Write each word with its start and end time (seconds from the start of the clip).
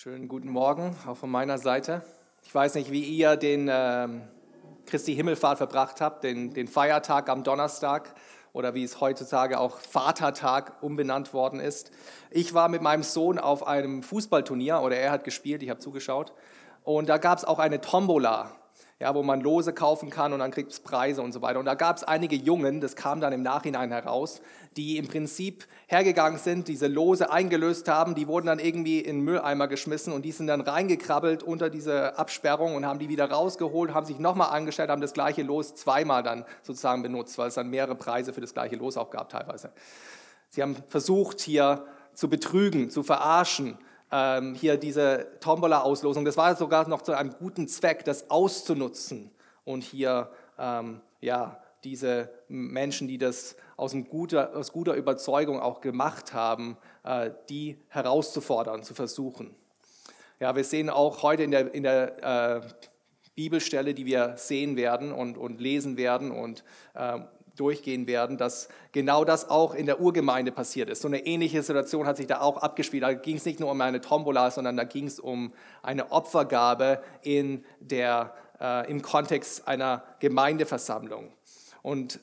Schönen 0.00 0.28
guten 0.28 0.50
Morgen, 0.50 0.94
auch 1.08 1.16
von 1.16 1.28
meiner 1.28 1.58
Seite. 1.58 2.02
Ich 2.44 2.54
weiß 2.54 2.76
nicht, 2.76 2.92
wie 2.92 3.02
ihr 3.02 3.34
den 3.34 3.68
ähm, 3.68 4.22
Christi 4.86 5.12
Himmelfahrt 5.12 5.58
verbracht 5.58 6.00
habt, 6.00 6.22
den, 6.22 6.54
den 6.54 6.68
Feiertag 6.68 7.28
am 7.28 7.42
Donnerstag 7.42 8.14
oder 8.52 8.74
wie 8.74 8.84
es 8.84 9.00
heutzutage 9.00 9.58
auch 9.58 9.80
Vatertag 9.80 10.80
umbenannt 10.84 11.34
worden 11.34 11.58
ist. 11.58 11.90
Ich 12.30 12.54
war 12.54 12.68
mit 12.68 12.80
meinem 12.80 13.02
Sohn 13.02 13.40
auf 13.40 13.66
einem 13.66 14.04
Fußballturnier 14.04 14.82
oder 14.82 14.96
er 14.96 15.10
hat 15.10 15.24
gespielt, 15.24 15.64
ich 15.64 15.70
habe 15.70 15.80
zugeschaut. 15.80 16.32
Und 16.84 17.08
da 17.08 17.18
gab 17.18 17.38
es 17.38 17.44
auch 17.44 17.58
eine 17.58 17.80
Tombola 17.80 18.52
ja, 19.00 19.14
wo 19.14 19.22
man 19.22 19.40
Lose 19.40 19.72
kaufen 19.72 20.10
kann 20.10 20.32
und 20.32 20.40
dann 20.40 20.50
kriegt 20.50 20.72
es 20.72 20.80
Preise 20.80 21.22
und 21.22 21.30
so 21.32 21.40
weiter. 21.40 21.60
Und 21.60 21.66
da 21.66 21.74
gab 21.74 21.96
es 21.96 22.04
einige 22.04 22.34
Jungen, 22.34 22.80
das 22.80 22.96
kam 22.96 23.20
dann 23.20 23.32
im 23.32 23.42
Nachhinein 23.42 23.92
heraus, 23.92 24.40
die 24.76 24.96
im 24.96 25.06
Prinzip 25.06 25.66
hergegangen 25.86 26.38
sind, 26.38 26.66
diese 26.66 26.88
Lose 26.88 27.30
eingelöst 27.30 27.88
haben, 27.88 28.16
die 28.16 28.26
wurden 28.26 28.46
dann 28.46 28.58
irgendwie 28.58 28.98
in 28.98 29.20
Mülleimer 29.20 29.68
geschmissen 29.68 30.12
und 30.12 30.24
die 30.24 30.32
sind 30.32 30.48
dann 30.48 30.60
reingekrabbelt 30.60 31.44
unter 31.44 31.70
diese 31.70 32.18
Absperrung 32.18 32.74
und 32.74 32.86
haben 32.86 32.98
die 32.98 33.08
wieder 33.08 33.30
rausgeholt, 33.30 33.94
haben 33.94 34.06
sich 34.06 34.18
nochmal 34.18 34.50
angestellt, 34.50 34.90
haben 34.90 35.00
das 35.00 35.12
gleiche 35.12 35.42
Los 35.42 35.76
zweimal 35.76 36.24
dann 36.24 36.44
sozusagen 36.62 37.02
benutzt, 37.02 37.38
weil 37.38 37.48
es 37.48 37.54
dann 37.54 37.70
mehrere 37.70 37.94
Preise 37.94 38.32
für 38.32 38.40
das 38.40 38.52
gleiche 38.52 38.74
Los 38.74 38.96
auch 38.96 39.10
gab 39.10 39.28
teilweise. 39.28 39.70
Sie 40.48 40.60
haben 40.60 40.76
versucht 40.88 41.40
hier 41.40 41.86
zu 42.14 42.28
betrügen, 42.28 42.90
zu 42.90 43.04
verarschen, 43.04 43.78
ähm, 44.10 44.54
hier 44.54 44.76
diese 44.76 45.26
Tombola-Auslosung, 45.40 46.24
das 46.24 46.36
war 46.36 46.56
sogar 46.56 46.88
noch 46.88 47.02
zu 47.02 47.16
einem 47.16 47.34
guten 47.38 47.68
Zweck, 47.68 48.04
das 48.04 48.30
auszunutzen 48.30 49.30
und 49.64 49.82
hier 49.82 50.30
ähm, 50.58 51.00
ja, 51.20 51.60
diese 51.84 52.30
Menschen, 52.48 53.08
die 53.08 53.18
das 53.18 53.56
aus, 53.76 53.94
guter, 54.08 54.56
aus 54.56 54.72
guter 54.72 54.94
Überzeugung 54.94 55.60
auch 55.60 55.80
gemacht 55.80 56.32
haben, 56.34 56.76
äh, 57.04 57.30
die 57.48 57.78
herauszufordern, 57.88 58.82
zu 58.82 58.94
versuchen. 58.94 59.54
Ja, 60.40 60.54
wir 60.54 60.64
sehen 60.64 60.90
auch 60.90 61.22
heute 61.22 61.42
in 61.42 61.50
der, 61.50 61.74
in 61.74 61.82
der 61.82 62.62
äh, 62.62 62.68
Bibelstelle, 63.34 63.94
die 63.94 64.06
wir 64.06 64.34
sehen 64.36 64.76
werden 64.76 65.12
und, 65.12 65.38
und 65.38 65.60
lesen 65.60 65.96
werden 65.96 66.30
und 66.30 66.64
äh, 66.94 67.20
durchgehen 67.58 68.06
werden, 68.06 68.36
dass 68.36 68.68
genau 68.92 69.24
das 69.24 69.48
auch 69.50 69.74
in 69.74 69.86
der 69.86 70.00
Urgemeinde 70.00 70.52
passiert 70.52 70.90
ist. 70.90 71.02
So 71.02 71.08
eine 71.08 71.26
ähnliche 71.26 71.62
Situation 71.62 72.06
hat 72.06 72.16
sich 72.16 72.26
da 72.26 72.40
auch 72.40 72.58
abgespielt. 72.58 73.02
Da 73.02 73.12
ging 73.12 73.36
es 73.36 73.44
nicht 73.44 73.60
nur 73.60 73.70
um 73.70 73.80
eine 73.80 74.00
Tombola, 74.00 74.50
sondern 74.50 74.76
da 74.76 74.84
ging 74.84 75.06
es 75.06 75.18
um 75.20 75.52
eine 75.82 76.12
Opfergabe 76.12 77.02
in 77.22 77.64
der, 77.80 78.34
äh, 78.60 78.90
im 78.90 79.02
Kontext 79.02 79.66
einer 79.66 80.02
Gemeindeversammlung. 80.20 81.32
Und 81.82 82.20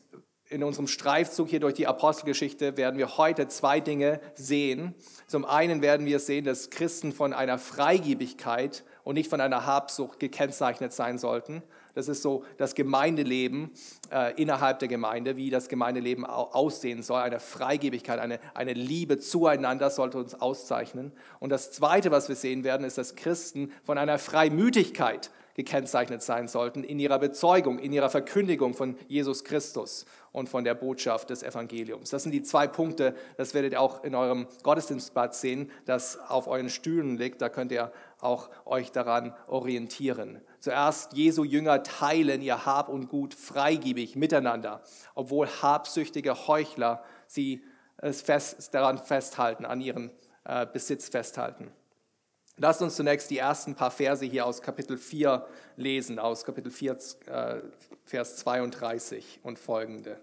in 0.49 0.63
unserem 0.63 0.87
Streifzug 0.87 1.49
hier 1.49 1.59
durch 1.59 1.73
die 1.73 1.87
Apostelgeschichte 1.87 2.77
werden 2.77 2.97
wir 2.97 3.17
heute 3.17 3.47
zwei 3.47 3.79
Dinge 3.79 4.19
sehen. 4.35 4.93
Zum 5.27 5.43
einen 5.43 5.81
werden 5.81 6.05
wir 6.05 6.19
sehen, 6.19 6.45
dass 6.45 6.69
Christen 6.69 7.13
von 7.13 7.33
einer 7.33 7.57
Freigebigkeit 7.57 8.83
und 9.03 9.15
nicht 9.15 9.29
von 9.29 9.41
einer 9.41 9.65
Habsucht 9.65 10.19
gekennzeichnet 10.19 10.93
sein 10.93 11.17
sollten. 11.17 11.63
Das 11.95 12.09
ist 12.09 12.21
so 12.21 12.43
das 12.57 12.75
Gemeindeleben 12.75 13.71
äh, 14.11 14.39
innerhalb 14.39 14.79
der 14.79 14.87
Gemeinde, 14.87 15.37
wie 15.37 15.49
das 15.49 15.69
Gemeindeleben 15.69 16.25
aussehen 16.25 17.01
soll. 17.01 17.21
Eine 17.21 17.39
Freigebigkeit, 17.39 18.19
eine, 18.19 18.39
eine 18.53 18.73
Liebe 18.73 19.17
zueinander 19.17 19.89
sollte 19.89 20.17
uns 20.17 20.35
auszeichnen. 20.35 21.13
Und 21.39 21.49
das 21.49 21.71
Zweite, 21.71 22.11
was 22.11 22.29
wir 22.29 22.35
sehen 22.35 22.63
werden, 22.63 22.85
ist, 22.85 22.97
dass 22.97 23.15
Christen 23.15 23.71
von 23.83 23.97
einer 23.97 24.19
Freimütigkeit 24.19 25.31
gekennzeichnet 25.55 26.21
sein 26.21 26.47
sollten 26.47 26.83
in 26.83 26.99
ihrer 26.99 27.17
Bezeugung, 27.17 27.79
in 27.79 27.93
ihrer 27.93 28.09
Verkündigung 28.09 28.73
von 28.73 28.97
Jesus 29.07 29.43
Christus 29.45 30.05
und 30.33 30.49
von 30.49 30.65
der 30.65 30.75
Botschaft 30.75 31.29
des 31.29 31.43
Evangeliums. 31.43 32.09
Das 32.09 32.23
sind 32.23 32.33
die 32.33 32.43
zwei 32.43 32.67
Punkte, 32.67 33.15
das 33.37 33.53
werdet 33.53 33.71
ihr 33.71 33.81
auch 33.81 34.03
in 34.03 34.15
eurem 34.15 34.47
Gottesdienstblatt 34.63 35.33
sehen, 35.33 35.71
das 35.85 36.19
auf 36.19 36.47
euren 36.47 36.69
Stühlen 36.69 37.17
liegt. 37.17 37.41
Da 37.41 37.47
könnt 37.47 37.71
ihr 37.71 37.93
auch 38.19 38.49
euch 38.65 38.91
daran 38.91 39.33
orientieren. 39.47 40.41
Zuerst 40.65 41.13
Jesu 41.13 41.43
Jünger 41.43 41.83
teilen 41.83 42.41
ihr 42.41 42.65
Hab 42.65 42.89
und 42.89 43.07
Gut 43.07 43.35
freigebig 43.35 44.15
miteinander, 44.15 44.81
obwohl 45.13 45.47
habsüchtige 45.47 46.47
Heuchler 46.47 47.03
sie 47.27 47.63
es 47.97 48.23
fest, 48.23 48.73
daran 48.73 48.97
festhalten, 48.97 49.63
an 49.63 49.79
ihren 49.79 50.09
äh, 50.43 50.65
Besitz 50.65 51.09
festhalten. 51.09 51.71
Lasst 52.57 52.81
uns 52.81 52.95
zunächst 52.95 53.29
die 53.29 53.37
ersten 53.37 53.75
paar 53.75 53.91
Verse 53.91 54.25
hier 54.25 54.47
aus 54.47 54.63
Kapitel 54.63 54.97
4 54.97 55.45
lesen, 55.75 56.17
aus 56.17 56.43
Kapitel 56.43 56.71
4, 56.71 56.97
äh, 57.27 57.61
Vers 58.03 58.37
32 58.37 59.41
und 59.43 59.59
folgende. 59.59 60.19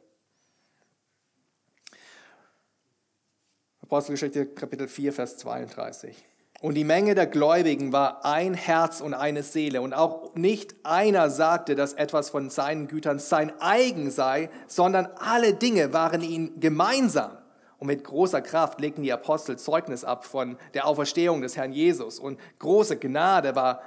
Apostelgeschichte 3.81 4.47
Kapitel 4.47 4.89
4, 4.89 5.13
Vers 5.13 5.37
32. 5.37 6.32
Und 6.63 6.75
die 6.75 6.85
Menge 6.85 7.17
der 7.17 7.27
Gläubigen 7.27 7.93
war 7.93 8.25
ein 8.25 8.55
Herz 8.55 9.01
und 9.01 9.15
eine 9.15 9.43
Seele. 9.43 9.83
Und 9.83 9.95
auch 9.95 10.33
nicht 10.37 10.77
einer 10.85 11.29
sagte, 11.29 11.75
dass 11.75 11.93
etwas 11.93 12.31
von 12.31 12.51
seinen 12.51 12.87
Gütern 12.87 13.19
sein 13.19 13.53
eigen 13.59 14.13
sei, 14.13 14.49
sondern 14.69 15.09
alle 15.17 15.55
Dinge 15.55 15.93
waren 15.93 16.23
ihnen 16.23 16.61
gemeinsam. 16.61 17.33
Und 17.79 17.89
mit 17.89 18.05
großer 18.05 18.41
Kraft 18.43 18.81
legten 18.81 19.03
die 19.03 19.13
Apostel 19.13 19.59
Zeugnis 19.59 20.05
ab 20.05 20.25
von 20.25 20.57
der 20.75 20.87
Auferstehung 20.87 21.43
des 21.43 21.57
Herrn 21.57 21.73
Jesus. 21.73 22.21
Und 22.21 22.39
große 22.61 22.97
Gnade 22.97 23.57
war 23.57 23.83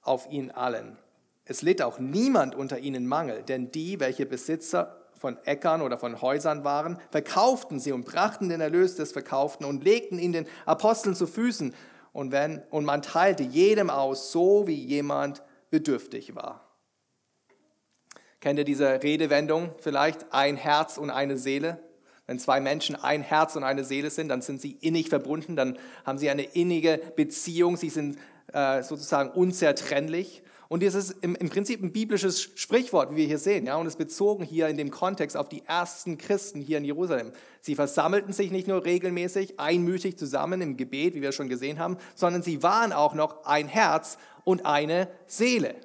auf 0.00 0.26
ihnen 0.30 0.50
allen. 0.50 0.96
Es 1.44 1.60
litt 1.60 1.82
auch 1.82 1.98
niemand 1.98 2.54
unter 2.54 2.78
ihnen 2.78 3.06
Mangel, 3.06 3.42
denn 3.42 3.70
die, 3.70 4.00
welche 4.00 4.24
Besitzer 4.24 4.96
von 5.12 5.36
Äckern 5.44 5.82
oder 5.82 5.98
von 5.98 6.22
Häusern 6.22 6.64
waren, 6.64 6.98
verkauften 7.10 7.80
sie 7.80 7.92
und 7.92 8.06
brachten 8.06 8.48
den 8.48 8.62
Erlös 8.62 8.96
des 8.96 9.12
Verkauften 9.12 9.66
und 9.66 9.84
legten 9.84 10.18
ihn 10.18 10.32
den 10.32 10.46
Aposteln 10.64 11.14
zu 11.14 11.26
Füßen 11.26 11.74
und, 12.14 12.32
wenn, 12.32 12.62
und 12.70 12.86
man 12.86 13.02
teilte 13.02 13.42
jedem 13.42 13.90
aus, 13.90 14.32
so 14.32 14.66
wie 14.66 14.82
jemand 14.82 15.42
bedürftig 15.68 16.34
war. 16.34 16.64
Kennt 18.40 18.58
ihr 18.58 18.64
diese 18.64 19.02
Redewendung 19.02 19.74
vielleicht? 19.78 20.32
Ein 20.32 20.56
Herz 20.56 20.96
und 20.96 21.10
eine 21.10 21.36
Seele. 21.36 21.82
Wenn 22.26 22.38
zwei 22.38 22.60
Menschen 22.60 22.94
ein 22.94 23.20
Herz 23.20 23.56
und 23.56 23.64
eine 23.64 23.84
Seele 23.84 24.10
sind, 24.10 24.28
dann 24.28 24.42
sind 24.42 24.60
sie 24.60 24.72
innig 24.80 25.08
verbunden, 25.08 25.56
dann 25.56 25.76
haben 26.06 26.16
sie 26.18 26.30
eine 26.30 26.44
innige 26.44 27.00
Beziehung, 27.16 27.76
sie 27.76 27.90
sind 27.90 28.16
äh, 28.52 28.82
sozusagen 28.82 29.30
unzertrennlich. 29.30 30.42
Und 30.74 30.82
das 30.82 30.96
ist 30.96 31.14
im, 31.20 31.36
im, 31.36 31.50
Prinzip 31.50 31.84
ein 31.84 31.92
biblisches 31.92 32.42
Sprichwort, 32.42 33.12
wie 33.12 33.16
wir 33.18 33.26
hier 33.26 33.38
sehen. 33.38 33.64
Ja? 33.64 33.76
Und 33.76 33.86
es 33.86 33.94
bezogen 33.94 34.42
hier 34.42 34.66
in 34.66 34.76
dem 34.76 34.90
Kontext 34.90 35.36
auf 35.36 35.48
die 35.48 35.62
ersten 35.64 36.18
Christen 36.18 36.60
hier 36.60 36.78
in 36.78 36.84
Jerusalem. 36.84 37.30
Sie 37.60 37.76
versammelten 37.76 38.32
sich 38.32 38.50
nicht 38.50 38.66
nur 38.66 38.84
regelmäßig, 38.84 39.60
einmütig 39.60 40.18
zusammen 40.18 40.60
im 40.60 40.76
Gebet, 40.76 41.14
wie 41.14 41.22
wir 41.22 41.30
schon 41.30 41.48
gesehen 41.48 41.78
haben, 41.78 41.96
sondern 42.16 42.42
sie 42.42 42.64
waren 42.64 42.92
auch 42.92 43.14
noch 43.14 43.44
ein 43.44 43.68
Herz 43.68 44.18
und 44.42 44.66
eine 44.66 45.06
Seele. 45.28 45.76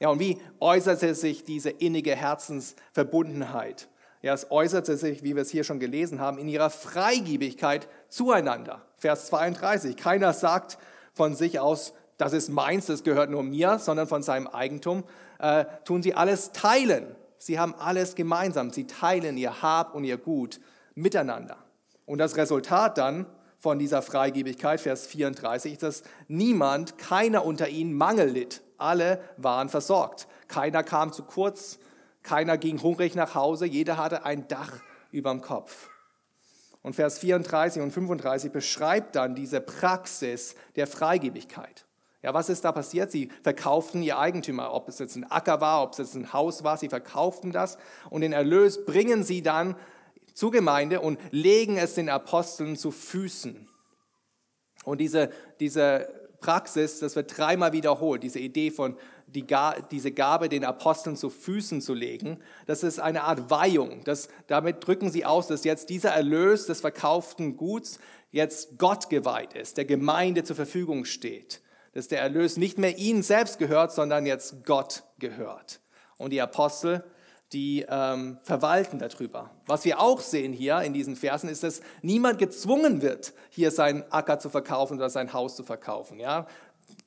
Ja, 0.00 0.08
und 0.08 0.18
wie 0.18 0.40
äußerte 0.60 1.14
sich 1.14 1.44
diese 1.44 1.68
innige 1.68 2.16
Herzensverbundenheit? 2.16 3.86
Ja, 4.22 4.32
es 4.32 4.50
äußerte 4.50 4.96
sich, 4.96 5.24
wie 5.24 5.34
wir 5.34 5.42
es 5.42 5.50
hier 5.50 5.62
schon 5.62 5.78
gelesen 5.78 6.20
haben, 6.20 6.38
in 6.38 6.48
ihrer 6.48 6.70
Freigebigkeit 6.70 7.86
zueinander. 8.08 8.80
Vers 8.96 9.26
32. 9.26 9.94
Keiner 9.94 10.32
sagt 10.32 10.78
von 11.12 11.34
sich 11.34 11.60
aus, 11.60 11.92
das 12.18 12.32
ist 12.32 12.48
meins, 12.48 12.86
das 12.86 13.02
gehört 13.02 13.30
nur 13.30 13.42
mir, 13.42 13.78
sondern 13.78 14.06
von 14.06 14.22
seinem 14.22 14.46
Eigentum, 14.46 15.04
äh, 15.38 15.64
tun 15.84 16.02
sie 16.02 16.14
alles 16.14 16.52
teilen. 16.52 17.14
Sie 17.38 17.58
haben 17.58 17.74
alles 17.74 18.14
gemeinsam. 18.14 18.70
Sie 18.70 18.86
teilen 18.86 19.36
ihr 19.36 19.62
Hab 19.62 19.94
und 19.94 20.04
ihr 20.04 20.16
Gut 20.16 20.60
miteinander. 20.94 21.58
Und 22.06 22.18
das 22.18 22.36
Resultat 22.36 22.98
dann 22.98 23.26
von 23.58 23.78
dieser 23.78 24.02
Freigebigkeit, 24.02 24.80
Vers 24.80 25.06
34, 25.06 25.74
ist, 25.74 25.82
dass 25.82 26.02
niemand, 26.28 26.98
keiner 26.98 27.44
unter 27.44 27.68
ihnen 27.68 27.92
Mangel 27.94 28.28
litt. 28.28 28.62
Alle 28.78 29.20
waren 29.36 29.68
versorgt. 29.68 30.28
Keiner 30.48 30.82
kam 30.82 31.12
zu 31.12 31.24
kurz, 31.24 31.78
keiner 32.22 32.58
ging 32.58 32.80
hungrig 32.82 33.14
nach 33.14 33.34
Hause, 33.34 33.66
jeder 33.66 33.96
hatte 33.96 34.24
ein 34.24 34.48
Dach 34.48 34.80
über 35.10 35.30
dem 35.30 35.40
Kopf. 35.40 35.88
Und 36.82 36.94
Vers 36.94 37.18
34 37.18 37.82
und 37.82 37.90
35 37.90 38.52
beschreibt 38.52 39.16
dann 39.16 39.34
diese 39.34 39.60
Praxis 39.60 40.54
der 40.76 40.86
Freigebigkeit. 40.86 41.85
Ja, 42.26 42.34
was 42.34 42.48
ist 42.48 42.64
da 42.64 42.72
passiert? 42.72 43.12
Sie 43.12 43.28
verkauften 43.44 44.02
ihr 44.02 44.18
Eigentümer, 44.18 44.74
ob 44.74 44.88
es 44.88 44.98
jetzt 44.98 45.14
ein 45.14 45.30
Acker 45.30 45.60
war, 45.60 45.84
ob 45.84 45.92
es 45.92 45.98
jetzt 45.98 46.16
ein 46.16 46.32
Haus 46.32 46.64
war, 46.64 46.76
sie 46.76 46.88
verkauften 46.88 47.52
das 47.52 47.78
und 48.10 48.22
den 48.22 48.32
Erlös 48.32 48.84
bringen 48.84 49.22
sie 49.22 49.42
dann 49.42 49.76
zur 50.34 50.50
Gemeinde 50.50 51.00
und 51.02 51.20
legen 51.30 51.76
es 51.76 51.94
den 51.94 52.08
Aposteln 52.08 52.74
zu 52.74 52.90
Füßen. 52.90 53.68
Und 54.82 55.00
diese, 55.00 55.30
diese 55.60 56.08
Praxis, 56.40 56.98
das 56.98 57.14
wird 57.14 57.38
dreimal 57.38 57.72
wiederholt, 57.72 58.24
diese 58.24 58.40
Idee 58.40 58.72
von 58.72 58.96
die, 59.28 59.46
diese 59.92 60.10
Gabe 60.10 60.48
den 60.48 60.64
Aposteln 60.64 61.14
zu 61.14 61.30
Füßen 61.30 61.80
zu 61.80 61.94
legen, 61.94 62.40
das 62.66 62.82
ist 62.82 62.98
eine 62.98 63.22
Art 63.22 63.50
Weihung. 63.50 64.02
Das, 64.02 64.30
damit 64.48 64.84
drücken 64.84 65.12
sie 65.12 65.24
aus, 65.24 65.46
dass 65.46 65.62
jetzt 65.62 65.90
dieser 65.90 66.10
Erlös 66.10 66.66
des 66.66 66.80
verkauften 66.80 67.56
Guts 67.56 68.00
jetzt 68.32 68.78
Gott 68.78 69.10
geweiht 69.10 69.54
ist, 69.54 69.76
der 69.76 69.84
Gemeinde 69.84 70.42
zur 70.42 70.56
Verfügung 70.56 71.04
steht 71.04 71.60
dass 71.96 72.08
der 72.08 72.20
Erlös 72.20 72.56
nicht 72.56 72.78
mehr 72.78 72.98
ihnen 72.98 73.22
selbst 73.22 73.58
gehört, 73.58 73.90
sondern 73.92 74.26
jetzt 74.26 74.64
Gott 74.64 75.04
gehört. 75.18 75.80
Und 76.18 76.30
die 76.30 76.40
Apostel 76.40 77.04
die 77.52 77.86
ähm, 77.88 78.38
verwalten 78.42 78.98
darüber. 78.98 79.50
Was 79.66 79.84
wir 79.84 80.00
auch 80.00 80.20
sehen 80.20 80.52
hier 80.52 80.80
in 80.80 80.92
diesen 80.92 81.14
Versen 81.14 81.48
ist, 81.48 81.62
dass 81.62 81.80
niemand 82.02 82.38
gezwungen 82.38 83.02
wird, 83.02 83.34
hier 83.50 83.70
seinen 83.70 84.02
Acker 84.10 84.38
zu 84.38 84.50
verkaufen 84.50 84.96
oder 84.96 85.10
sein 85.10 85.32
Haus 85.32 85.54
zu 85.54 85.62
verkaufen. 85.62 86.18
Ja? 86.18 86.46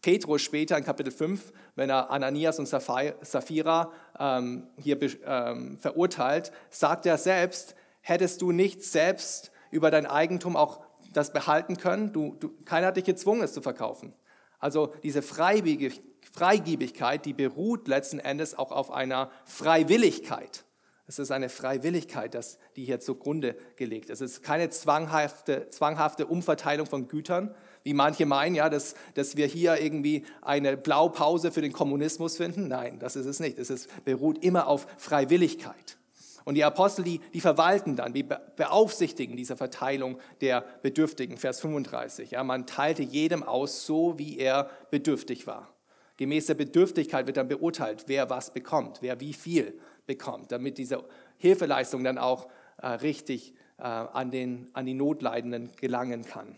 Petrus 0.01 0.41
später 0.41 0.77
in 0.77 0.85
Kapitel 0.85 1.11
5, 1.11 1.51
wenn 1.75 1.89
er 1.89 2.09
Ananias 2.09 2.57
und 2.57 2.67
Sapphira 2.67 3.91
ähm, 4.17 4.67
hier 4.77 4.97
ähm, 5.25 5.77
verurteilt, 5.77 6.53
sagt 6.69 7.05
er 7.05 7.17
selbst, 7.17 7.75
hättest 7.99 8.41
du 8.41 8.53
nicht 8.53 8.83
selbst 8.83 9.51
über 9.71 9.91
dein 9.91 10.05
Eigentum 10.05 10.55
auch 10.55 10.79
das 11.11 11.33
behalten 11.33 11.75
können? 11.75 12.13
Du, 12.13 12.35
du, 12.39 12.55
keiner 12.63 12.87
hat 12.87 12.97
dich 12.97 13.03
gezwungen, 13.03 13.43
es 13.43 13.53
zu 13.53 13.61
verkaufen. 13.61 14.13
Also 14.59 14.93
diese 15.03 15.21
Freigebigkeit, 15.21 17.25
die 17.25 17.33
beruht 17.33 17.87
letzten 17.87 18.19
Endes 18.19 18.57
auch 18.57 18.71
auf 18.71 18.91
einer 18.91 19.31
Freiwilligkeit. 19.45 20.65
Es 21.09 21.17
ist 21.17 21.31
eine 21.31 21.49
Freiwilligkeit, 21.49 22.35
das, 22.35 22.59
die 22.75 22.85
hier 22.85 22.99
zugrunde 22.99 23.55
gelegt 23.77 24.11
ist. 24.11 24.21
Es 24.21 24.33
ist 24.33 24.43
keine 24.43 24.69
zwanghafte, 24.69 25.67
zwanghafte 25.71 26.27
Umverteilung 26.27 26.85
von 26.85 27.07
Gütern, 27.07 27.55
wie 27.83 27.95
manche 27.95 28.27
meinen, 28.27 28.53
ja, 28.53 28.69
dass, 28.69 28.93
dass 29.15 29.35
wir 29.35 29.47
hier 29.47 29.81
irgendwie 29.81 30.23
eine 30.43 30.77
Blaupause 30.77 31.51
für 31.51 31.61
den 31.61 31.73
Kommunismus 31.73 32.37
finden. 32.37 32.67
Nein, 32.67 32.99
das 32.99 33.15
ist 33.15 33.25
es 33.25 33.39
nicht. 33.39 33.57
Es 33.57 33.71
ist, 33.71 33.89
beruht 34.05 34.43
immer 34.43 34.67
auf 34.67 34.85
Freiwilligkeit. 34.97 35.97
Und 36.45 36.55
die 36.55 36.63
Apostel, 36.63 37.03
die, 37.03 37.19
die 37.33 37.41
verwalten 37.41 37.95
dann, 37.95 38.13
die 38.13 38.23
beaufsichtigen 38.23 39.35
diese 39.35 39.55
Verteilung 39.57 40.19
der 40.41 40.63
Bedürftigen. 40.81 41.37
Vers 41.37 41.59
35. 41.61 42.31
Ja, 42.31 42.43
man 42.43 42.65
teilte 42.65 43.03
jedem 43.03 43.43
aus, 43.43 43.85
so 43.85 44.17
wie 44.17 44.37
er 44.37 44.69
bedürftig 44.91 45.47
war. 45.47 45.73
Gemäß 46.17 46.47
der 46.47 46.55
Bedürftigkeit 46.55 47.27
wird 47.27 47.37
dann 47.37 47.47
beurteilt, 47.47 48.03
wer 48.07 48.29
was 48.29 48.51
bekommt, 48.51 49.01
wer 49.01 49.21
wie 49.21 49.33
viel 49.33 49.79
bekommt, 50.05 50.51
damit 50.51 50.77
diese 50.77 51.03
Hilfeleistung 51.37 52.03
dann 52.03 52.17
auch 52.17 52.49
äh, 52.81 52.87
richtig 52.87 53.53
äh, 53.77 53.83
an, 53.83 54.29
den, 54.29 54.69
an 54.73 54.85
die 54.85 54.93
Notleidenden 54.93 55.71
gelangen 55.77 56.25
kann. 56.25 56.57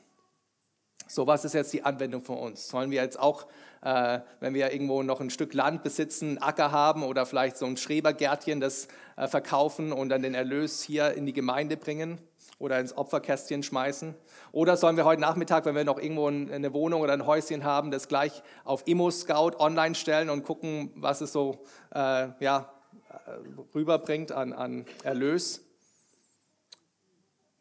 So, 1.13 1.28
was 1.28 1.44
ist 1.44 1.52
jetzt 1.52 1.74
die 1.74 1.84
Anwendung 1.84 2.22
von 2.22 2.38
uns? 2.38 2.69
Sollen 2.69 2.90
wir 2.90 3.02
jetzt 3.02 3.19
auch, 3.19 3.46
äh, 3.81 4.19
wenn 4.40 4.54
wir 4.54 4.72
irgendwo 4.72 5.04
noch 5.04 5.19
ein 5.19 5.30
Stück 5.30 5.54
Land 5.54 5.84
besitzen, 5.84 6.30
einen 6.30 6.38
Acker 6.38 6.72
haben 6.72 7.04
oder 7.04 7.25
vielleicht 7.25 7.58
so 7.58 7.66
ein 7.66 7.75
Schrebergärtchen, 7.75 8.62
das 8.62 8.88
äh, 9.18 9.28
verkaufen 9.28 9.92
und 9.92 10.08
dann 10.08 10.22
den 10.22 10.36
Erlös 10.36 10.81
hier 10.81 11.12
in 11.12 11.25
die 11.25 11.34
Gemeinde 11.34 11.75
bringen 11.75 12.18
oder 12.60 12.80
ins 12.80 12.96
Opferkästchen 12.96 13.62
schmeißen? 13.62 14.16
Oder 14.54 14.78
sollen 14.78 14.96
wir 14.96 15.04
heute 15.04 15.19
Nachmittag, 15.19 15.66
wenn 15.66 15.75
wir 15.75 15.84
noch 15.84 16.00
irgendwo 16.00 16.28
eine 16.28 16.74
Wohnung 16.74 17.02
oder 17.02 17.12
ein 17.12 17.25
Häuschen 17.25 17.66
haben, 17.66 17.92
das 17.92 18.08
gleich 18.08 18.42
auf 18.63 18.88
Immo-Scout 18.88 19.58
online 19.60 19.96
stellen 19.96 20.30
und 20.30 20.46
gucken, 20.46 20.94
was 20.96 21.19
es 21.19 21.34
so 21.34 21.60
äh, 21.94 22.30
ja, 22.40 22.72
äh, 23.10 23.31
rüberbringt 23.75 24.31
an, 24.31 24.54
an 24.54 24.86
Erlös? 25.04 25.60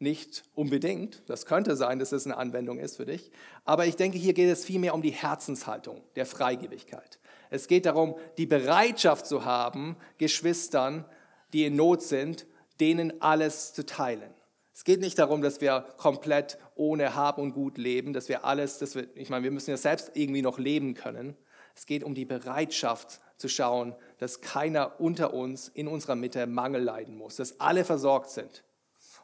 Nicht 0.01 0.43
unbedingt. 0.55 1.21
Das 1.27 1.45
könnte 1.45 1.75
sein, 1.75 1.99
dass 1.99 2.11
es 2.11 2.25
eine 2.25 2.35
Anwendung 2.35 2.79
ist 2.79 2.97
für 2.97 3.05
dich. 3.05 3.29
Aber 3.65 3.85
ich 3.85 3.97
denke, 3.97 4.17
hier 4.17 4.33
geht 4.33 4.49
es 4.49 4.65
vielmehr 4.65 4.95
um 4.95 5.03
die 5.03 5.11
Herzenshaltung 5.11 6.01
der 6.15 6.25
Freigebigkeit. 6.25 7.19
Es 7.51 7.67
geht 7.67 7.85
darum, 7.85 8.15
die 8.39 8.47
Bereitschaft 8.47 9.27
zu 9.27 9.45
haben, 9.45 9.95
Geschwistern, 10.17 11.05
die 11.53 11.65
in 11.65 11.75
Not 11.75 12.01
sind, 12.01 12.47
denen 12.79 13.21
alles 13.21 13.73
zu 13.73 13.85
teilen. 13.85 14.33
Es 14.73 14.85
geht 14.85 15.01
nicht 15.01 15.19
darum, 15.19 15.43
dass 15.43 15.61
wir 15.61 15.85
komplett 15.97 16.57
ohne 16.73 17.13
Hab 17.13 17.37
und 17.37 17.53
Gut 17.53 17.77
leben, 17.77 18.11
dass 18.11 18.27
wir 18.27 18.43
alles, 18.43 18.79
dass 18.79 18.95
wir, 18.95 19.07
ich 19.13 19.29
meine, 19.29 19.43
wir 19.43 19.51
müssen 19.51 19.69
ja 19.69 19.77
selbst 19.77 20.13
irgendwie 20.15 20.41
noch 20.41 20.57
leben 20.57 20.95
können. 20.95 21.37
Es 21.75 21.85
geht 21.85 22.03
um 22.03 22.15
die 22.15 22.25
Bereitschaft 22.25 23.19
zu 23.37 23.47
schauen, 23.47 23.93
dass 24.17 24.41
keiner 24.41 24.99
unter 24.99 25.35
uns 25.35 25.67
in 25.67 25.87
unserer 25.87 26.15
Mitte 26.15 26.47
Mangel 26.47 26.81
leiden 26.81 27.15
muss, 27.15 27.35
dass 27.35 27.59
alle 27.59 27.85
versorgt 27.85 28.31
sind. 28.31 28.63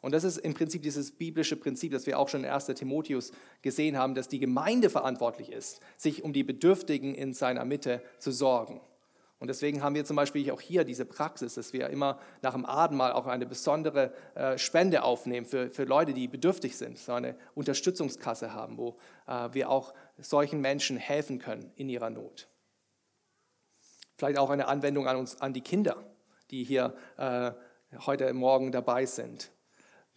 Und 0.01 0.13
das 0.13 0.23
ist 0.23 0.38
im 0.38 0.53
Prinzip 0.53 0.81
dieses 0.81 1.11
biblische 1.11 1.55
Prinzip, 1.55 1.91
das 1.91 2.05
wir 2.05 2.19
auch 2.19 2.29
schon 2.29 2.44
in 2.44 2.49
1. 2.49 2.67
Timotheus 2.67 3.31
gesehen 3.61 3.97
haben, 3.97 4.15
dass 4.15 4.27
die 4.27 4.39
Gemeinde 4.39 4.89
verantwortlich 4.89 5.51
ist, 5.51 5.81
sich 5.97 6.23
um 6.23 6.33
die 6.33 6.44
Bedürftigen 6.44 7.15
in 7.15 7.33
seiner 7.33 7.65
Mitte 7.65 8.01
zu 8.19 8.31
sorgen. 8.31 8.81
Und 9.39 9.49
deswegen 9.49 9.83
haben 9.83 9.94
wir 9.94 10.03
zum 10.03 10.15
Beispiel 10.15 10.49
auch 10.51 10.61
hier 10.61 10.83
diese 10.83 11.05
Praxis, 11.05 11.55
dass 11.55 11.71
wir 11.71 11.89
immer 11.89 12.17
nach 12.41 12.53
dem 12.53 12.65
Abendmahl 12.65 13.11
auch 13.13 13.27
eine 13.27 13.45
besondere 13.45 14.11
äh, 14.33 14.57
Spende 14.57 15.03
aufnehmen 15.03 15.45
für, 15.45 15.69
für 15.69 15.83
Leute, 15.83 16.13
die 16.13 16.27
bedürftig 16.27 16.75
sind, 16.75 16.97
so 16.97 17.13
eine 17.13 17.35
Unterstützungskasse 17.53 18.53
haben, 18.53 18.77
wo 18.77 18.97
äh, 19.27 19.50
wir 19.51 19.69
auch 19.69 19.93
solchen 20.17 20.59
Menschen 20.59 20.97
helfen 20.97 21.38
können 21.38 21.71
in 21.75 21.88
ihrer 21.88 22.09
Not. 22.09 22.47
Vielleicht 24.17 24.39
auch 24.39 24.50
eine 24.50 24.67
Anwendung 24.67 25.07
an 25.07 25.17
uns, 25.17 25.39
an 25.39 25.53
die 25.53 25.61
Kinder, 25.61 26.03
die 26.50 26.63
hier 26.63 26.95
äh, 27.17 27.51
heute 28.07 28.33
Morgen 28.33 28.71
dabei 28.71 29.05
sind. 29.05 29.51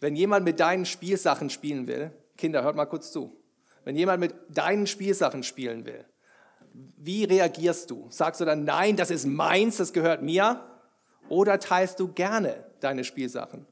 Wenn 0.01 0.15
jemand 0.15 0.43
mit 0.43 0.59
deinen 0.59 0.85
Spielsachen 0.85 1.49
spielen 1.49 1.87
will, 1.87 2.11
Kinder, 2.35 2.63
hört 2.63 2.75
mal 2.75 2.87
kurz 2.87 3.11
zu. 3.11 3.31
Wenn 3.85 3.95
jemand 3.95 4.19
mit 4.19 4.35
deinen 4.49 4.87
Spielsachen 4.87 5.43
spielen 5.43 5.85
will, 5.85 6.03
wie 6.97 7.23
reagierst 7.23 7.91
du? 7.91 8.07
Sagst 8.09 8.41
du 8.41 8.45
dann, 8.45 8.63
nein, 8.63 8.95
das 8.95 9.11
ist 9.11 9.25
meins, 9.25 9.77
das 9.77 9.93
gehört 9.93 10.23
mir? 10.23 10.65
Oder 11.29 11.59
teilst 11.59 11.99
du 11.99 12.07
gerne 12.11 12.65
deine 12.79 13.03
Spielsachen? 13.03 13.67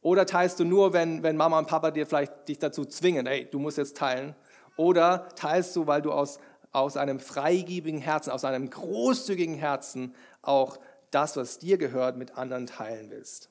Oder 0.00 0.24
teilst 0.24 0.60
du 0.60 0.64
nur, 0.64 0.92
wenn, 0.94 1.22
wenn 1.22 1.36
Mama 1.36 1.58
und 1.58 1.68
Papa 1.68 1.90
dir 1.90 2.06
vielleicht 2.06 2.48
dich 2.48 2.58
dazu 2.58 2.84
zwingen, 2.84 3.26
hey, 3.26 3.46
du 3.50 3.58
musst 3.58 3.78
jetzt 3.78 3.96
teilen? 3.96 4.34
Oder 4.76 5.28
teilst 5.36 5.76
du, 5.76 5.86
weil 5.86 6.00
du 6.00 6.12
aus, 6.12 6.38
aus 6.72 6.96
einem 6.96 7.20
freigebigen 7.20 8.00
Herzen, 8.00 8.30
aus 8.30 8.44
einem 8.44 8.70
großzügigen 8.70 9.54
Herzen 9.54 10.14
auch 10.40 10.78
das, 11.10 11.36
was 11.36 11.58
dir 11.58 11.76
gehört, 11.76 12.16
mit 12.16 12.38
anderen 12.38 12.66
teilen 12.66 13.10
willst? 13.10 13.50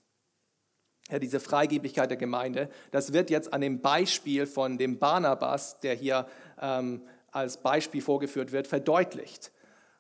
Ja, 1.09 1.19
diese 1.19 1.39
Freigebigkeit 1.39 2.09
der 2.09 2.17
Gemeinde, 2.17 2.69
das 2.91 3.13
wird 3.13 3.29
jetzt 3.29 3.53
an 3.53 3.61
dem 3.61 3.81
Beispiel 3.81 4.45
von 4.45 4.77
dem 4.77 5.00
Barnabas, 5.00 5.79
der 5.81 5.95
hier 5.95 6.27
ähm, 6.61 7.01
als 7.31 7.57
Beispiel 7.57 8.01
vorgeführt 8.01 8.51
wird, 8.51 8.67
verdeutlicht. 8.67 9.51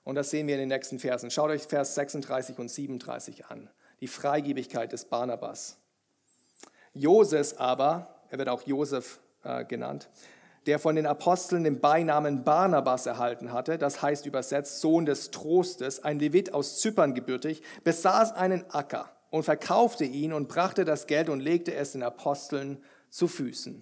Und 0.03 0.15
das 0.15 0.29
sehen 0.29 0.47
wir 0.47 0.55
in 0.55 0.61
den 0.61 0.69
nächsten 0.69 0.99
Versen. 0.99 1.31
Schaut 1.31 1.49
euch 1.49 1.63
Vers 1.63 1.95
36 1.95 2.57
und 2.57 2.69
37 2.69 3.45
an. 3.47 3.69
Die 4.01 4.07
Freigebigkeit 4.07 4.91
des 4.91 5.05
Barnabas. 5.05 5.77
Joses 6.93 7.57
aber, 7.57 8.19
er 8.29 8.37
wird 8.37 8.49
auch 8.49 8.63
Josef 8.63 9.19
äh, 9.43 9.65
genannt, 9.65 10.09
der 10.65 10.79
von 10.79 10.95
den 10.95 11.05
Aposteln 11.05 11.63
den 11.63 11.79
Beinamen 11.81 12.43
Barnabas 12.43 13.05
erhalten 13.05 13.51
hatte, 13.51 13.77
das 13.77 14.01
heißt 14.01 14.25
übersetzt 14.25 14.79
Sohn 14.79 15.05
des 15.05 15.31
Trostes, 15.31 16.03
ein 16.03 16.19
Levit 16.19 16.53
aus 16.53 16.79
Zypern 16.79 17.13
gebürtig, 17.13 17.63
besaß 17.83 18.33
einen 18.33 18.69
Acker 18.69 19.09
und 19.33 19.41
verkaufte 19.41 20.05
ihn 20.05 20.31
und 20.31 20.47
brachte 20.47 20.85
das 20.85 21.07
Geld 21.07 21.27
und 21.27 21.39
legte 21.39 21.73
es 21.73 21.93
den 21.93 22.03
Aposteln 22.03 22.77
zu 23.09 23.27
Füßen. 23.27 23.81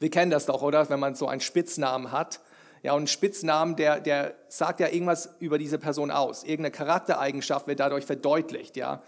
Wir 0.00 0.10
kennen 0.10 0.32
das 0.32 0.46
doch, 0.46 0.60
oder? 0.62 0.90
Wenn 0.90 0.98
man 0.98 1.14
so 1.14 1.28
einen 1.28 1.40
Spitznamen 1.40 2.10
hat. 2.10 2.40
Ja, 2.82 2.94
und 2.94 3.04
ein 3.04 3.06
Spitznamen, 3.06 3.76
der, 3.76 4.00
der 4.00 4.34
sagt 4.48 4.80
ja 4.80 4.88
irgendwas 4.88 5.36
über 5.38 5.56
diese 5.56 5.78
Person 5.78 6.10
aus. 6.10 6.42
Irgendeine 6.42 6.72
Charaktereigenschaft 6.72 7.68
wird 7.68 7.78
dadurch 7.78 8.04
verdeutlicht, 8.04 8.76
ja. 8.76 9.04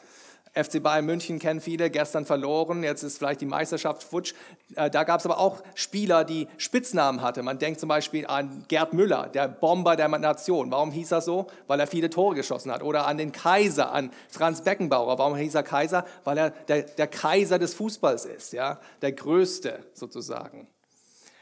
FC 0.54 0.80
Bayern 0.80 1.04
München 1.04 1.40
kennen 1.40 1.60
viele, 1.60 1.90
gestern 1.90 2.26
verloren, 2.26 2.84
jetzt 2.84 3.02
ist 3.02 3.18
vielleicht 3.18 3.40
die 3.40 3.46
Meisterschaft 3.46 4.04
futsch. 4.04 4.34
Äh, 4.76 4.88
da 4.88 5.02
gab 5.02 5.18
es 5.18 5.26
aber 5.26 5.38
auch 5.38 5.62
Spieler, 5.74 6.24
die 6.24 6.46
Spitznamen 6.58 7.22
hatten. 7.22 7.44
Man 7.44 7.58
denkt 7.58 7.80
zum 7.80 7.88
Beispiel 7.88 8.26
an 8.26 8.64
Gerd 8.68 8.92
Müller, 8.92 9.28
der 9.28 9.48
Bomber 9.48 9.96
der 9.96 10.08
Nation. 10.08 10.70
Warum 10.70 10.92
hieß 10.92 11.10
er 11.10 11.20
so? 11.20 11.48
Weil 11.66 11.80
er 11.80 11.88
viele 11.88 12.08
Tore 12.08 12.36
geschossen 12.36 12.70
hat. 12.70 12.82
Oder 12.82 13.06
an 13.06 13.18
den 13.18 13.32
Kaiser, 13.32 13.92
an 13.92 14.10
Franz 14.28 14.62
Beckenbauer. 14.62 15.18
Warum 15.18 15.34
hieß 15.36 15.54
er 15.56 15.64
Kaiser? 15.64 16.04
Weil 16.22 16.38
er 16.38 16.50
der, 16.50 16.82
der 16.82 17.08
Kaiser 17.08 17.58
des 17.58 17.74
Fußballs 17.74 18.24
ist, 18.24 18.52
ja? 18.52 18.78
der 19.02 19.12
Größte 19.12 19.80
sozusagen. 19.92 20.68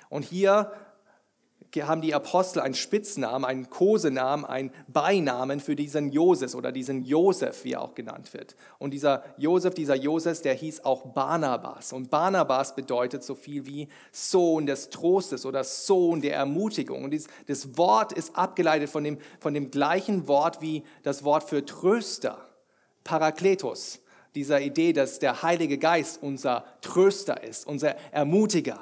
Und 0.09 0.25
hier 0.25 0.73
haben 1.81 2.03
die 2.03 2.15
Apostel 2.15 2.61
einen 2.61 2.75
Spitznamen, 2.75 3.47
einen 3.47 3.71
Kosenamen, 3.71 4.45
einen 4.45 4.73
Beinamen 4.89 5.59
für 5.59 5.75
diesen 5.75 6.13
Josef 6.13 6.55
oder 6.55 6.71
diesen 6.71 7.03
Josef, 7.03 7.65
wie 7.65 7.73
er 7.73 7.81
auch 7.81 7.95
genannt 7.95 8.35
wird. 8.35 8.55
Und 8.79 8.91
dieser 8.91 9.25
Josef, 9.39 9.73
dieser 9.73 9.95
Josef, 9.95 10.43
der 10.43 10.53
hieß 10.53 10.85
auch 10.85 11.07
Barnabas. 11.15 11.95
Und 11.95 12.11
Barnabas 12.11 12.75
bedeutet 12.75 13.25
so 13.25 13.35
viel 13.35 13.65
wie 13.65 13.89
Sohn 14.11 14.67
des 14.67 14.91
Trostes 14.91 15.47
oder 15.47 15.65
Sohn 15.65 16.21
der 16.21 16.37
Ermutigung. 16.37 17.05
Und 17.05 17.15
das 17.47 17.79
Wort 17.79 18.13
ist 18.13 18.37
abgeleitet 18.37 18.91
von 18.91 19.03
dem, 19.03 19.17
von 19.41 19.55
dem 19.55 19.71
gleichen 19.71 20.29
Wort 20.29 20.61
wie 20.61 20.83
das 21.03 21.25
Wort 21.25 21.49
für 21.49 21.65
Tröster, 21.65 22.37
Parakletos. 23.03 24.01
Dieser 24.35 24.61
Idee, 24.61 24.93
dass 24.93 25.19
der 25.19 25.43
Heilige 25.43 25.79
Geist 25.79 26.23
unser 26.23 26.65
Tröster 26.83 27.43
ist, 27.43 27.67
unser 27.67 27.97
Ermutiger. 28.13 28.79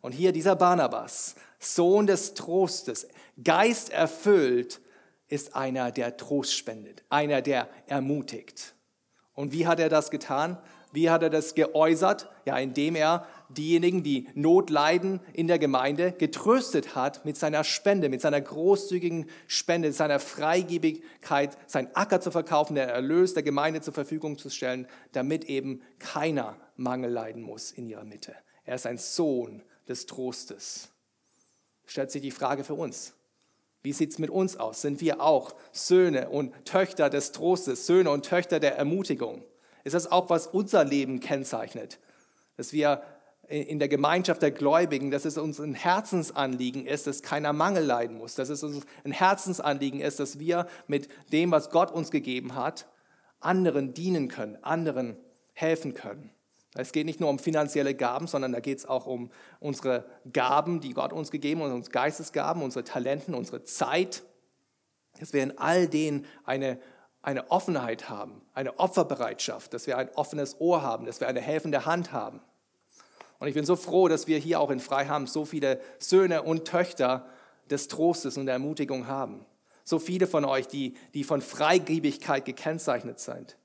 Und 0.00 0.12
hier 0.12 0.32
dieser 0.32 0.56
Barnabas, 0.56 1.34
Sohn 1.64 2.06
des 2.06 2.34
Trostes, 2.34 3.08
Geist 3.42 3.90
erfüllt, 3.90 4.80
ist 5.28 5.56
einer, 5.56 5.90
der 5.90 6.16
Trost 6.16 6.54
spendet, 6.54 7.02
einer, 7.08 7.42
der 7.42 7.68
ermutigt. 7.86 8.74
Und 9.32 9.52
wie 9.52 9.66
hat 9.66 9.80
er 9.80 9.88
das 9.88 10.10
getan? 10.10 10.58
Wie 10.92 11.10
hat 11.10 11.24
er 11.24 11.30
das 11.30 11.56
geäußert? 11.56 12.30
Ja, 12.44 12.56
indem 12.56 12.94
er 12.94 13.26
diejenigen, 13.48 14.04
die 14.04 14.28
Not 14.34 14.70
leiden 14.70 15.20
in 15.32 15.48
der 15.48 15.58
Gemeinde, 15.58 16.12
getröstet 16.12 16.94
hat 16.94 17.24
mit 17.24 17.36
seiner 17.36 17.64
Spende, 17.64 18.08
mit 18.08 18.20
seiner 18.20 18.40
großzügigen 18.40 19.28
Spende, 19.48 19.92
seiner 19.92 20.20
Freigebigkeit, 20.20 21.58
sein 21.66 21.94
Acker 21.96 22.20
zu 22.20 22.30
verkaufen, 22.30 22.76
den 22.76 22.88
Erlös 22.88 23.34
der 23.34 23.42
Gemeinde 23.42 23.80
zur 23.80 23.92
Verfügung 23.92 24.38
zu 24.38 24.50
stellen, 24.50 24.86
damit 25.10 25.46
eben 25.46 25.82
keiner 25.98 26.56
Mangel 26.76 27.10
leiden 27.10 27.42
muss 27.42 27.72
in 27.72 27.88
ihrer 27.88 28.04
Mitte. 28.04 28.36
Er 28.64 28.76
ist 28.76 28.86
ein 28.86 28.98
Sohn 28.98 29.62
des 29.88 30.06
Trostes. 30.06 30.93
Stellt 31.86 32.10
sich 32.10 32.22
die 32.22 32.30
Frage 32.30 32.64
für 32.64 32.74
uns. 32.74 33.14
Wie 33.82 33.92
sieht 33.92 34.12
es 34.12 34.18
mit 34.18 34.30
uns 34.30 34.56
aus? 34.56 34.80
Sind 34.80 35.00
wir 35.00 35.20
auch 35.20 35.54
Söhne 35.72 36.30
und 36.30 36.52
Töchter 36.64 37.10
des 37.10 37.32
Trostes, 37.32 37.86
Söhne 37.86 38.10
und 38.10 38.24
Töchter 38.24 38.58
der 38.58 38.78
Ermutigung? 38.78 39.44
Ist 39.84 39.94
das 39.94 40.10
auch, 40.10 40.30
was 40.30 40.46
unser 40.46 40.84
Leben 40.84 41.20
kennzeichnet? 41.20 41.98
Dass 42.56 42.72
wir 42.72 43.02
in 43.48 43.78
der 43.78 43.88
Gemeinschaft 43.88 44.40
der 44.40 44.52
Gläubigen, 44.52 45.10
dass 45.10 45.26
es 45.26 45.36
uns 45.36 45.60
ein 45.60 45.74
Herzensanliegen 45.74 46.86
ist, 46.86 47.06
dass 47.06 47.22
keiner 47.22 47.52
Mangel 47.52 47.84
leiden 47.84 48.16
muss, 48.16 48.34
dass 48.34 48.48
es 48.48 48.62
uns 48.62 48.86
ein 49.04 49.12
Herzensanliegen 49.12 50.00
ist, 50.00 50.18
dass 50.18 50.38
wir 50.38 50.66
mit 50.86 51.08
dem, 51.30 51.50
was 51.50 51.68
Gott 51.68 51.90
uns 51.90 52.10
gegeben 52.10 52.54
hat, 52.54 52.86
anderen 53.40 53.92
dienen 53.92 54.28
können, 54.28 54.56
anderen 54.62 55.18
helfen 55.52 55.92
können. 55.92 56.30
Es 56.76 56.90
geht 56.90 57.06
nicht 57.06 57.20
nur 57.20 57.30
um 57.30 57.38
finanzielle 57.38 57.94
Gaben, 57.94 58.26
sondern 58.26 58.52
da 58.52 58.58
geht 58.58 58.78
es 58.78 58.86
auch 58.86 59.06
um 59.06 59.30
unsere 59.60 60.06
Gaben, 60.32 60.80
die 60.80 60.92
Gott 60.92 61.12
uns 61.12 61.30
gegeben 61.30 61.62
hat, 61.62 61.70
unsere 61.70 61.92
Geistesgaben, 61.92 62.62
unsere 62.62 62.84
Talenten, 62.84 63.34
unsere 63.34 63.62
Zeit. 63.62 64.24
Dass 65.20 65.32
wir 65.32 65.44
in 65.44 65.56
all 65.58 65.86
denen 65.86 66.26
eine, 66.44 66.80
eine 67.22 67.50
Offenheit 67.52 68.08
haben, 68.08 68.42
eine 68.54 68.80
Opferbereitschaft, 68.80 69.72
dass 69.72 69.86
wir 69.86 69.96
ein 69.96 70.10
offenes 70.16 70.60
Ohr 70.60 70.82
haben, 70.82 71.06
dass 71.06 71.20
wir 71.20 71.28
eine 71.28 71.40
helfende 71.40 71.86
Hand 71.86 72.12
haben. 72.12 72.40
Und 73.38 73.46
ich 73.46 73.54
bin 73.54 73.64
so 73.64 73.76
froh, 73.76 74.08
dass 74.08 74.26
wir 74.26 74.38
hier 74.38 74.58
auch 74.58 74.70
in 74.70 74.80
Freiham 74.80 75.28
so 75.28 75.44
viele 75.44 75.80
Söhne 76.00 76.42
und 76.42 76.64
Töchter 76.64 77.28
des 77.70 77.86
Trostes 77.86 78.36
und 78.36 78.46
der 78.46 78.54
Ermutigung 78.54 79.06
haben. 79.06 79.46
So 79.84 79.98
viele 79.98 80.26
von 80.26 80.44
euch, 80.44 80.66
die, 80.66 80.94
die 81.12 81.24
von 81.24 81.40
Freigebigkeit 81.40 82.44
gekennzeichnet 82.44 83.20
sind. 83.20 83.56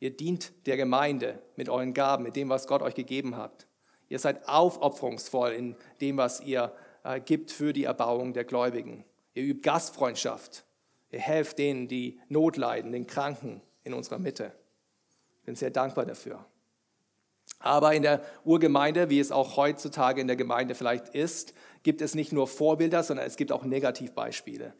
Ihr 0.00 0.16
dient 0.16 0.52
der 0.66 0.76
Gemeinde 0.76 1.40
mit 1.56 1.68
euren 1.68 1.92
Gaben, 1.92 2.24
mit 2.24 2.34
dem, 2.34 2.48
was 2.48 2.66
Gott 2.66 2.82
euch 2.82 2.94
gegeben 2.94 3.36
hat. 3.36 3.66
Ihr 4.08 4.18
seid 4.18 4.48
aufopferungsvoll 4.48 5.52
in 5.52 5.76
dem, 6.00 6.16
was 6.16 6.40
ihr 6.40 6.74
äh, 7.04 7.20
gibt 7.20 7.52
für 7.52 7.72
die 7.72 7.84
Erbauung 7.84 8.32
der 8.32 8.44
Gläubigen. 8.44 9.04
Ihr 9.34 9.44
übt 9.44 9.60
Gastfreundschaft. 9.60 10.64
Ihr 11.12 11.20
helft 11.20 11.58
denen, 11.58 11.86
die 11.86 12.18
Not 12.28 12.56
leiden, 12.56 12.92
den 12.92 13.06
Kranken 13.06 13.60
in 13.84 13.94
unserer 13.94 14.18
Mitte. 14.18 14.52
Ich 15.40 15.44
bin 15.44 15.54
sehr 15.54 15.70
dankbar 15.70 16.06
dafür. 16.06 16.44
Aber 17.58 17.94
in 17.94 18.02
der 18.02 18.22
Urgemeinde, 18.44 19.10
wie 19.10 19.20
es 19.20 19.30
auch 19.30 19.56
heutzutage 19.56 20.20
in 20.20 20.26
der 20.26 20.36
Gemeinde 20.36 20.74
vielleicht 20.74 21.08
ist, 21.08 21.52
gibt 21.82 22.00
es 22.00 22.14
nicht 22.14 22.32
nur 22.32 22.48
Vorbilder, 22.48 23.02
sondern 23.02 23.26
es 23.26 23.36
gibt 23.36 23.52
auch 23.52 23.64
Negativbeispiele. 23.64 24.72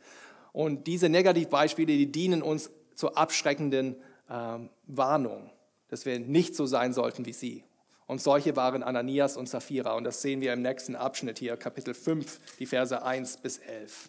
Und 0.52 0.86
diese 0.86 1.08
Negativbeispiele, 1.08 1.92
die 1.92 2.10
dienen 2.10 2.42
uns 2.42 2.70
zur 2.94 3.18
abschreckenden 3.18 3.96
ähm, 4.30 4.70
Warnung, 4.86 5.50
dass 5.88 6.06
wir 6.06 6.18
nicht 6.18 6.54
so 6.54 6.66
sein 6.66 6.92
sollten 6.92 7.26
wie 7.26 7.32
sie. 7.32 7.64
Und 8.06 8.20
solche 8.20 8.56
waren 8.56 8.82
Ananias 8.82 9.36
und 9.36 9.48
Sapphira. 9.48 9.94
Und 9.94 10.04
das 10.04 10.22
sehen 10.22 10.40
wir 10.40 10.52
im 10.52 10.62
nächsten 10.62 10.96
Abschnitt 10.96 11.38
hier, 11.38 11.56
Kapitel 11.56 11.94
5, 11.94 12.56
die 12.58 12.66
Verse 12.66 13.02
1 13.02 13.36
bis 13.38 13.58
11. 13.58 14.08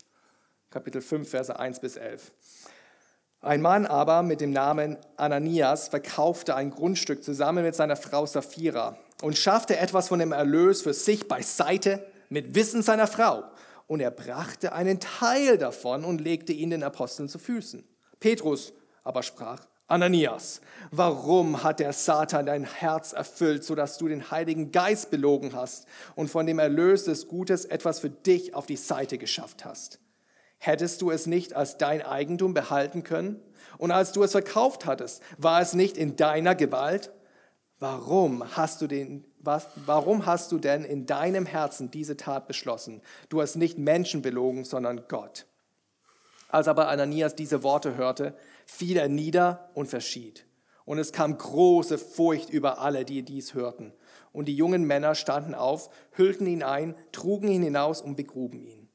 Kapitel 0.70 1.02
5, 1.02 1.30
Verse 1.30 1.60
1 1.60 1.80
bis 1.82 1.98
11. 1.98 2.32
Ein 3.42 3.62
Mann 3.62 3.88
aber 3.88 4.22
mit 4.22 4.40
dem 4.40 4.52
Namen 4.52 4.98
Ananias 5.18 5.90
verkaufte 5.90 6.56
ein 6.56 6.70
Grundstück 6.70 7.24
zusammen 7.24 7.64
mit 7.64 7.76
seiner 7.76 7.96
Frau 7.96 8.26
Sapphira 8.26 8.98
und 9.22 9.38
schaffte 9.38 9.78
etwas 9.78 10.10
von 10.10 10.20
dem 10.20 10.32
Erlös 10.32 10.84
für 10.84 10.94
sich 10.94 11.28
beiseite 11.28 12.06
mit 12.30 12.56
Wissen 12.56 12.84
seiner 12.84 13.08
Frau. 13.08 13.44
Und 13.88 14.00
er 14.00 14.12
brachte 14.12 14.74
einen 14.74 15.00
Teil 15.00 15.58
davon 15.58 16.06
und 16.06 16.22
legte 16.22 16.54
ihn 16.54 16.70
den 16.70 16.84
Aposteln 16.84 17.30
zu 17.30 17.40
Füßen. 17.40 17.84
Petrus 18.20 18.74
aber 19.04 19.24
sprach, 19.24 19.66
Ananias, 19.92 20.62
warum 20.92 21.64
hat 21.64 21.82
der 21.82 21.92
Satan 21.92 22.46
dein 22.46 22.64
Herz 22.64 23.12
erfüllt, 23.12 23.66
sodass 23.66 23.98
du 23.98 24.08
den 24.08 24.32
Heiligen 24.32 24.72
Geist 24.72 25.12
belogen 25.12 25.54
hast 25.54 25.86
und 26.16 26.30
von 26.30 26.48
dem 26.48 26.60
Erlös 26.60 27.04
des 27.04 27.28
Gutes 27.28 27.66
etwas 27.66 28.00
für 28.00 28.10
dich 28.10 28.56
auf 28.56 28.66
die 28.66 28.78
Seite 28.78 29.18
geschafft 29.18 29.66
hast? 29.66 30.00
Hättest 30.60 31.02
du 31.02 31.12
es 31.12 31.28
nicht 31.28 31.56
als 31.56 31.78
dein 31.78 32.02
Eigentum 32.02 32.54
behalten 32.54 33.04
können? 33.04 33.42
Und 33.78 33.92
als 33.92 34.14
du 34.14 34.24
es 34.24 34.32
verkauft 34.32 34.86
hattest, 34.86 35.22
war 35.38 35.60
es 35.60 35.74
nicht 35.74 35.98
in 35.98 36.16
deiner 36.16 36.56
Gewalt? 36.56 37.12
Warum 37.80 38.56
hast 38.56 38.82
du 38.82 38.88
den, 38.88 39.26
was, 39.40 39.68
warum 39.76 40.26
hast 40.26 40.52
du 40.52 40.60
denn 40.60 40.86
in 40.86 41.06
deinem 41.06 41.46
Herzen 41.46 41.92
diese 41.92 42.16
Tat 42.16 42.48
beschlossen? 42.48 43.02
Du 43.28 43.42
hast 43.42 43.56
nicht 43.56 43.78
Menschen 43.78 44.22
belogen, 44.22 44.64
sondern 44.64 45.02
Gott. 45.08 45.48
Als 46.48 46.68
aber 46.68 46.90
Ananias 46.90 47.34
diese 47.36 47.64
Worte 47.64 47.96
hörte, 47.96 48.36
fiel 48.72 48.98
er 48.98 49.10
nieder 49.10 49.70
und 49.74 49.88
verschied. 49.88 50.46
Und 50.86 50.98
es 50.98 51.12
kam 51.12 51.38
große 51.38 51.98
Furcht 51.98 52.50
über 52.50 52.80
alle, 52.80 53.06
die 53.06 53.22
dies 53.22 53.54
hörten. 53.54 53.94
Und 54.32 54.46
die 54.46 54.56
jungen 54.56 54.86
Männer 54.86 55.14
standen 55.14 55.54
auf, 55.54 55.90
hüllten 56.12 56.48
ihn 56.48 56.64
ein, 56.64 56.96
trugen 57.12 57.50
ihn 57.50 57.62
hinaus 57.62 58.02
und 58.02 58.16
begruben 58.16 58.64
ihn. 58.64 58.90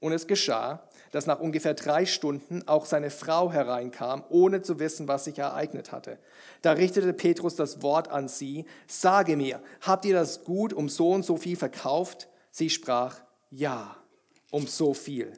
Und 0.00 0.12
es 0.12 0.26
geschah, 0.26 0.88
dass 1.12 1.26
nach 1.26 1.40
ungefähr 1.40 1.74
drei 1.74 2.04
Stunden 2.04 2.66
auch 2.66 2.84
seine 2.84 3.10
Frau 3.10 3.50
hereinkam, 3.50 4.24
ohne 4.28 4.60
zu 4.60 4.78
wissen, 4.78 5.08
was 5.08 5.24
sich 5.24 5.38
ereignet 5.38 5.92
hatte. 5.92 6.18
Da 6.62 6.72
richtete 6.72 7.12
Petrus 7.12 7.56
das 7.56 7.82
Wort 7.82 8.08
an 8.08 8.28
sie, 8.28 8.66
sage 8.86 9.36
mir, 9.36 9.62
habt 9.80 10.04
ihr 10.04 10.14
das 10.14 10.44
Gut 10.44 10.72
um 10.72 10.88
so 10.88 11.12
und 11.12 11.24
so 11.24 11.36
viel 11.36 11.56
verkauft? 11.56 12.28
Sie 12.50 12.70
sprach, 12.70 13.20
ja, 13.50 13.96
um 14.50 14.66
so 14.66 14.92
viel. 14.92 15.32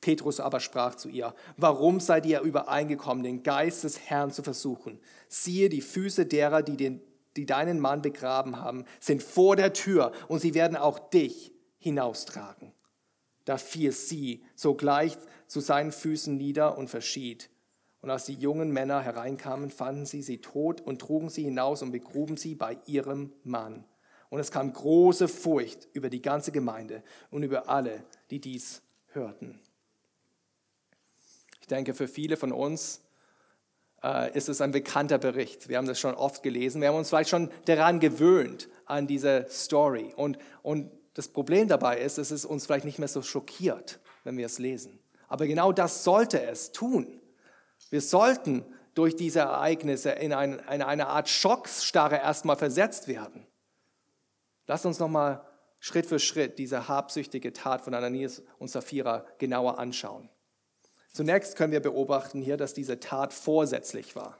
Petrus 0.00 0.40
aber 0.40 0.60
sprach 0.60 0.94
zu 0.94 1.08
ihr, 1.08 1.34
warum 1.56 2.00
seid 2.00 2.26
ihr 2.26 2.40
übereingekommen, 2.40 3.24
den 3.24 3.42
Geist 3.42 3.84
des 3.84 4.00
Herrn 4.00 4.30
zu 4.30 4.42
versuchen? 4.42 5.00
Siehe, 5.28 5.68
die 5.68 5.80
Füße 5.80 6.26
derer, 6.26 6.62
die, 6.62 6.76
den, 6.76 7.00
die 7.36 7.46
deinen 7.46 7.80
Mann 7.80 8.02
begraben 8.02 8.60
haben, 8.60 8.84
sind 9.00 9.22
vor 9.22 9.56
der 9.56 9.72
Tür 9.72 10.12
und 10.28 10.40
sie 10.40 10.54
werden 10.54 10.76
auch 10.76 10.98
dich 10.98 11.52
hinaustragen. 11.78 12.72
Da 13.44 13.58
fiel 13.58 13.92
sie 13.92 14.44
sogleich 14.54 15.16
zu 15.46 15.60
seinen 15.60 15.92
Füßen 15.92 16.36
nieder 16.36 16.76
und 16.76 16.88
verschied. 16.88 17.48
Und 18.02 18.10
als 18.10 18.26
die 18.26 18.34
jungen 18.34 18.70
Männer 18.70 19.00
hereinkamen, 19.00 19.70
fanden 19.70 20.06
sie 20.06 20.22
sie 20.22 20.40
tot 20.40 20.80
und 20.80 21.00
trugen 21.00 21.28
sie 21.28 21.44
hinaus 21.44 21.82
und 21.82 21.92
begruben 21.92 22.36
sie 22.36 22.54
bei 22.54 22.78
ihrem 22.86 23.32
Mann. 23.42 23.84
Und 24.30 24.40
es 24.40 24.50
kam 24.50 24.72
große 24.72 25.28
Furcht 25.28 25.88
über 25.92 26.10
die 26.10 26.22
ganze 26.22 26.52
Gemeinde 26.52 27.02
und 27.30 27.42
über 27.42 27.68
alle, 27.68 28.04
die 28.30 28.40
dies 28.40 28.82
hörten. 29.12 29.60
Ich 31.66 31.68
denke, 31.68 31.94
für 31.94 32.06
viele 32.06 32.36
von 32.36 32.52
uns 32.52 33.00
äh, 34.00 34.32
ist 34.38 34.48
es 34.48 34.60
ein 34.60 34.70
bekannter 34.70 35.18
Bericht. 35.18 35.68
Wir 35.68 35.78
haben 35.78 35.88
das 35.88 35.98
schon 35.98 36.14
oft 36.14 36.44
gelesen. 36.44 36.80
Wir 36.80 36.90
haben 36.90 36.96
uns 36.96 37.08
vielleicht 37.08 37.28
schon 37.28 37.50
daran 37.64 37.98
gewöhnt, 37.98 38.68
an 38.84 39.08
diese 39.08 39.46
Story. 39.50 40.14
Und, 40.14 40.38
und 40.62 40.92
das 41.14 41.26
Problem 41.26 41.66
dabei 41.66 41.98
ist, 41.98 42.18
es 42.18 42.44
uns 42.44 42.66
vielleicht 42.66 42.84
nicht 42.84 43.00
mehr 43.00 43.08
so 43.08 43.20
schockiert, 43.20 43.98
wenn 44.22 44.36
wir 44.36 44.46
es 44.46 44.60
lesen. 44.60 45.00
Aber 45.26 45.48
genau 45.48 45.72
das 45.72 46.04
sollte 46.04 46.40
es 46.40 46.70
tun. 46.70 47.20
Wir 47.90 48.00
sollten 48.00 48.64
durch 48.94 49.16
diese 49.16 49.40
Ereignisse 49.40 50.10
in, 50.10 50.32
ein, 50.32 50.60
in 50.72 50.82
eine 50.82 51.08
Art 51.08 51.28
Schocksstarre 51.28 52.18
erstmal 52.18 52.56
versetzt 52.56 53.08
werden. 53.08 53.44
Lass 54.68 54.86
uns 54.86 55.00
nochmal 55.00 55.44
Schritt 55.80 56.06
für 56.06 56.20
Schritt 56.20 56.60
diese 56.60 56.86
habsüchtige 56.86 57.52
Tat 57.52 57.80
von 57.80 57.92
Ananias 57.92 58.40
und 58.60 58.68
Sapphira 58.68 59.26
genauer 59.38 59.80
anschauen. 59.80 60.30
Zunächst 61.16 61.56
können 61.56 61.72
wir 61.72 61.80
beobachten 61.80 62.42
hier, 62.42 62.58
dass 62.58 62.74
diese 62.74 63.00
Tat 63.00 63.32
vorsätzlich 63.32 64.14
war. 64.16 64.36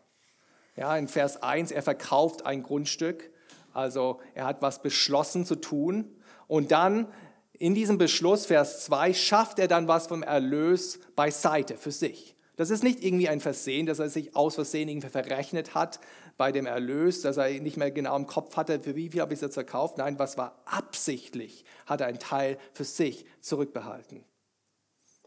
Ja, 0.77 0.95
in 0.99 1.09
Vers 1.09 1.43
1, 1.43 1.71
er 1.71 1.81
verkauft 1.81 2.45
ein 2.45 2.63
Grundstück, 2.63 3.31
also 3.73 4.21
er 4.35 4.45
hat 4.45 4.61
was 4.61 4.83
beschlossen 4.83 5.47
zu 5.47 5.57
tun. 5.57 6.05
Und 6.49 6.73
dann 6.73 7.07
in 7.55 7.75
diesem 7.75 7.97
Beschluss, 7.97 8.45
Vers 8.45 8.85
2, 8.85 9.15
schafft 9.15 9.59
er 9.59 9.69
dann 9.69 9.89
was 9.89 10.09
vom 10.09 10.23
Erlös 10.23 11.01
beiseite 11.17 11.79
für 11.79 11.93
sich. 11.93 12.37
Das 12.57 12.69
ist 12.69 12.85
nicht 12.85 13.03
irgendwie 13.03 13.31
ein 13.31 13.41
Versehen, 13.41 13.87
dass 13.87 13.99
er 13.99 14.11
sich 14.11 14.37
aus 14.37 14.57
Versehen 14.57 14.91
irgendwie 14.91 15.09
verrechnet 15.09 15.75
hat 15.75 15.99
bei 16.37 16.53
dem 16.53 16.67
Erlös, 16.67 17.23
dass 17.23 17.39
er 17.39 17.49
nicht 17.59 17.79
mehr 17.79 17.91
genau 17.91 18.17
im 18.17 18.27
Kopf 18.27 18.55
hatte, 18.59 18.81
für 18.81 18.95
wie 18.97 19.09
viel 19.09 19.23
habe 19.23 19.33
ich 19.33 19.39
es 19.39 19.43
jetzt 19.43 19.55
verkauft. 19.55 19.97
Nein, 19.97 20.19
was 20.19 20.37
war 20.37 20.61
absichtlich, 20.67 21.65
hat 21.87 22.03
er 22.03 22.09
einen 22.09 22.19
Teil 22.19 22.59
für 22.75 22.85
sich 22.85 23.25
zurückbehalten. 23.41 24.27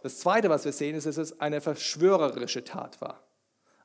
Das 0.01 0.19
Zweite, 0.19 0.49
was 0.49 0.65
wir 0.65 0.71
sehen, 0.71 0.95
ist, 0.95 1.07
dass 1.07 1.17
es 1.17 1.39
eine 1.39 1.61
verschwörerische 1.61 2.63
Tat 2.63 3.01
war. 3.01 3.23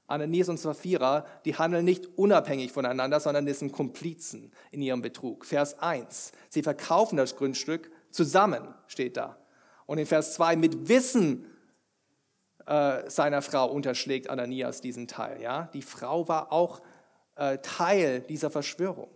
Ananias 0.06 0.48
und 0.48 0.58
Sapphira, 0.58 1.24
die 1.44 1.56
handeln 1.56 1.84
nicht 1.84 2.18
unabhängig 2.18 2.72
voneinander, 2.72 3.20
sondern 3.20 3.52
sind 3.52 3.72
Komplizen 3.72 4.52
in 4.70 4.82
ihrem 4.82 5.00
Betrug. 5.00 5.46
Vers 5.46 5.78
1, 5.78 6.32
sie 6.50 6.62
verkaufen 6.62 7.16
das 7.16 7.36
Grundstück 7.36 7.90
zusammen, 8.10 8.62
steht 8.86 9.16
da. 9.16 9.38
Und 9.86 9.98
in 9.98 10.06
Vers 10.06 10.34
2, 10.34 10.56
mit 10.56 10.88
Wissen 10.88 11.46
äh, 12.66 13.08
seiner 13.08 13.42
Frau 13.42 13.70
unterschlägt 13.70 14.28
Ananias 14.28 14.80
diesen 14.80 15.08
Teil. 15.08 15.40
Ja? 15.40 15.68
Die 15.72 15.82
Frau 15.82 16.28
war 16.28 16.52
auch 16.52 16.80
äh, 17.36 17.58
Teil 17.58 18.20
dieser 18.20 18.50
Verschwörung. 18.50 19.08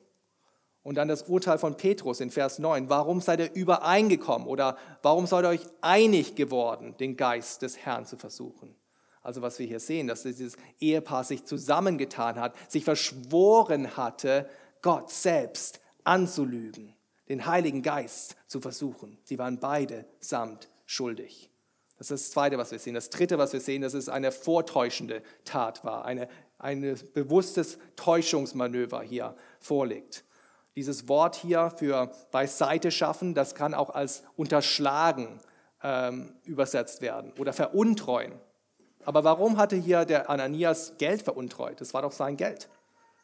Und 0.89 0.95
dann 0.95 1.09
das 1.09 1.25
Urteil 1.25 1.59
von 1.59 1.77
Petrus 1.77 2.19
in 2.19 2.31
Vers 2.31 2.59
9. 2.59 2.89
Warum 2.89 3.21
seid 3.21 3.41
ihr 3.41 3.53
übereingekommen 3.53 4.49
oder 4.49 4.79
warum 5.03 5.27
seid 5.27 5.45
ihr 5.45 5.51
euch 5.51 5.67
einig 5.83 6.35
geworden, 6.35 6.97
den 6.99 7.15
Geist 7.15 7.61
des 7.61 7.77
Herrn 7.77 8.07
zu 8.07 8.17
versuchen? 8.17 8.75
Also 9.21 9.43
was 9.43 9.59
wir 9.59 9.67
hier 9.67 9.81
sehen, 9.81 10.07
dass 10.07 10.23
dieses 10.23 10.57
Ehepaar 10.81 11.25
sich 11.25 11.45
zusammengetan 11.45 12.41
hat, 12.41 12.55
sich 12.71 12.85
verschworen 12.85 13.99
hatte, 13.99 14.49
Gott 14.81 15.11
selbst 15.11 15.81
anzulügen, 16.05 16.95
den 17.29 17.45
Heiligen 17.45 17.83
Geist 17.83 18.37
zu 18.47 18.59
versuchen. 18.59 19.19
Sie 19.25 19.39
waren 19.39 19.61
beide 19.61 20.07
samt 20.21 20.71
schuldig. 20.87 21.51
Das 21.99 22.11
ist 22.11 22.25
das 22.25 22.31
Zweite, 22.31 22.57
was 22.57 22.71
wir 22.71 22.79
sehen. 22.79 22.95
Das 22.95 23.11
Dritte, 23.11 23.37
was 23.37 23.53
wir 23.53 23.61
sehen, 23.61 23.83
dass 23.83 23.93
es 23.93 24.09
eine 24.09 24.33
vortäuschende 24.33 25.21
Tat 25.45 25.85
war, 25.85 26.07
eine, 26.07 26.31
ein 26.57 26.99
bewusstes 27.13 27.77
Täuschungsmanöver 27.97 29.03
hier 29.03 29.37
vorliegt. 29.61 30.25
Dieses 30.79 31.09
Wort 31.09 31.35
hier 31.35 31.73
für 31.77 32.09
beiseite 32.31 32.93
schaffen, 32.93 33.35
das 33.35 33.57
kann 33.57 33.75
auch 33.75 33.91
als 33.91 34.23
unterschlagen 34.37 35.41
ähm, 35.83 36.37
übersetzt 36.45 37.03
werden 37.03 37.33
oder 37.37 37.53
veruntreuen. 37.53 38.31
Aber 39.05 39.25
warum 39.25 39.57
hatte 39.57 39.75
hier 39.75 40.05
der 40.05 40.31
Ananias 40.31 40.93
Geld 40.97 41.23
veruntreut? 41.23 41.81
Das 41.81 41.95
war 41.95 42.03
doch 42.03 42.13
sein 42.13 42.37
Geld. 42.37 42.69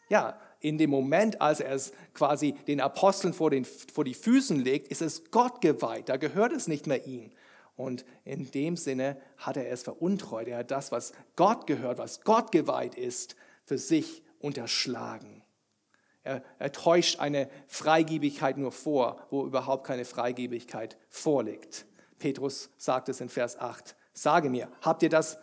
Ja, 0.09 0.37
in 0.59 0.79
dem 0.79 0.91
Moment, 0.91 1.41
als 1.41 1.61
er 1.61 1.71
es 1.71 1.93
quasi 2.13 2.55
den 2.67 2.81
Aposteln 2.81 3.33
vor, 3.33 3.51
den, 3.51 3.65
vor 3.65 4.03
die 4.03 4.15
Füßen 4.15 4.59
legt, 4.59 4.89
ist 4.89 5.01
es 5.01 5.31
Gott 5.31 5.61
geweiht. 5.61 6.09
Da 6.09 6.17
gehört 6.17 6.53
es 6.53 6.67
nicht 6.67 6.89
mehr 6.89 7.07
ihm. 7.07 7.31
Und 7.77 8.05
in 8.25 8.51
dem 8.51 8.77
Sinne 8.77 9.17
hat 9.37 9.57
er 9.57 9.71
es 9.71 9.85
veruntreut. 9.85 10.49
Er 10.49 10.59
hat 10.59 10.73
das, 10.73 10.91
was 10.91 11.13
Gott 11.37 11.69
gehört, 11.69 11.99
was 11.99 12.23
Gott 12.23 12.51
geweiht 12.51 12.97
ist, 12.97 13.37
für 13.65 13.79
sich 13.79 14.25
unterschlagen. 14.41 15.44
Er, 16.25 16.43
er 16.59 16.73
täuscht 16.73 17.21
eine 17.21 17.49
Freigebigkeit 17.69 18.57
nur 18.57 18.73
vor, 18.73 19.27
wo 19.31 19.47
überhaupt 19.47 19.87
keine 19.87 20.05
Freigebigkeit 20.05 20.97
vorliegt. 21.11 21.87
Petrus 22.19 22.71
sagt 22.79 23.09
es 23.11 23.21
in 23.21 23.29
Vers 23.29 23.59
8. 23.59 23.95
Sage 24.15 24.49
mir, 24.49 24.69
habt 24.81 25.03
ihr 25.03 25.11
das 25.11 25.39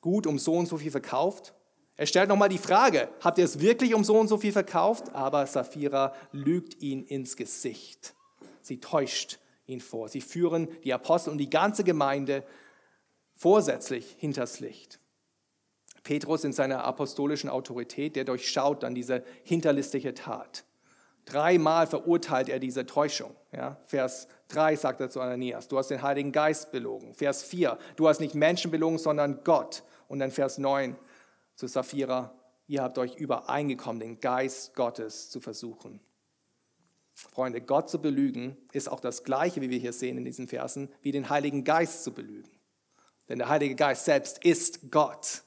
gut 0.00 0.26
um 0.26 0.38
so 0.38 0.54
und 0.54 0.66
so 0.66 0.78
viel 0.78 0.90
verkauft? 0.90 1.54
Er 1.96 2.06
stellt 2.06 2.28
nochmal 2.28 2.48
die 2.48 2.58
Frage, 2.58 3.08
habt 3.20 3.38
ihr 3.38 3.44
es 3.44 3.60
wirklich 3.60 3.92
um 3.94 4.04
so 4.04 4.18
und 4.18 4.28
so 4.28 4.38
viel 4.38 4.52
verkauft? 4.52 5.14
Aber 5.14 5.46
Sapphira 5.46 6.14
lügt 6.32 6.80
ihn 6.80 7.02
ins 7.02 7.36
Gesicht. 7.36 8.14
Sie 8.62 8.80
täuscht 8.80 9.38
ihn 9.66 9.80
vor. 9.80 10.08
Sie 10.08 10.20
führen 10.20 10.68
die 10.84 10.94
Apostel 10.94 11.30
und 11.30 11.38
die 11.38 11.50
ganze 11.50 11.84
Gemeinde 11.84 12.44
vorsätzlich 13.34 14.16
hinters 14.18 14.60
Licht. 14.60 15.00
Petrus 16.02 16.44
in 16.44 16.52
seiner 16.52 16.84
apostolischen 16.84 17.50
Autorität, 17.50 18.16
der 18.16 18.24
durchschaut 18.24 18.82
dann 18.82 18.94
diese 18.94 19.22
hinterlistige 19.44 20.14
Tat. 20.14 20.64
Dreimal 21.24 21.86
verurteilt 21.86 22.48
er 22.48 22.58
diese 22.58 22.86
Täuschung. 22.86 23.36
Ja, 23.52 23.76
Vers 23.86 24.26
3 24.48 24.76
sagt 24.76 25.00
er 25.00 25.10
zu 25.10 25.20
Ananias, 25.20 25.68
du 25.68 25.78
hast 25.78 25.88
den 25.88 26.02
Heiligen 26.02 26.32
Geist 26.32 26.72
belogen. 26.72 27.14
Vers 27.14 27.42
4, 27.42 27.78
du 27.96 28.08
hast 28.08 28.20
nicht 28.20 28.34
Menschen 28.34 28.70
belogen, 28.70 28.98
sondern 28.98 29.44
Gott. 29.44 29.82
Und 30.08 30.18
dann 30.18 30.30
Vers 30.30 30.58
9 30.58 30.96
zu 31.54 31.66
Sapphira, 31.66 32.34
ihr 32.66 32.82
habt 32.82 32.98
euch 32.98 33.16
übereingekommen, 33.16 34.00
den 34.00 34.20
Geist 34.20 34.74
Gottes 34.74 35.30
zu 35.30 35.40
versuchen. 35.40 36.00
Freunde, 37.14 37.60
Gott 37.60 37.90
zu 37.90 38.00
belügen 38.00 38.56
ist 38.72 38.90
auch 38.90 39.00
das 39.00 39.24
Gleiche, 39.24 39.60
wie 39.60 39.70
wir 39.70 39.78
hier 39.78 39.92
sehen 39.92 40.16
in 40.16 40.24
diesen 40.24 40.48
Versen, 40.48 40.88
wie 41.02 41.12
den 41.12 41.28
Heiligen 41.28 41.64
Geist 41.64 42.02
zu 42.02 42.12
belügen. 42.12 42.50
Denn 43.28 43.38
der 43.38 43.48
Heilige 43.48 43.76
Geist 43.76 44.06
selbst 44.06 44.42
ist 44.44 44.90
Gott. 44.90 45.42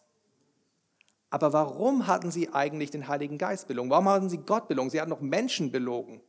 Aber 1.34 1.52
warum 1.52 2.06
hatten 2.06 2.30
sie 2.30 2.54
eigentlich 2.54 2.92
den 2.92 3.08
Heiligen 3.08 3.40
Geist 3.40 3.68
belogen? 3.68 3.90
Warum 3.90 4.08
hatten 4.08 4.30
sie 4.30 4.38
Gott 4.38 4.68
belogen? 4.68 4.92
Sie 4.92 5.02
hatten 5.02 5.10
noch 5.10 5.20
Menschen 5.20 5.72
belogen. 5.72 6.22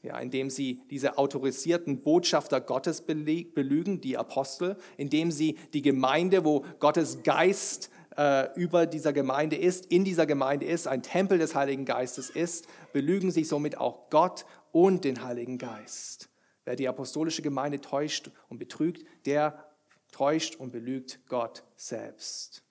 Ja, 0.00 0.16
indem 0.20 0.48
sie 0.48 0.80
diese 0.90 1.18
autorisierten 1.18 2.04
Botschafter 2.04 2.60
Gottes 2.60 3.02
belügen, 3.02 4.00
die 4.00 4.16
Apostel, 4.16 4.76
indem 4.96 5.32
sie 5.32 5.58
die 5.72 5.82
Gemeinde, 5.82 6.44
wo 6.44 6.64
Gottes 6.78 7.24
Geist 7.24 7.90
äh, 8.16 8.48
über 8.54 8.86
dieser 8.86 9.12
Gemeinde 9.12 9.56
ist, 9.56 9.86
in 9.86 10.04
dieser 10.04 10.26
Gemeinde 10.26 10.64
ist, 10.64 10.86
ein 10.86 11.02
Tempel 11.02 11.38
des 11.38 11.56
Heiligen 11.56 11.84
Geistes 11.84 12.30
ist, 12.30 12.68
belügen 12.92 13.32
sie 13.32 13.42
somit 13.42 13.76
auch 13.76 14.08
Gott 14.08 14.46
und 14.70 15.02
den 15.02 15.24
Heiligen 15.24 15.58
Geist. 15.58 16.30
Wer 16.64 16.76
die 16.76 16.86
apostolische 16.86 17.42
Gemeinde 17.42 17.80
täuscht 17.80 18.30
und 18.48 18.58
betrügt, 18.58 19.04
der 19.26 19.64
täuscht 20.12 20.54
und 20.54 20.70
belügt 20.70 21.18
Gott 21.26 21.64
selbst. 21.74 22.62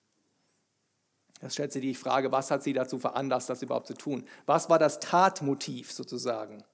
Jetzt 1.40 1.54
stellt 1.54 1.72
sich 1.72 1.82
die 1.82 1.94
Frage, 1.94 2.32
was 2.32 2.50
hat 2.50 2.62
sie 2.62 2.72
dazu 2.72 2.98
veranlasst, 2.98 3.48
das 3.48 3.62
überhaupt 3.62 3.86
zu 3.86 3.94
tun? 3.94 4.24
Was 4.46 4.68
war 4.68 4.78
das 4.78 4.98
Tatmotiv 4.98 5.92
sozusagen? 5.92 6.64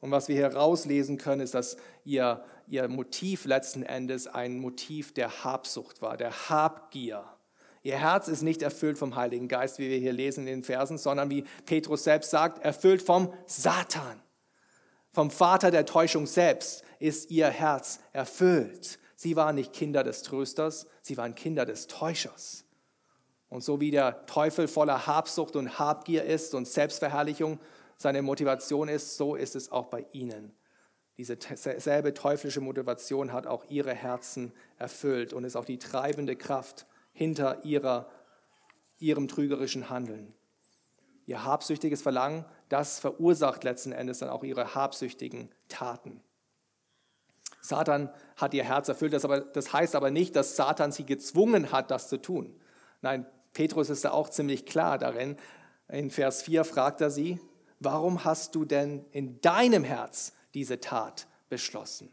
Und 0.00 0.12
was 0.12 0.28
wir 0.28 0.36
hier 0.36 0.54
rauslesen 0.54 1.18
können, 1.18 1.40
ist, 1.40 1.54
dass 1.54 1.76
ihr, 2.04 2.44
ihr 2.68 2.88
Motiv 2.88 3.44
letzten 3.44 3.82
Endes 3.82 4.28
ein 4.28 4.60
Motiv 4.60 5.12
der 5.12 5.42
Habsucht 5.42 6.00
war, 6.02 6.16
der 6.16 6.48
Habgier. 6.48 7.24
Ihr 7.82 7.98
Herz 7.98 8.28
ist 8.28 8.42
nicht 8.42 8.62
erfüllt 8.62 8.98
vom 8.98 9.16
Heiligen 9.16 9.48
Geist, 9.48 9.78
wie 9.78 9.88
wir 9.88 9.98
hier 9.98 10.12
lesen 10.12 10.46
in 10.46 10.60
den 10.60 10.64
Versen, 10.64 10.98
sondern 10.98 11.30
wie 11.30 11.44
Petrus 11.64 12.04
selbst 12.04 12.30
sagt, 12.30 12.64
erfüllt 12.64 13.02
vom 13.02 13.32
Satan. 13.46 14.22
Vom 15.12 15.30
Vater 15.30 15.70
der 15.70 15.86
Täuschung 15.86 16.26
selbst 16.26 16.84
ist 17.00 17.30
ihr 17.30 17.48
Herz 17.48 17.98
erfüllt. 18.12 19.00
Sie 19.16 19.34
waren 19.34 19.56
nicht 19.56 19.72
Kinder 19.72 20.04
des 20.04 20.22
Trösters, 20.22 20.86
sie 21.02 21.16
waren 21.16 21.34
Kinder 21.34 21.64
des 21.64 21.88
Täuschers. 21.88 22.67
Und 23.48 23.62
so 23.62 23.80
wie 23.80 23.90
der 23.90 24.26
Teufel 24.26 24.68
voller 24.68 25.06
Habsucht 25.06 25.56
und 25.56 25.78
Habgier 25.78 26.24
ist 26.24 26.54
und 26.54 26.68
Selbstverherrlichung 26.68 27.58
seine 27.96 28.22
Motivation 28.22 28.88
ist, 28.88 29.16
so 29.16 29.34
ist 29.34 29.56
es 29.56 29.72
auch 29.72 29.86
bei 29.86 30.06
ihnen. 30.12 30.54
Diese 31.16 31.36
selbe 31.56 32.14
teuflische 32.14 32.60
Motivation 32.60 33.32
hat 33.32 33.46
auch 33.48 33.64
ihre 33.68 33.92
Herzen 33.92 34.52
erfüllt 34.76 35.32
und 35.32 35.44
ist 35.44 35.56
auch 35.56 35.64
die 35.64 35.78
treibende 35.78 36.36
Kraft 36.36 36.86
hinter 37.12 37.64
ihrer, 37.64 38.08
ihrem 39.00 39.26
trügerischen 39.26 39.90
Handeln. 39.90 40.32
Ihr 41.26 41.44
habsüchtiges 41.44 42.02
Verlangen, 42.02 42.44
das 42.68 43.00
verursacht 43.00 43.64
letzten 43.64 43.90
Endes 43.90 44.20
dann 44.20 44.28
auch 44.28 44.44
ihre 44.44 44.76
habsüchtigen 44.76 45.50
Taten. 45.68 46.22
Satan 47.60 48.10
hat 48.36 48.54
ihr 48.54 48.64
Herz 48.64 48.88
erfüllt, 48.88 49.12
das, 49.12 49.24
aber, 49.24 49.40
das 49.40 49.72
heißt 49.72 49.96
aber 49.96 50.10
nicht, 50.10 50.36
dass 50.36 50.54
Satan 50.54 50.92
sie 50.92 51.04
gezwungen 51.04 51.72
hat, 51.72 51.90
das 51.90 52.08
zu 52.08 52.18
tun. 52.18 52.54
Nein, 53.02 53.26
Petrus 53.58 53.90
ist 53.90 54.04
da 54.04 54.12
auch 54.12 54.28
ziemlich 54.28 54.66
klar 54.66 54.98
darin. 54.98 55.36
In 55.88 56.12
Vers 56.12 56.42
4 56.42 56.62
fragt 56.62 57.00
er 57.00 57.10
sie, 57.10 57.40
warum 57.80 58.24
hast 58.24 58.54
du 58.54 58.64
denn 58.64 59.04
in 59.10 59.40
deinem 59.40 59.82
Herz 59.82 60.32
diese 60.54 60.78
Tat 60.78 61.26
beschlossen? 61.48 62.12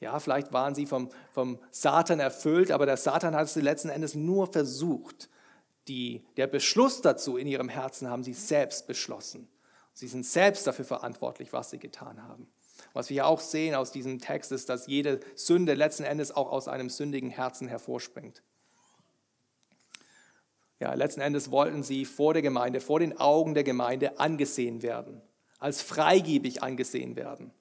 Ja, 0.00 0.18
vielleicht 0.18 0.54
waren 0.54 0.74
sie 0.74 0.86
vom, 0.86 1.10
vom 1.32 1.58
Satan 1.72 2.20
erfüllt, 2.20 2.70
aber 2.70 2.86
der 2.86 2.96
Satan 2.96 3.36
hat 3.36 3.50
sie 3.50 3.60
letzten 3.60 3.90
Endes 3.90 4.14
nur 4.14 4.50
versucht. 4.50 5.28
Die, 5.88 6.24
der 6.38 6.46
Beschluss 6.46 7.02
dazu 7.02 7.36
in 7.36 7.48
ihrem 7.48 7.68
Herzen 7.68 8.08
haben 8.08 8.24
sie 8.24 8.32
selbst 8.32 8.86
beschlossen. 8.86 9.50
Sie 9.92 10.08
sind 10.08 10.24
selbst 10.24 10.66
dafür 10.66 10.86
verantwortlich, 10.86 11.52
was 11.52 11.68
sie 11.68 11.78
getan 11.78 12.22
haben. 12.22 12.50
Was 12.94 13.10
wir 13.10 13.26
auch 13.26 13.40
sehen 13.40 13.74
aus 13.74 13.92
diesem 13.92 14.20
Text 14.20 14.50
ist, 14.52 14.70
dass 14.70 14.86
jede 14.86 15.20
Sünde 15.34 15.74
letzten 15.74 16.04
Endes 16.04 16.34
auch 16.34 16.50
aus 16.50 16.66
einem 16.66 16.88
sündigen 16.88 17.28
Herzen 17.28 17.68
hervorspringt. 17.68 18.42
Ja, 20.82 20.94
letzten 20.94 21.20
Endes 21.20 21.52
wollten 21.52 21.84
sie 21.84 22.04
vor 22.04 22.32
der 22.32 22.42
Gemeinde, 22.42 22.80
vor 22.80 22.98
den 22.98 23.16
Augen 23.16 23.54
der 23.54 23.62
Gemeinde 23.62 24.18
angesehen 24.18 24.82
werden, 24.82 25.22
als 25.60 25.80
freigebig 25.80 26.64
angesehen 26.64 27.14
werden, 27.14 27.52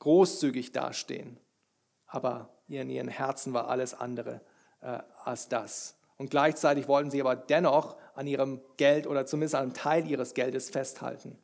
großzügig 0.00 0.70
dastehen. 0.70 1.38
Aber 2.06 2.50
in 2.68 2.90
ihren 2.90 3.08
Herzen 3.08 3.54
war 3.54 3.68
alles 3.68 3.94
andere 3.94 4.42
äh, 4.82 4.98
als 5.24 5.48
das. 5.48 5.96
Und 6.18 6.30
gleichzeitig 6.30 6.88
wollten 6.88 7.10
sie 7.10 7.22
aber 7.22 7.36
dennoch 7.36 7.96
an 8.14 8.26
ihrem 8.26 8.60
Geld 8.76 9.06
oder 9.06 9.24
zumindest 9.24 9.54
an 9.54 9.62
einem 9.62 9.72
Teil 9.72 10.06
ihres 10.06 10.34
Geldes 10.34 10.68
festhalten. 10.68 11.38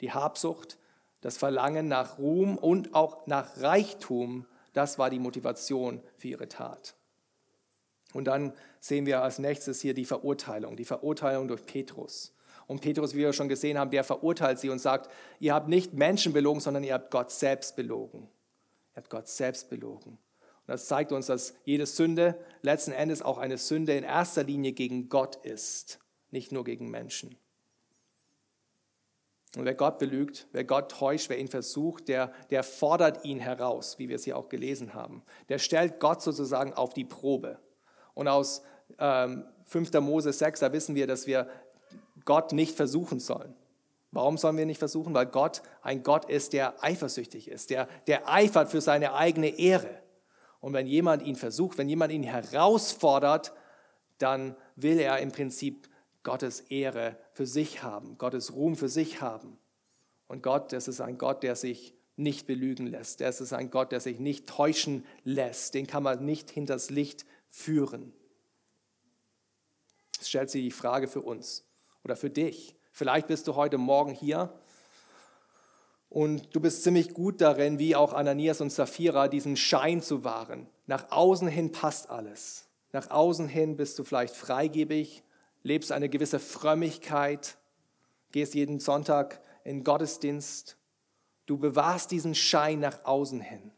Die 0.00 0.12
Habsucht, 0.12 0.78
das 1.22 1.38
Verlangen 1.38 1.88
nach 1.88 2.18
Ruhm 2.18 2.56
und 2.56 2.94
auch 2.94 3.26
nach 3.26 3.60
Reichtum, 3.60 4.46
das 4.74 4.96
war 4.96 5.10
die 5.10 5.18
Motivation 5.18 6.00
für 6.18 6.28
ihre 6.28 6.46
Tat. 6.46 6.94
Und 8.12 8.24
dann 8.26 8.52
sehen 8.80 9.06
wir 9.06 9.22
als 9.22 9.38
nächstes 9.38 9.80
hier 9.80 9.94
die 9.94 10.04
Verurteilung, 10.04 10.76
die 10.76 10.84
Verurteilung 10.84 11.48
durch 11.48 11.64
Petrus. 11.64 12.34
Und 12.66 12.80
Petrus, 12.80 13.14
wie 13.14 13.18
wir 13.18 13.32
schon 13.32 13.48
gesehen 13.48 13.78
haben, 13.78 13.90
der 13.90 14.04
verurteilt 14.04 14.58
sie 14.58 14.70
und 14.70 14.78
sagt, 14.78 15.10
ihr 15.40 15.54
habt 15.54 15.68
nicht 15.68 15.94
Menschen 15.94 16.32
belogen, 16.32 16.60
sondern 16.60 16.84
ihr 16.84 16.94
habt 16.94 17.10
Gott 17.10 17.30
selbst 17.30 17.76
belogen. 17.76 18.28
Ihr 18.92 18.96
habt 18.96 19.10
Gott 19.10 19.28
selbst 19.28 19.68
belogen. 19.70 20.10
Und 20.10 20.68
das 20.68 20.86
zeigt 20.86 21.12
uns, 21.12 21.26
dass 21.26 21.54
jede 21.64 21.86
Sünde 21.86 22.38
letzten 22.62 22.92
Endes 22.92 23.22
auch 23.22 23.38
eine 23.38 23.58
Sünde 23.58 23.96
in 23.96 24.04
erster 24.04 24.44
Linie 24.44 24.72
gegen 24.72 25.08
Gott 25.08 25.36
ist, 25.36 25.98
nicht 26.30 26.52
nur 26.52 26.64
gegen 26.64 26.90
Menschen. 26.90 27.36
Und 29.56 29.66
wer 29.66 29.74
Gott 29.74 29.98
belügt, 29.98 30.46
wer 30.52 30.64
Gott 30.64 30.90
täuscht, 30.90 31.28
wer 31.28 31.38
ihn 31.38 31.48
versucht, 31.48 32.08
der, 32.08 32.32
der 32.50 32.62
fordert 32.62 33.24
ihn 33.24 33.38
heraus, 33.38 33.98
wie 33.98 34.08
wir 34.08 34.16
es 34.16 34.24
hier 34.24 34.38
auch 34.38 34.48
gelesen 34.48 34.94
haben. 34.94 35.22
Der 35.50 35.58
stellt 35.58 36.00
Gott 36.00 36.22
sozusagen 36.22 36.72
auf 36.72 36.94
die 36.94 37.04
Probe. 37.04 37.58
Und 38.14 38.28
aus 38.28 38.62
ähm, 38.98 39.44
5. 39.64 39.92
Mose 40.00 40.32
6, 40.32 40.60
da 40.60 40.72
wissen 40.72 40.94
wir, 40.94 41.06
dass 41.06 41.26
wir 41.26 41.48
Gott 42.24 42.52
nicht 42.52 42.76
versuchen 42.76 43.20
sollen. 43.20 43.54
Warum 44.10 44.36
sollen 44.36 44.58
wir 44.58 44.66
nicht 44.66 44.78
versuchen? 44.78 45.14
Weil 45.14 45.26
Gott 45.26 45.62
ein 45.80 46.02
Gott 46.02 46.26
ist, 46.26 46.52
der 46.52 46.84
eifersüchtig 46.84 47.48
ist, 47.48 47.70
der, 47.70 47.88
der 48.06 48.30
eifert 48.30 48.70
für 48.70 48.82
seine 48.82 49.14
eigene 49.14 49.58
Ehre. 49.58 50.02
Und 50.60 50.74
wenn 50.74 50.86
jemand 50.86 51.22
ihn 51.22 51.36
versucht, 51.36 51.78
wenn 51.78 51.88
jemand 51.88 52.12
ihn 52.12 52.22
herausfordert, 52.22 53.52
dann 54.18 54.54
will 54.76 54.98
er 54.98 55.18
im 55.18 55.32
Prinzip 55.32 55.88
Gottes 56.22 56.60
Ehre 56.60 57.16
für 57.32 57.46
sich 57.46 57.82
haben, 57.82 58.18
Gottes 58.18 58.52
Ruhm 58.54 58.76
für 58.76 58.88
sich 58.88 59.20
haben. 59.20 59.58
Und 60.28 60.42
Gott, 60.42 60.72
das 60.72 60.88
ist 60.88 61.00
ein 61.00 61.18
Gott, 61.18 61.42
der 61.42 61.56
sich 61.56 61.94
nicht 62.16 62.46
belügen 62.46 62.86
lässt. 62.86 63.20
Das 63.20 63.40
ist 63.40 63.52
ein 63.52 63.70
Gott, 63.70 63.92
der 63.92 64.00
sich 64.00 64.20
nicht 64.20 64.46
täuschen 64.46 65.04
lässt. 65.24 65.74
Den 65.74 65.86
kann 65.86 66.02
man 66.02 66.24
nicht 66.24 66.50
hinters 66.50 66.90
Licht 66.90 67.24
führen. 67.52 68.12
Es 70.18 70.28
stellt 70.28 70.50
sich 70.50 70.64
die 70.64 70.70
Frage 70.70 71.06
für 71.06 71.20
uns 71.20 71.64
oder 72.02 72.16
für 72.16 72.30
dich. 72.30 72.74
Vielleicht 72.90 73.28
bist 73.28 73.46
du 73.46 73.54
heute 73.54 73.78
Morgen 73.78 74.12
hier 74.12 74.52
und 76.08 76.54
du 76.54 76.60
bist 76.60 76.82
ziemlich 76.82 77.14
gut 77.14 77.40
darin, 77.40 77.78
wie 77.78 77.94
auch 77.94 78.12
Ananias 78.12 78.60
und 78.60 78.70
Sapphira, 78.70 79.28
diesen 79.28 79.56
Schein 79.56 80.02
zu 80.02 80.24
wahren. 80.24 80.66
Nach 80.86 81.10
außen 81.10 81.48
hin 81.48 81.72
passt 81.72 82.10
alles. 82.10 82.68
Nach 82.92 83.10
außen 83.10 83.48
hin 83.48 83.76
bist 83.76 83.98
du 83.98 84.04
vielleicht 84.04 84.34
freigebig, 84.34 85.22
lebst 85.62 85.92
eine 85.92 86.08
gewisse 86.08 86.38
Frömmigkeit, 86.38 87.56
gehst 88.32 88.54
jeden 88.54 88.80
Sonntag 88.80 89.40
in 89.64 89.84
Gottesdienst. 89.84 90.76
Du 91.46 91.58
bewahrst 91.58 92.10
diesen 92.10 92.34
Schein 92.34 92.80
nach 92.80 93.04
außen 93.04 93.40
hin. 93.40 93.72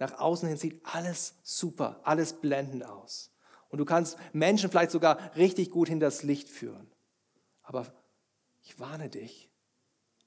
Nach 0.00 0.18
außen 0.18 0.48
hin 0.48 0.56
sieht 0.56 0.80
alles 0.82 1.34
super, 1.42 2.00
alles 2.04 2.32
blendend 2.32 2.84
aus. 2.84 3.30
Und 3.68 3.78
du 3.78 3.84
kannst 3.84 4.18
Menschen 4.32 4.70
vielleicht 4.70 4.90
sogar 4.90 5.36
richtig 5.36 5.70
gut 5.70 5.88
hinters 5.88 6.22
Licht 6.22 6.48
führen. 6.48 6.90
Aber 7.62 7.86
ich 8.62 8.80
warne 8.80 9.10
dich, 9.10 9.50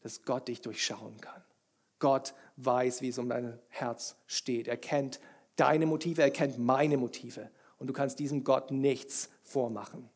dass 0.01 0.23
Gott 0.23 0.47
dich 0.47 0.61
durchschauen 0.61 1.19
kann. 1.19 1.43
Gott 1.97 2.35
weiß, 2.57 3.01
wie 3.01 3.09
es 3.09 3.17
um 3.17 3.29
dein 3.29 3.59
Herz 3.67 4.15
steht. 4.27 4.67
Er 4.67 4.77
kennt 4.77 5.19
deine 5.55 5.87
Motive, 5.87 6.21
er 6.21 6.31
kennt 6.31 6.59
meine 6.59 6.97
Motive. 6.97 7.49
Und 7.79 7.87
du 7.87 7.93
kannst 7.93 8.19
diesem 8.19 8.43
Gott 8.43 8.69
nichts 8.69 9.29
vormachen. 9.41 10.07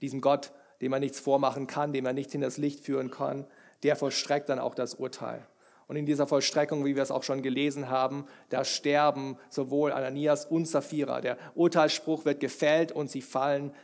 Diesem 0.00 0.20
Gott, 0.20 0.52
dem 0.80 0.92
man 0.92 1.00
nichts 1.00 1.18
vormachen 1.18 1.66
kann, 1.66 1.92
dem 1.92 2.04
man 2.04 2.14
nicht 2.14 2.32
in 2.34 2.40
das 2.40 2.56
Licht 2.56 2.80
führen 2.84 3.10
kann, 3.10 3.48
der 3.82 3.96
vollstreckt 3.96 4.48
dann 4.48 4.60
auch 4.60 4.76
das 4.76 4.94
Urteil. 4.94 5.46
Und 5.90 5.96
in 5.96 6.06
dieser 6.06 6.28
Vollstreckung, 6.28 6.84
wie 6.84 6.94
wir 6.94 7.02
es 7.02 7.10
auch 7.10 7.24
schon 7.24 7.42
gelesen 7.42 7.90
haben, 7.90 8.24
da 8.48 8.64
sterben 8.64 9.36
sowohl 9.48 9.90
Ananias 9.90 10.44
und 10.44 10.66
Sapphira. 10.66 11.20
Der 11.20 11.36
Urteilsspruch 11.56 12.24
wird 12.24 12.38
gefällt 12.38 12.92
und 12.92 13.10
sie 13.10 13.22
fallen 13.22 13.74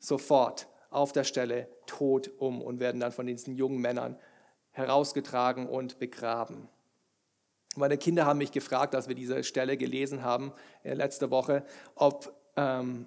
sofort 0.00 0.66
auf 0.90 1.12
der 1.12 1.22
Stelle 1.22 1.68
tot 1.86 2.32
um 2.38 2.60
und 2.60 2.80
werden 2.80 3.00
dann 3.00 3.12
von 3.12 3.28
diesen 3.28 3.54
jungen 3.54 3.78
Männern 3.78 4.18
herausgetragen 4.72 5.68
und 5.68 6.00
begraben. 6.00 6.68
Meine 7.76 7.96
Kinder 7.96 8.26
haben 8.26 8.38
mich 8.38 8.50
gefragt, 8.50 8.96
als 8.96 9.06
wir 9.06 9.14
diese 9.14 9.44
Stelle 9.44 9.76
gelesen 9.76 10.24
haben 10.24 10.52
äh, 10.82 10.94
letzte 10.94 11.30
Woche, 11.30 11.64
ob 11.94 12.34
ähm, 12.56 13.06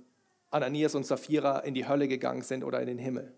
Ananias 0.49 0.95
und 0.95 1.05
Sapphira 1.05 1.59
in 1.59 1.73
die 1.73 1.89
Hölle 1.89 2.07
gegangen 2.07 2.43
sind 2.43 2.63
oder 2.63 2.79
in 2.79 2.87
den 2.87 2.99
Himmel. 2.99 3.33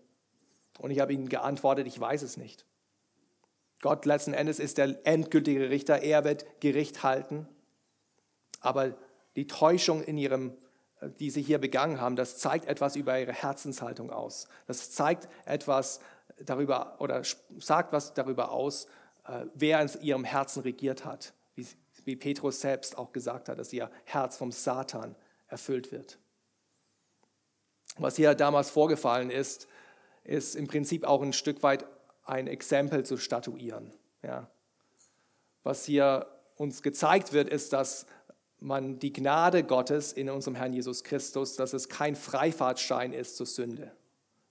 Und 0.78 0.92
ich 0.92 1.00
habe 1.00 1.12
ihnen 1.12 1.28
geantwortet, 1.28 1.88
ich 1.88 1.98
weiß 1.98 2.22
es 2.22 2.36
nicht. 2.36 2.64
Gott 3.82 4.06
letzten 4.06 4.32
Endes 4.32 4.58
ist 4.58 4.78
der 4.78 5.06
endgültige 5.06 5.68
Richter, 5.68 5.98
er 5.98 6.24
wird 6.24 6.46
Gericht 6.60 7.02
halten. 7.02 7.46
Aber 8.60 8.94
die 9.36 9.46
Täuschung 9.46 10.02
in 10.02 10.16
ihrem 10.16 10.56
die 11.18 11.30
sie 11.30 11.42
hier 11.42 11.58
begangen 11.58 12.00
haben, 12.00 12.16
das 12.16 12.38
zeigt 12.38 12.66
etwas 12.66 12.96
über 12.96 13.18
ihre 13.18 13.32
Herzenshaltung 13.32 14.10
aus. 14.10 14.48
Das 14.66 14.90
zeigt 14.92 15.28
etwas 15.44 16.00
darüber 16.44 16.96
oder 17.00 17.22
sagt 17.58 17.92
was 17.92 18.14
darüber 18.14 18.52
aus, 18.52 18.86
äh, 19.26 19.46
wer 19.54 19.80
in 19.80 19.90
ihrem 20.00 20.24
Herzen 20.24 20.62
regiert 20.62 21.04
hat. 21.04 21.32
Wie, 21.54 21.66
wie 22.04 22.16
Petrus 22.16 22.60
selbst 22.60 22.96
auch 22.96 23.12
gesagt 23.12 23.48
hat, 23.48 23.58
dass 23.58 23.72
ihr 23.72 23.90
Herz 24.04 24.36
vom 24.36 24.52
Satan 24.52 25.14
erfüllt 25.48 25.92
wird. 25.92 26.18
Was 27.98 28.16
hier 28.16 28.34
damals 28.34 28.70
vorgefallen 28.70 29.30
ist, 29.30 29.68
ist 30.24 30.56
im 30.56 30.66
Prinzip 30.66 31.04
auch 31.04 31.20
ein 31.20 31.32
Stück 31.32 31.62
weit 31.62 31.84
ein 32.24 32.46
Exempel 32.46 33.04
zu 33.04 33.16
statuieren. 33.16 33.92
Ja. 34.22 34.50
Was 35.62 35.84
hier 35.84 36.26
uns 36.56 36.82
gezeigt 36.82 37.32
wird, 37.32 37.48
ist, 37.48 37.72
dass 37.72 38.06
man 38.58 38.98
die 38.98 39.12
Gnade 39.12 39.64
Gottes 39.64 40.12
in 40.12 40.30
unserem 40.30 40.54
Herrn 40.54 40.72
Jesus 40.72 41.02
Christus, 41.02 41.56
dass 41.56 41.72
es 41.72 41.88
kein 41.88 42.14
Freifahrtschein 42.14 43.12
ist 43.12 43.36
zur 43.36 43.46
Sünde. 43.46 43.92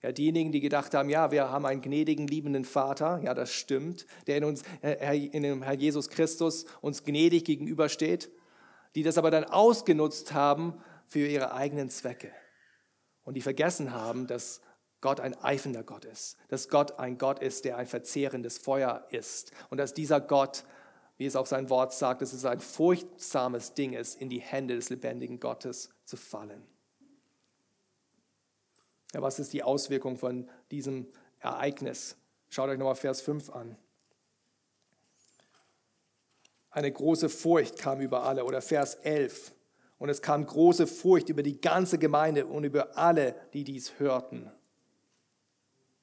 Ja, 0.01 0.11
diejenigen, 0.11 0.51
die 0.51 0.61
gedacht 0.61 0.93
haben, 0.95 1.09
ja, 1.09 1.31
wir 1.31 1.49
haben 1.49 1.65
einen 1.65 1.81
gnädigen, 1.81 2.27
liebenden 2.27 2.65
Vater, 2.65 3.21
ja, 3.23 3.35
das 3.35 3.51
stimmt, 3.51 4.07
der 4.25 4.37
in 4.37 4.43
uns, 4.45 4.63
in 4.81 5.43
dem 5.43 5.61
Herrn 5.61 5.79
Jesus 5.79 6.09
Christus 6.09 6.65
uns 6.81 7.03
gnädig 7.03 7.45
gegenübersteht, 7.45 8.31
die 8.95 9.03
das 9.03 9.19
aber 9.19 9.29
dann 9.29 9.43
ausgenutzt 9.43 10.33
haben 10.33 10.81
für 11.05 11.27
ihre 11.27 11.53
eigenen 11.53 11.89
Zwecke. 11.89 12.31
Und 13.23 13.35
die 13.35 13.41
vergessen 13.41 13.93
haben, 13.93 14.25
dass 14.25 14.61
Gott 15.01 15.19
ein 15.19 15.35
eifender 15.41 15.83
Gott 15.83 16.05
ist, 16.05 16.37
dass 16.47 16.69
Gott 16.69 16.99
ein 16.99 17.17
Gott 17.17 17.39
ist, 17.39 17.65
der 17.65 17.77
ein 17.77 17.87
verzehrendes 17.87 18.57
Feuer 18.57 19.05
ist 19.09 19.51
und 19.69 19.77
dass 19.77 19.93
dieser 19.93 20.21
Gott 20.21 20.63
wie 21.21 21.27
es 21.27 21.35
auch 21.35 21.45
sein 21.45 21.69
Wort 21.69 21.93
sagt, 21.93 22.23
dass 22.23 22.33
es 22.33 22.45
ein 22.45 22.59
furchtsames 22.59 23.75
Ding 23.75 23.93
ist, 23.93 24.19
in 24.19 24.27
die 24.27 24.39
Hände 24.39 24.73
des 24.73 24.89
lebendigen 24.89 25.39
Gottes 25.39 25.91
zu 26.03 26.17
fallen. 26.17 26.63
Ja, 29.13 29.21
was 29.21 29.37
ist 29.37 29.53
die 29.53 29.61
Auswirkung 29.61 30.17
von 30.17 30.49
diesem 30.71 31.05
Ereignis? 31.39 32.17
Schaut 32.49 32.69
euch 32.69 32.79
nochmal 32.79 32.95
Vers 32.95 33.21
5 33.21 33.51
an. 33.51 33.77
Eine 36.71 36.91
große 36.91 37.29
Furcht 37.29 37.77
kam 37.77 38.01
über 38.01 38.23
alle. 38.23 38.43
Oder 38.43 38.63
Vers 38.63 38.95
11. 38.95 39.53
Und 39.99 40.09
es 40.09 40.23
kam 40.23 40.43
große 40.43 40.87
Furcht 40.87 41.29
über 41.29 41.43
die 41.43 41.61
ganze 41.61 41.99
Gemeinde 41.99 42.47
und 42.47 42.63
über 42.63 42.97
alle, 42.97 43.35
die 43.53 43.63
dies 43.63 43.99
hörten. 43.99 44.51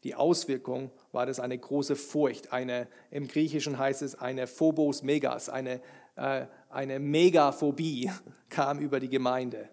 Die 0.09 0.15
Auswirkung 0.15 0.91
war 1.13 1.27
das 1.27 1.39
eine 1.39 1.59
große 1.59 1.95
Furcht. 1.95 2.51
Eine, 2.51 2.89
Im 3.11 3.29
Griechischen 3.29 3.77
heißt 3.77 4.01
es 4.01 4.15
eine 4.15 4.47
Phobos 4.47 5.03
Megas, 5.03 5.51
eine, 5.51 5.83
äh, 6.17 6.47
eine 6.71 6.99
Megaphobie 6.99 8.11
kam 8.49 8.79
über 8.79 9.01
die 9.01 9.11
Gemeinde. 9.11 9.69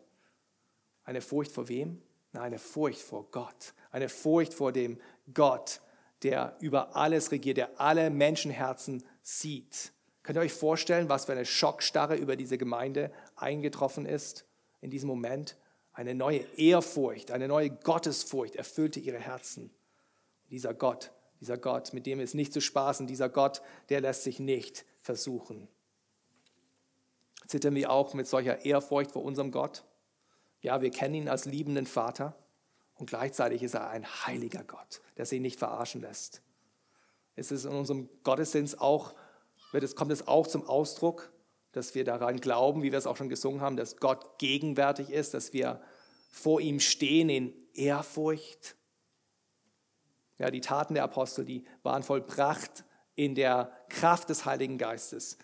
Eine 1.05 1.21
Furcht 1.21 1.53
vor 1.53 1.69
wem? 1.69 2.01
Eine 2.33 2.59
Furcht 2.59 2.99
vor 2.99 3.31
Gott. 3.31 3.73
Eine 3.91 4.09
Furcht 4.09 4.53
vor 4.53 4.73
dem 4.73 4.99
Gott, 5.33 5.79
der 6.21 6.57
über 6.59 6.97
alles 6.97 7.31
regiert, 7.31 7.55
der 7.55 7.79
alle 7.79 8.09
Menschenherzen 8.09 9.05
sieht. 9.21 9.93
Könnt 10.21 10.37
ihr 10.37 10.41
euch 10.41 10.51
vorstellen, 10.51 11.07
was 11.07 11.27
für 11.27 11.31
eine 11.31 11.45
Schockstarre 11.45 12.17
über 12.17 12.35
diese 12.35 12.57
Gemeinde 12.57 13.09
eingetroffen 13.37 14.05
ist 14.05 14.45
in 14.81 14.89
diesem 14.89 15.07
Moment? 15.07 15.55
Eine 15.93 16.13
neue 16.13 16.39
Ehrfurcht, 16.57 17.31
eine 17.31 17.47
neue 17.47 17.69
Gottesfurcht 17.69 18.57
erfüllte 18.57 18.99
ihre 18.99 19.19
Herzen. 19.19 19.71
Dieser 20.49 20.73
Gott, 20.73 21.11
dieser 21.39 21.57
Gott, 21.57 21.93
mit 21.93 22.05
dem 22.05 22.19
ist 22.19 22.35
nicht 22.35 22.53
zu 22.53 22.61
spaßen, 22.61 23.07
dieser 23.07 23.29
Gott, 23.29 23.61
der 23.89 24.01
lässt 24.01 24.23
sich 24.23 24.39
nicht 24.39 24.85
versuchen. 25.01 25.67
Zittern 27.47 27.75
wir 27.75 27.91
auch 27.91 28.13
mit 28.13 28.27
solcher 28.27 28.65
Ehrfurcht 28.65 29.11
vor 29.11 29.23
unserem 29.23 29.51
Gott? 29.51 29.83
Ja, 30.61 30.81
wir 30.81 30.89
kennen 30.89 31.15
ihn 31.15 31.29
als 31.29 31.45
liebenden 31.45 31.85
Vater 31.85 32.35
und 32.95 33.09
gleichzeitig 33.09 33.61
ist 33.61 33.75
er 33.75 33.89
ein 33.89 34.05
heiliger 34.25 34.63
Gott, 34.63 35.01
der 35.17 35.25
sich 35.25 35.41
nicht 35.41 35.59
verarschen 35.59 36.01
lässt. 36.01 36.41
Es 37.35 37.51
ist 37.51 37.65
in 37.65 37.71
unserem 37.71 38.09
Gottesdienst 38.23 38.79
auch, 38.79 39.13
wird 39.71 39.83
es, 39.83 39.95
kommt 39.95 40.11
es 40.11 40.27
auch 40.27 40.47
zum 40.47 40.65
Ausdruck, 40.65 41.31
dass 41.73 41.93
wir 41.93 42.05
daran 42.05 42.39
glauben, 42.39 42.81
wie 42.81 42.91
wir 42.91 42.97
es 42.97 43.07
auch 43.07 43.17
schon 43.17 43.29
gesungen 43.29 43.61
haben, 43.61 43.75
dass 43.75 43.97
Gott 43.97 44.39
gegenwärtig 44.39 45.09
ist, 45.09 45.33
dass 45.33 45.51
wir 45.51 45.81
vor 46.29 46.61
ihm 46.61 46.79
stehen 46.79 47.29
in 47.29 47.53
Ehrfurcht 47.73 48.77
ja, 50.37 50.51
die 50.51 50.61
Taten 50.61 50.93
der 50.93 51.03
Apostel, 51.03 51.45
die 51.45 51.65
waren 51.83 52.03
vollbracht 52.03 52.83
in 53.15 53.35
der 53.35 53.71
Kraft 53.89 54.29
des 54.29 54.45
Heiligen 54.45 54.77
Geistes. 54.77 55.37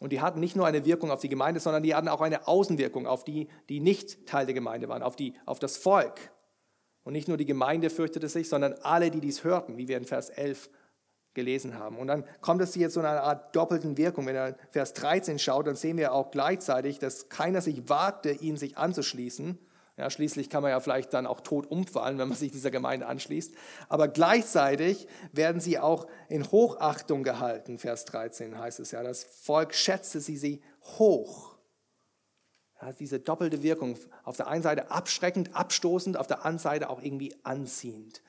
Und 0.00 0.12
die 0.12 0.20
hatten 0.20 0.38
nicht 0.38 0.54
nur 0.54 0.66
eine 0.66 0.84
Wirkung 0.84 1.10
auf 1.10 1.20
die 1.20 1.28
Gemeinde, 1.28 1.60
sondern 1.60 1.82
die 1.82 1.94
hatten 1.94 2.08
auch 2.08 2.20
eine 2.20 2.46
Außenwirkung 2.46 3.06
auf 3.06 3.24
die, 3.24 3.48
die 3.68 3.80
nicht 3.80 4.26
Teil 4.26 4.46
der 4.46 4.54
Gemeinde 4.54 4.88
waren, 4.88 5.02
auf, 5.02 5.16
die, 5.16 5.34
auf 5.44 5.58
das 5.58 5.76
Volk. 5.76 6.20
Und 7.02 7.14
nicht 7.14 7.26
nur 7.26 7.36
die 7.36 7.46
Gemeinde 7.46 7.90
fürchtete 7.90 8.28
sich, 8.28 8.48
sondern 8.48 8.74
alle, 8.82 9.10
die 9.10 9.20
dies 9.20 9.42
hörten, 9.42 9.76
wie 9.76 9.88
wir 9.88 9.96
in 9.96 10.04
Vers 10.04 10.30
11 10.30 10.70
gelesen 11.34 11.78
haben. 11.78 11.98
Und 11.98 12.08
dann 12.08 12.24
kommt 12.40 12.60
es 12.60 12.74
hier 12.74 12.90
zu 12.90 13.00
einer 13.00 13.22
Art 13.22 13.54
doppelten 13.56 13.96
Wirkung. 13.96 14.26
Wenn 14.26 14.36
er 14.36 14.56
Vers 14.70 14.92
13 14.94 15.38
schaut, 15.38 15.66
dann 15.66 15.76
sehen 15.76 15.96
wir 15.96 16.12
auch 16.12 16.30
gleichzeitig, 16.30 16.98
dass 16.98 17.28
keiner 17.28 17.60
sich 17.60 17.88
wagte, 17.88 18.30
ihm 18.30 18.56
sich 18.56 18.76
anzuschließen, 18.76 19.58
ja, 19.98 20.08
schließlich 20.10 20.48
kann 20.48 20.62
man 20.62 20.70
ja 20.70 20.78
vielleicht 20.78 21.12
dann 21.12 21.26
auch 21.26 21.40
tot 21.40 21.66
umfallen, 21.66 22.18
wenn 22.18 22.28
man 22.28 22.38
sich 22.38 22.52
dieser 22.52 22.70
Gemeinde 22.70 23.06
anschließt. 23.06 23.52
Aber 23.88 24.06
gleichzeitig 24.06 25.08
werden 25.32 25.60
sie 25.60 25.80
auch 25.80 26.06
in 26.28 26.48
Hochachtung 26.52 27.24
gehalten. 27.24 27.80
Vers 27.80 28.04
13 28.04 28.56
heißt 28.56 28.78
es 28.78 28.92
ja. 28.92 29.02
Das 29.02 29.24
Volk 29.24 29.74
schätzte 29.74 30.20
sie, 30.20 30.36
sie 30.36 30.62
hoch. 30.98 31.56
Ja, 32.80 32.92
diese 32.92 33.18
doppelte 33.18 33.64
Wirkung. 33.64 33.98
Auf 34.22 34.36
der 34.36 34.46
einen 34.46 34.62
Seite 34.62 34.92
abschreckend, 34.92 35.56
abstoßend, 35.56 36.16
auf 36.16 36.28
der 36.28 36.38
anderen 36.38 36.58
Seite 36.58 36.90
auch 36.90 37.02
irgendwie 37.02 37.34
anziehend. 37.42 38.22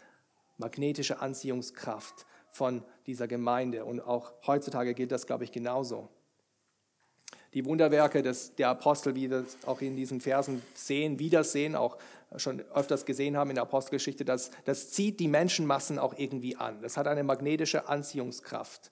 magnetische 0.57 1.21
Anziehungskraft 1.21 2.25
von 2.51 2.83
dieser 3.05 3.27
Gemeinde. 3.27 3.85
Und 3.85 4.01
auch 4.01 4.33
heutzutage 4.47 4.95
gilt 4.95 5.11
das, 5.11 5.27
glaube 5.27 5.43
ich, 5.43 5.51
genauso. 5.51 6.09
Die 7.53 7.65
Wunderwerke 7.65 8.21
des, 8.21 8.55
der 8.55 8.69
Apostel, 8.69 9.15
wie 9.15 9.29
wir 9.29 9.45
auch 9.65 9.81
in 9.81 9.95
diesen 9.95 10.21
Versen 10.21 10.61
sehen, 10.73 11.19
wiedersehen, 11.19 11.75
auch 11.75 11.97
schon 12.37 12.61
öfters 12.73 13.05
gesehen 13.05 13.37
haben 13.37 13.49
in 13.49 13.55
der 13.55 13.63
Apostelgeschichte, 13.63 14.23
das, 14.23 14.51
das 14.65 14.91
zieht 14.91 15.19
die 15.19 15.27
Menschenmassen 15.27 15.97
auch 15.97 16.13
irgendwie 16.17 16.55
an. 16.55 16.81
Das 16.81 16.95
hat 16.95 17.07
eine 17.07 17.23
magnetische 17.23 17.87
Anziehungskraft. 17.87 18.91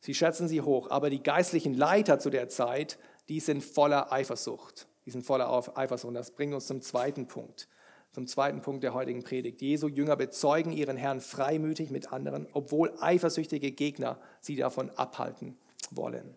Sie 0.00 0.14
schätzen 0.14 0.48
sie 0.48 0.62
hoch, 0.62 0.90
aber 0.90 1.10
die 1.10 1.22
geistlichen 1.22 1.74
Leiter 1.74 2.18
zu 2.18 2.30
der 2.30 2.48
Zeit, 2.48 2.98
die 3.28 3.40
sind 3.40 3.62
voller 3.62 4.12
Eifersucht. 4.12 4.86
Die 5.04 5.10
sind 5.10 5.24
voller 5.24 5.50
Eifersucht. 5.76 6.08
Und 6.08 6.14
das 6.14 6.30
bringt 6.30 6.54
uns 6.54 6.66
zum 6.66 6.80
zweiten 6.80 7.26
Punkt 7.26 7.68
zum 8.12 8.26
zweiten 8.26 8.62
Punkt 8.62 8.82
der 8.82 8.94
heutigen 8.94 9.22
Predigt. 9.22 9.60
Jesu 9.60 9.86
Jünger 9.86 10.16
bezeugen 10.16 10.72
ihren 10.72 10.96
Herrn 10.96 11.20
freimütig 11.20 11.90
mit 11.90 12.12
anderen, 12.12 12.48
obwohl 12.52 12.92
eifersüchtige 13.00 13.70
Gegner 13.70 14.18
sie 14.40 14.56
davon 14.56 14.90
abhalten 14.90 15.56
wollen. 15.90 16.34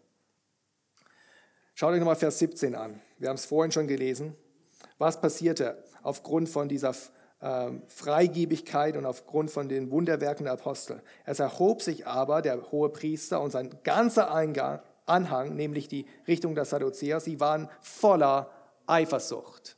Schaut 1.73 1.93
euch 1.93 1.99
nochmal 1.99 2.15
Vers 2.15 2.39
17 2.39 2.75
an. 2.75 3.01
Wir 3.17 3.29
haben 3.29 3.35
es 3.35 3.45
vorhin 3.45 3.71
schon 3.71 3.87
gelesen. 3.87 4.35
Was 4.97 5.21
passierte 5.21 5.83
aufgrund 6.03 6.49
von 6.49 6.67
dieser 6.67 6.93
äh, 7.39 7.71
Freigebigkeit 7.87 8.97
und 8.97 9.05
aufgrund 9.05 9.51
von 9.51 9.69
den 9.69 9.89
Wunderwerken 9.91 10.45
der 10.45 10.53
Apostel? 10.53 11.01
Es 11.25 11.39
erhob 11.39 11.81
sich 11.81 12.05
aber 12.07 12.41
der 12.41 12.71
hohe 12.71 12.89
Priester 12.89 13.41
und 13.41 13.51
sein 13.51 13.69
ganzer 13.83 14.33
Eingang, 14.33 14.81
Anhang, 15.05 15.55
nämlich 15.55 15.87
die 15.87 16.05
Richtung 16.27 16.55
der 16.55 16.65
Sadduzäer, 16.65 17.19
sie 17.19 17.39
waren 17.39 17.69
voller 17.81 18.51
Eifersucht. 18.87 19.77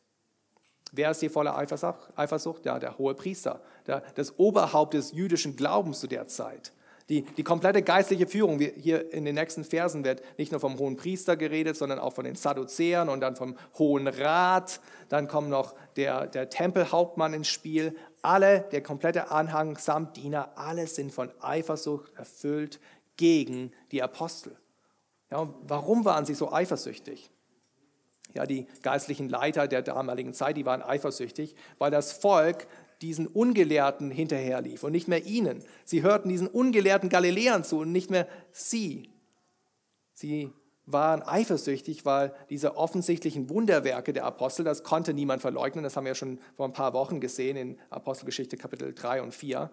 Wer 0.92 1.12
ist 1.12 1.22
hier 1.22 1.32
voller 1.32 1.58
Eifersucht? 1.58 2.66
Ja, 2.66 2.78
der 2.78 2.98
hohe 2.98 3.16
Priester, 3.16 3.62
der, 3.88 4.04
das 4.16 4.38
Oberhaupt 4.38 4.94
des 4.94 5.12
jüdischen 5.12 5.56
Glaubens 5.56 6.00
zu 6.00 6.08
der 6.08 6.28
Zeit. 6.28 6.72
Die, 7.10 7.24
die 7.24 7.44
komplette 7.44 7.82
geistliche 7.82 8.28
Führung, 8.28 8.60
hier 8.60 9.12
in 9.12 9.26
den 9.26 9.36
nächsten 9.36 9.64
Versen 9.64 10.06
wird 10.06 10.22
nicht 10.38 10.52
nur 10.52 10.62
vom 10.62 10.80
hohen 10.80 10.96
Priester 10.96 11.36
geredet, 11.36 11.76
sondern 11.76 12.00
auch 12.00 12.14
von 12.14 12.24
den 12.24 12.36
Sadduzäern 12.36 13.10
und 13.10 13.20
dann 13.20 13.36
vom 13.36 13.58
hohen 13.78 14.08
Rat. 14.08 14.80
Dann 15.10 15.28
kommt 15.28 15.50
noch 15.50 15.74
der, 15.98 16.28
der 16.28 16.50
Tempelhauptmann 16.50 17.34
ins 17.34 17.50
Spiel. 17.50 17.96
Alle, 18.22 18.62
der 18.72 18.82
komplette 18.82 19.32
Anhang 19.32 19.78
samt 19.78 20.16
Diener, 20.16 20.58
alle 20.58 20.88
sind 20.88 21.12
von 21.12 21.30
Eifersucht 21.42 22.14
erfüllt 22.16 22.80
gegen 23.18 23.72
die 23.92 24.02
Apostel. 24.02 24.56
Ja, 25.30 25.54
warum 25.64 26.06
waren 26.06 26.26
sie 26.26 26.36
so 26.36 26.54
eifersüchtig? 26.54 27.34
ja, 28.34 28.46
die 28.46 28.68
geistlichen 28.82 29.30
Leiter 29.30 29.68
der 29.68 29.82
damaligen 29.82 30.34
Zeit, 30.34 30.58
die 30.58 30.66
waren 30.66 30.82
eifersüchtig, 30.82 31.56
weil 31.78 31.92
das 31.92 32.14
Volk 32.14 32.68
diesen 33.02 33.28
Ungelehrten 33.28 34.12
hinterherlief 34.12 34.84
und 34.84 34.92
nicht 34.92 35.08
mehr 35.08 35.26
ihnen. 35.26 35.64
Sie 35.86 36.02
hörten 36.02 36.30
diesen 36.30 36.48
ungelehrten 36.48 37.10
Galiläern 37.10 37.64
zu 37.64 37.80
und 37.80 37.92
nicht 37.92 38.10
mehr 38.10 38.28
sie. 38.52 39.10
Sie 40.14 40.52
waren 40.86 41.22
eifersüchtig, 41.22 42.06
weil 42.06 42.34
diese 42.50 42.76
offensichtlichen 42.76 43.50
Wunderwerke 43.50 44.14
der 44.14 44.26
Apostel, 44.26 44.64
das 44.64 44.84
konnte 44.84 45.14
niemand 45.14 45.42
verleugnen, 45.42 45.84
das 45.84 45.96
haben 45.96 46.06
wir 46.06 46.16
schon 46.16 46.40
vor 46.56 46.68
ein 46.68 46.74
paar 46.74 46.94
Wochen 46.94 47.22
gesehen 47.22 47.56
in 47.56 47.80
Apostelgeschichte 47.90 48.58
Kapitel 48.58 48.94
3 48.94 49.22
und 49.22 49.34
4. 49.34 49.72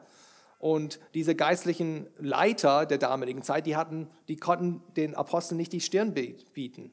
Und 0.59 1.00
diese 1.14 1.35
geistlichen 1.35 2.06
Leiter 2.18 2.87
der 2.87 2.98
damaligen 2.98 3.42
Zeit, 3.42 3.66
die, 3.66 3.76
hatten, 3.76 4.09
die 4.28 4.37
konnten 4.37 4.83
den 4.94 5.14
Aposteln 5.14 5.56
nicht 5.56 5.72
die 5.72 5.80
Stirn 5.80 6.14
bieten. 6.14 6.92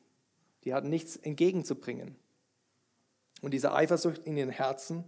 Die 0.63 0.73
hatten 0.73 0.89
nichts 0.89 1.17
entgegenzubringen. 1.17 2.15
Und 3.41 3.53
diese 3.53 3.73
Eifersucht 3.73 4.19
in 4.25 4.37
ihren 4.37 4.49
Herzen, 4.49 5.03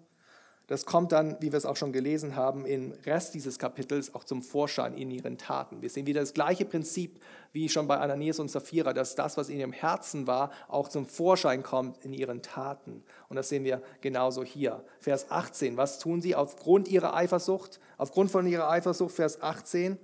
das 0.70 0.86
kommt 0.86 1.12
dann, 1.12 1.36
wie 1.40 1.52
wir 1.52 1.58
es 1.58 1.66
auch 1.66 1.76
schon 1.76 1.92
gelesen 1.92 2.36
haben, 2.36 2.64
im 2.64 2.92
Rest 3.04 3.34
dieses 3.34 3.58
Kapitels 3.58 4.14
auch 4.14 4.24
zum 4.24 4.44
Vorschein 4.44 4.94
in 4.94 5.10
ihren 5.10 5.40
Taten. 5.40 5.82
Wir 5.82 5.90
sehen 5.90 6.06
wieder 6.06 6.22
das 6.22 6.36
gleiche 6.36 6.64
Prinzip 6.64 7.20
wie 7.52 7.70
schon 7.70 7.88
bei 7.88 7.98
Ananias 7.98 8.38
und 8.38 8.52
Sapphira, 8.52 8.94
dass 8.94 9.16
das, 9.16 9.36
was 9.36 9.50
in 9.50 9.58
ihrem 9.58 9.72
Herzen 9.72 10.28
war, 10.28 10.52
auch 10.68 10.88
zum 10.88 11.08
Vorschein 11.08 11.64
kommt 11.64 12.06
in 12.06 12.14
ihren 12.14 12.44
Taten. 12.44 13.04
Und 13.30 13.36
das 13.36 13.50
sehen 13.50 13.64
wir 13.64 13.82
genauso 14.02 14.44
hier. 14.44 14.86
Vers 15.00 15.32
18, 15.32 15.76
was 15.76 15.98
tun 15.98 16.22
sie 16.22 16.36
aufgrund 16.36 16.88
ihrer 16.88 17.16
Eifersucht? 17.16 17.80
Aufgrund 17.98 18.30
von 18.30 18.46
ihrer 18.46 18.70
Eifersucht, 18.70 19.16
Vers 19.16 19.42
18, 19.42 19.98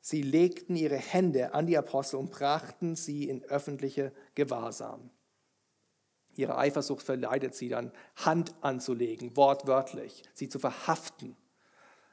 Sie 0.00 0.22
legten 0.22 0.74
ihre 0.74 0.96
Hände 0.96 1.54
an 1.54 1.66
die 1.66 1.76
Apostel 1.76 2.16
und 2.16 2.30
brachten 2.30 2.96
sie 2.96 3.28
in 3.28 3.44
öffentliche 3.44 4.12
Gewahrsam. 4.34 5.10
Ihre 6.38 6.56
Eifersucht 6.56 7.02
verleitet 7.02 7.56
sie 7.56 7.68
dann, 7.68 7.90
Hand 8.14 8.54
anzulegen, 8.60 9.36
wortwörtlich, 9.36 10.22
sie 10.34 10.48
zu 10.48 10.60
verhaften. 10.60 11.36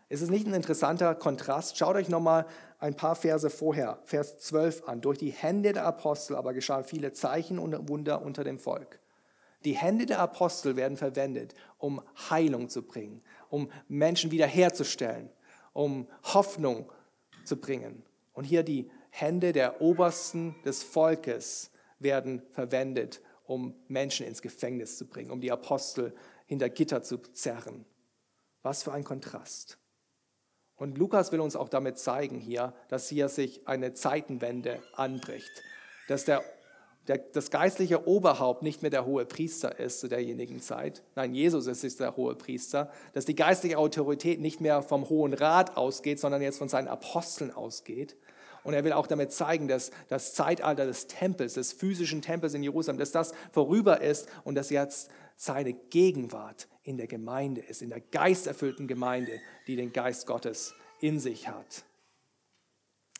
Ist 0.09 0.21
es 0.21 0.31
nicht 0.31 0.47
ein 0.47 0.53
interessanter 0.55 1.13
Kontrast? 1.13 1.77
Schaut 1.77 1.95
euch 1.95 2.09
nochmal 2.09 2.47
ein 2.79 2.95
paar 2.95 3.15
Verse 3.15 3.47
vorher, 3.51 3.99
Vers 4.05 4.39
12 4.39 4.87
an. 4.87 5.01
Durch 5.01 5.19
die 5.19 5.29
Hände 5.29 5.73
der 5.73 5.85
Apostel 5.85 6.35
aber 6.35 6.55
geschahen 6.55 6.85
viele 6.85 7.13
Zeichen 7.13 7.59
und 7.59 7.87
Wunder 7.87 8.23
unter 8.23 8.43
dem 8.43 8.57
Volk. 8.57 8.99
Die 9.63 9.73
Hände 9.73 10.07
der 10.07 10.19
Apostel 10.19 10.75
werden 10.75 10.97
verwendet, 10.97 11.53
um 11.77 12.01
Heilung 12.31 12.67
zu 12.69 12.81
bringen, 12.81 13.21
um 13.49 13.69
Menschen 13.87 14.31
wiederherzustellen, 14.31 15.29
um 15.73 16.07
Hoffnung 16.33 16.91
zu 17.43 17.57
bringen. 17.57 18.03
Und 18.33 18.45
hier 18.45 18.63
die 18.63 18.89
Hände 19.11 19.53
der 19.53 19.81
Obersten 19.81 20.55
des 20.65 20.81
Volkes 20.81 21.69
werden 21.99 22.41
verwendet, 22.53 23.21
um 23.47 23.75
Menschen 23.87 24.25
ins 24.25 24.41
Gefängnis 24.41 24.97
zu 24.97 25.07
bringen, 25.07 25.31
um 25.31 25.41
die 25.41 25.51
Apostel 25.51 26.13
hinter 26.45 26.69
Gitter 26.69 27.01
zu 27.01 27.17
zerren. 27.17 27.85
Was 28.61 28.83
für 28.83 28.91
ein 28.91 29.03
Kontrast. 29.03 29.77
Und 30.75 30.97
Lukas 30.97 31.31
will 31.31 31.39
uns 31.39 31.55
auch 31.55 31.69
damit 31.69 31.97
zeigen 31.97 32.39
hier, 32.39 32.73
dass 32.89 33.07
hier 33.07 33.29
sich 33.29 33.67
eine 33.67 33.93
Zeitenwende 33.93 34.81
anbricht, 34.93 35.63
dass 36.07 36.25
der 36.25 36.43
der, 37.07 37.17
das 37.17 37.51
geistliche 37.51 38.07
Oberhaupt 38.07 38.63
nicht 38.63 38.81
mehr 38.81 38.91
der 38.91 39.05
hohe 39.05 39.25
Priester 39.25 39.79
ist 39.79 39.99
zu 39.99 40.07
derjenigen 40.07 40.59
Zeit. 40.59 41.03
Nein, 41.15 41.33
Jesus 41.33 41.67
ist, 41.67 41.99
der 41.99 42.15
hohe 42.15 42.35
Priester. 42.35 42.91
Dass 43.13 43.25
die 43.25 43.35
geistliche 43.35 43.77
Autorität 43.77 44.39
nicht 44.39 44.61
mehr 44.61 44.81
vom 44.81 45.07
Hohen 45.09 45.33
Rat 45.33 45.77
ausgeht, 45.77 46.19
sondern 46.19 46.41
jetzt 46.41 46.57
von 46.57 46.69
seinen 46.69 46.87
Aposteln 46.87 47.51
ausgeht. 47.51 48.15
Und 48.65 48.73
er 48.73 48.83
will 48.83 48.93
auch 48.93 49.05
damit 49.05 49.31
zeigen, 49.31 49.67
dass 49.67 49.91
das 50.09 50.33
Zeitalter 50.33 50.87
des 50.87 51.05
Tempels, 51.05 51.53
des 51.53 51.71
physischen 51.71 52.23
Tempels 52.23 52.55
in 52.55 52.63
Jerusalem, 52.63 52.97
dass 52.97 53.11
das 53.11 53.31
vorüber 53.51 54.01
ist 54.01 54.27
und 54.43 54.55
dass 54.55 54.71
jetzt 54.71 55.11
seine 55.37 55.73
Gegenwart 55.73 56.67
in 56.81 56.97
der 56.97 57.05
Gemeinde 57.05 57.61
ist, 57.61 57.83
in 57.83 57.89
der 57.89 58.01
geisterfüllten 58.01 58.87
Gemeinde, 58.87 59.39
die 59.67 59.75
den 59.75 59.93
Geist 59.93 60.25
Gottes 60.25 60.73
in 60.99 61.19
sich 61.19 61.47
hat. 61.47 61.85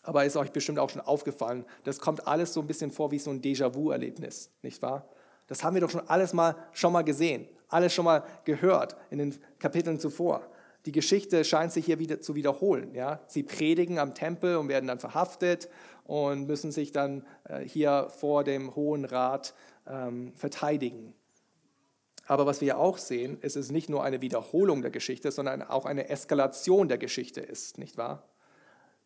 Aber 0.01 0.25
ist 0.25 0.35
euch 0.35 0.51
bestimmt 0.51 0.79
auch 0.79 0.89
schon 0.89 1.01
aufgefallen, 1.01 1.63
das 1.83 1.99
kommt 1.99 2.27
alles 2.27 2.51
so 2.51 2.61
ein 2.61 2.67
bisschen 2.67 2.89
vor 2.89 3.11
wie 3.11 3.19
so 3.19 3.29
ein 3.29 3.41
Déjà-vu-Erlebnis, 3.41 4.49
nicht 4.63 4.81
wahr? 4.81 5.07
Das 5.45 5.63
haben 5.63 5.75
wir 5.75 5.81
doch 5.81 5.91
schon 5.91 6.07
alles 6.09 6.33
mal 6.33 6.55
schon 6.71 6.91
mal 6.91 7.03
gesehen, 7.03 7.47
alles 7.67 7.93
schon 7.93 8.05
mal 8.05 8.23
gehört 8.45 8.95
in 9.11 9.19
den 9.19 9.37
Kapiteln 9.59 9.99
zuvor. 9.99 10.49
Die 10.85 10.91
Geschichte 10.91 11.43
scheint 11.43 11.71
sich 11.71 11.85
hier 11.85 11.99
wieder 11.99 12.21
zu 12.21 12.35
wiederholen. 12.35 12.93
Ja? 12.93 13.21
Sie 13.27 13.43
predigen 13.43 13.97
am 13.97 14.13
Tempel 14.13 14.57
und 14.57 14.67
werden 14.67 14.87
dann 14.87 14.99
verhaftet 14.99 15.69
und 16.03 16.47
müssen 16.47 16.71
sich 16.71 16.91
dann 16.91 17.25
äh, 17.45 17.61
hier 17.61 18.07
vor 18.09 18.43
dem 18.43 18.75
Hohen 18.75 19.05
Rat 19.05 19.55
ähm, 19.87 20.33
verteidigen. 20.35 21.15
Aber 22.27 22.45
was 22.45 22.61
wir 22.61 22.77
auch 22.79 22.97
sehen, 22.97 23.39
ist 23.41 23.55
es 23.55 23.71
nicht 23.71 23.89
nur 23.89 24.03
eine 24.03 24.21
Wiederholung 24.21 24.81
der 24.81 24.91
Geschichte, 24.91 25.31
sondern 25.31 25.61
auch 25.61 25.85
eine 25.85 26.09
Eskalation 26.09 26.87
der 26.87 26.97
Geschichte 26.97 27.41
ist, 27.41 27.77
nicht 27.77 27.97
wahr? 27.97 28.27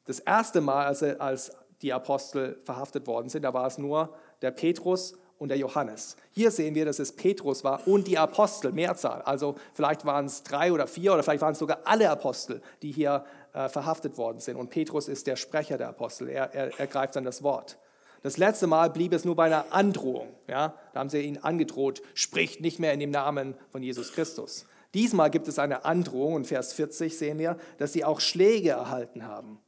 Das 0.06 0.20
erste 0.20 0.62
Mal, 0.62 0.86
als, 0.86 1.04
als 1.04 1.52
die 1.82 1.94
Apostel 1.94 2.60
verhaftet 2.64 3.08
worden 3.08 3.30
sind, 3.30 3.44
da 3.44 3.54
war 3.54 3.68
es 3.68 3.78
nur 3.78 4.16
der 4.42 4.52
Petrus 4.52 5.18
und 5.40 5.50
der 5.50 5.58
Johannes. 5.58 6.18
Hier 6.32 6.52
sehen 6.52 6.76
wir, 6.76 6.86
dass 6.86 7.00
es 7.00 7.14
Petrus 7.14 7.64
war 7.64 7.88
und 7.88 8.08
die 8.08 8.18
Apostel, 8.18 8.72
Mehrzahl. 8.72 9.22
Also 9.24 9.56
vielleicht 9.74 10.06
waren 10.06 10.26
es 10.26 10.44
drei 10.44 10.72
oder 10.72 10.86
vier 10.86 11.14
oder 11.14 11.24
vielleicht 11.24 11.42
waren 11.42 11.54
es 11.54 11.60
sogar 11.60 11.80
alle 11.86 12.10
Apostel, 12.10 12.62
die 12.82 12.92
hier 12.92 13.26
äh, 13.54 13.70
verhaftet 13.70 14.18
worden 14.18 14.40
sind. 14.40 14.58
Und 14.58 14.70
Petrus 14.70 15.08
ist 15.08 15.26
der 15.26 15.38
Sprecher 15.38 15.78
der 15.78 15.90
Apostel. 15.90 16.30
Er, 16.30 16.54
er, 16.54 16.80
er 16.80 16.88
greift 16.88 17.16
dann 17.16 17.24
das 17.24 17.42
Wort. 17.42 17.78
Das 18.22 18.38
letzte 18.38 18.68
Mal 18.68 18.90
blieb 18.90 19.14
es 19.14 19.24
nur 19.24 19.36
bei 19.36 19.46
einer 19.46 19.72
Androhung. 19.72 20.28
Ja? 20.48 20.76
Da 20.94 21.00
haben 21.00 21.10
sie 21.10 21.22
ihn 21.22 21.38
angedroht, 21.38 22.02
spricht 22.14 22.60
nicht 22.60 22.80
mehr 22.80 22.94
in 22.94 23.00
dem 23.00 23.12
Namen 23.12 23.56
von 23.72 23.82
Jesus 23.82 24.12
Christus. 24.12 24.66
Diesmal 24.94 25.30
gibt 25.30 25.48
es 25.48 25.60
eine 25.60 25.86
Androhung 25.86 26.34
und 26.34 26.48
Vers 26.48 26.74
40 26.74 27.18
sehen 27.18 27.40
wir, 27.40 27.58
dass 27.78 27.94
sie 27.94 28.04
auch 28.04 28.20
Schläge 28.20 28.72
erhalten 28.72 29.26
haben. 29.26 29.60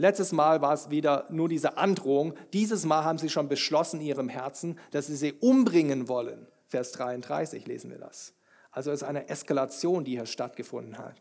Letztes 0.00 0.30
Mal 0.30 0.62
war 0.62 0.72
es 0.72 0.90
wieder 0.90 1.26
nur 1.28 1.48
diese 1.48 1.76
Androhung. 1.76 2.34
Dieses 2.52 2.84
Mal 2.84 3.02
haben 3.02 3.18
sie 3.18 3.28
schon 3.28 3.48
beschlossen 3.48 4.00
in 4.00 4.06
ihrem 4.06 4.28
Herzen, 4.28 4.78
dass 4.92 5.08
sie 5.08 5.16
sie 5.16 5.32
umbringen 5.32 6.08
wollen. 6.08 6.46
Vers 6.68 6.92
33 6.92 7.66
lesen 7.66 7.90
wir 7.90 7.98
das. 7.98 8.32
Also 8.70 8.92
es 8.92 9.02
ist 9.02 9.08
eine 9.08 9.28
Eskalation, 9.28 10.04
die 10.04 10.12
hier 10.12 10.26
stattgefunden 10.26 10.98
hat. 10.98 11.20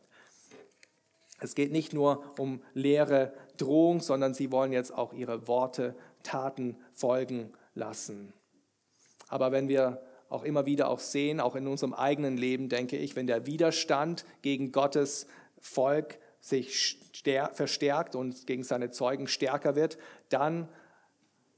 Es 1.40 1.56
geht 1.56 1.72
nicht 1.72 1.92
nur 1.92 2.24
um 2.38 2.62
leere 2.74 3.34
Drohung, 3.58 4.00
sondern 4.00 4.36
sie 4.36 4.52
wollen 4.52 4.72
jetzt 4.72 4.94
auch 4.94 5.12
ihre 5.12 5.48
Worte, 5.48 5.96
Taten 6.22 6.78
folgen 6.94 7.54
lassen. 7.74 8.32
Aber 9.28 9.52
wenn 9.52 9.70
wir 9.70 10.04
auch 10.30 10.44
immer 10.44 10.66
wieder 10.66 10.90
auch 10.90 11.00
sehen, 11.00 11.40
auch 11.40 11.56
in 11.56 11.68
unserem 11.68 11.94
eigenen 11.94 12.38
Leben, 12.38 12.70
denke 12.70 12.98
ich, 12.98 13.16
wenn 13.16 13.28
der 13.28 13.46
Widerstand 13.48 14.26
gegen 14.42 14.72
Gottes 14.72 15.26
Volk 15.60 16.20
sich 16.40 17.00
verstärkt 17.54 18.16
und 18.16 18.48
gegen 18.48 18.64
seine 18.64 18.92
Zeugen 18.92 19.28
stärker 19.28 19.76
wird, 19.76 19.98
dann 20.30 20.70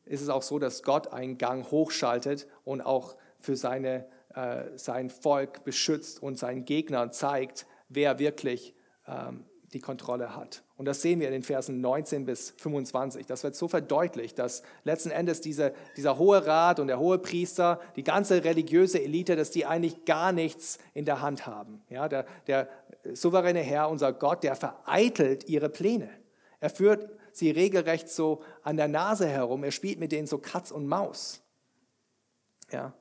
ist 0.06 0.22
es 0.22 0.30
auch 0.30 0.42
so, 0.42 0.58
dass 0.58 0.84
Gott 0.84 1.14
einen 1.14 1.38
Gang 1.38 1.70
hochschaltet 1.70 2.48
und 2.64 2.82
auch 2.82 3.16
für 3.40 3.56
seine, 3.56 4.06
äh, 4.34 4.66
sein 4.76 5.10
Volk 5.10 5.64
beschützt 5.64 6.22
und 6.22 6.38
seinen 6.38 6.66
Gegnern 6.66 7.12
zeigt, 7.12 7.68
wer 7.90 8.18
wirklich 8.20 8.74
ähm, 9.08 9.46
die 9.74 9.80
Kontrolle 9.80 10.36
hat. 10.36 10.64
Und 10.78 10.86
das 10.86 11.02
sehen 11.02 11.20
wir 11.20 11.28
in 11.28 11.34
den 11.34 11.44
Versen 11.44 11.82
19 11.82 12.26
bis 12.26 12.52
25. 12.58 13.26
Das 13.26 13.44
wird 13.44 13.56
so 13.56 13.68
verdeutlicht, 13.68 14.40
dass 14.40 14.64
letzten 14.84 15.12
Endes 15.12 15.42
diese, 15.42 15.74
dieser 15.96 16.18
hohe 16.18 16.46
Rat 16.46 16.80
und 16.80 16.88
der 16.88 17.00
hohe 17.00 17.20
Priester, 17.20 17.80
die 17.96 18.04
ganze 18.04 18.44
religiöse 18.44 19.02
Elite, 19.02 19.36
dass 19.36 19.52
die 19.52 19.66
eigentlich 19.66 20.06
gar 20.06 20.32
nichts 20.32 20.80
in 20.94 21.06
der 21.06 21.22
Hand 21.22 21.46
haben. 21.46 21.82
Ja, 21.90 22.08
der, 22.08 22.26
der 22.48 22.70
souveräne 23.14 23.62
Herr, 23.62 23.90
unser 23.90 24.14
Gott, 24.14 24.44
der 24.44 24.56
vereitelt 24.56 25.48
ihre 25.48 25.70
Pläne. 25.70 26.10
Er 26.60 26.70
führt 26.70 27.10
sie 27.32 27.52
regelrecht 27.52 28.10
so 28.10 28.42
an 28.64 28.78
der 28.78 28.88
Nase 28.88 29.28
herum. 29.28 29.64
Er 29.64 29.72
spielt 29.72 30.00
mit 30.00 30.12
denen 30.12 30.28
so 30.28 30.38
Katz 30.38 30.72
und 30.72 30.88
Maus. 30.88 31.42
Ja. 32.72 32.94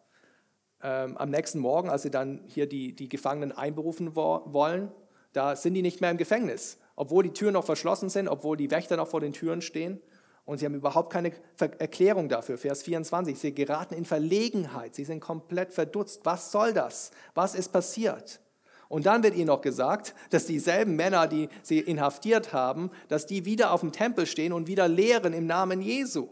Ähm, 0.82 1.16
am 1.16 1.30
nächsten 1.30 1.58
Morgen, 1.58 1.90
als 1.90 2.02
sie 2.02 2.10
dann 2.10 2.42
hier 2.46 2.68
die, 2.68 2.94
die 2.94 3.08
Gefangenen 3.08 3.52
einberufen 3.52 4.14
wo 4.14 4.42
wollen, 4.46 4.92
da 5.32 5.56
sind 5.56 5.74
die 5.74 5.82
nicht 5.82 6.00
mehr 6.00 6.10
im 6.10 6.16
Gefängnis, 6.16 6.78
obwohl 6.94 7.24
die 7.24 7.32
Türen 7.32 7.54
noch 7.54 7.64
verschlossen 7.64 8.08
sind, 8.08 8.28
obwohl 8.28 8.56
die 8.56 8.70
Wächter 8.70 8.96
noch 8.96 9.08
vor 9.08 9.20
den 9.20 9.32
Türen 9.32 9.60
stehen. 9.60 10.00
Und 10.44 10.58
sie 10.58 10.64
haben 10.64 10.74
überhaupt 10.74 11.12
keine 11.12 11.32
Erklärung 11.58 12.28
dafür. 12.30 12.56
Vers 12.56 12.82
24, 12.82 13.38
sie 13.38 13.54
geraten 13.54 13.92
in 13.92 14.06
Verlegenheit, 14.06 14.94
sie 14.94 15.04
sind 15.04 15.20
komplett 15.20 15.74
verdutzt. 15.74 16.20
Was 16.24 16.50
soll 16.52 16.72
das? 16.72 17.10
Was 17.34 17.54
ist 17.54 17.68
passiert? 17.68 18.40
Und 18.88 19.06
dann 19.06 19.22
wird 19.22 19.34
ihnen 19.34 19.48
noch 19.48 19.60
gesagt, 19.60 20.14
dass 20.30 20.46
dieselben 20.46 20.96
Männer, 20.96 21.26
die 21.26 21.48
sie 21.62 21.78
inhaftiert 21.78 22.52
haben, 22.52 22.90
dass 23.08 23.26
die 23.26 23.44
wieder 23.44 23.72
auf 23.72 23.80
dem 23.80 23.92
Tempel 23.92 24.26
stehen 24.26 24.52
und 24.52 24.66
wieder 24.66 24.88
lehren 24.88 25.34
im 25.34 25.46
Namen 25.46 25.82
Jesu. 25.82 26.28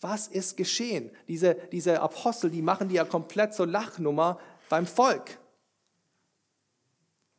Was 0.00 0.28
ist 0.28 0.56
geschehen? 0.56 1.10
Diese, 1.28 1.54
diese 1.72 2.00
Apostel, 2.00 2.50
die 2.50 2.62
machen 2.62 2.88
die 2.88 2.96
ja 2.96 3.04
komplett 3.04 3.54
zur 3.54 3.66
Lachnummer 3.66 4.38
beim 4.68 4.86
Volk. 4.86 5.38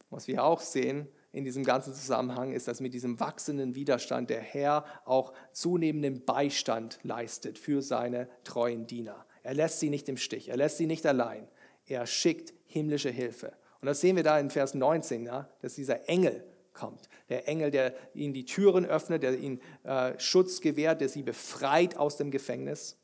Was 0.09 0.27
wir 0.27 0.43
auch 0.43 0.61
sehen 0.61 1.07
in 1.31 1.43
diesem 1.45 1.63
ganzen 1.63 1.93
Zusammenhang 1.93 2.51
ist, 2.51 2.67
dass 2.67 2.79
mit 2.79 2.93
diesem 2.93 3.19
wachsenden 3.19 3.75
Widerstand 3.75 4.29
der 4.29 4.41
Herr 4.41 4.85
auch 5.05 5.33
zunehmenden 5.51 6.23
Beistand 6.25 6.99
leistet 7.03 7.57
für 7.57 7.81
seine 7.81 8.29
treuen 8.43 8.87
Diener. 8.87 9.25
Er 9.41 9.55
lässt 9.55 9.79
sie 9.79 9.89
nicht 9.89 10.07
im 10.07 10.17
Stich, 10.17 10.49
er 10.49 10.57
lässt 10.57 10.77
sie 10.77 10.85
nicht 10.85 11.05
allein. 11.05 11.47
Er 11.85 12.05
schickt 12.05 12.53
himmlische 12.65 13.09
Hilfe. 13.09 13.53
Und 13.83 13.87
das 13.87 13.99
sehen 13.99 14.15
wir 14.15 14.23
da 14.23 14.39
in 14.39 14.49
Vers 14.49 14.75
19, 14.75 15.25
ja, 15.25 15.49
dass 15.61 15.75
dieser 15.75 16.07
Engel 16.07 16.41
kommt. 16.71 17.09
Der 17.27 17.49
Engel, 17.49 17.69
der 17.69 17.93
ihnen 18.13 18.33
die 18.33 18.45
Türen 18.45 18.85
öffnet, 18.85 19.23
der 19.23 19.37
ihnen 19.37 19.59
äh, 19.83 20.17
Schutz 20.21 20.61
gewährt, 20.61 21.01
der 21.01 21.09
sie 21.09 21.21
befreit 21.21 21.97
aus 21.97 22.15
dem 22.15 22.31
Gefängnis. 22.31 22.97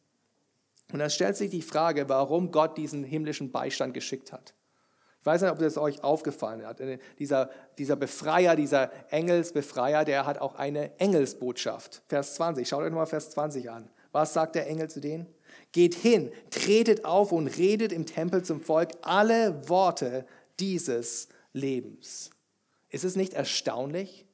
Und 0.94 1.00
dann 1.00 1.10
stellt 1.10 1.36
sich 1.36 1.50
die 1.50 1.64
Frage, 1.64 2.08
warum 2.08 2.54
Gott 2.54 2.78
diesen 2.78 3.04
himmlischen 3.04 3.52
Beistand 3.52 3.94
geschickt 3.94 4.32
hat. 4.32 4.54
Ich 5.20 5.26
weiß 5.26 5.42
nicht, 5.42 5.52
ob 5.52 5.60
das 5.60 5.78
euch 5.78 6.02
aufgefallen 6.02 6.66
hat. 6.66 6.80
Äh, 6.80 7.00
dieser, 7.20 7.50
dieser 7.78 7.98
Befreier, 7.98 8.56
dieser 8.56 8.90
Engelsbefreier, 9.12 10.06
der 10.06 10.26
hat 10.26 10.40
auch 10.40 10.56
eine 10.56 10.98
Engelsbotschaft. 10.98 12.04
Vers 12.08 12.36
20, 12.36 12.66
schaut 12.66 12.84
euch 12.84 12.94
mal 12.94 13.06
Vers 13.06 13.32
20 13.32 13.70
an. 13.70 13.90
Was 14.14 14.34
sagt 14.34 14.56
der 14.56 14.68
Engel 14.68 14.90
zu 14.90 15.02
denen? 15.02 15.28
Geht 15.74 15.94
hin, 15.94 16.32
tretet 16.52 17.04
auf 17.04 17.34
und 17.34 17.48
redet 17.48 17.92
im 17.92 18.06
Tempel 18.06 18.44
zum 18.44 18.62
Volk 18.62 18.92
alle 19.02 19.68
Worte 19.68 20.26
dieses 20.60 21.30
Lebens. 21.54 22.32
Ist 22.90 23.04
es 23.04 23.16
nicht 23.16 23.34
erstaunlich? 23.34 24.26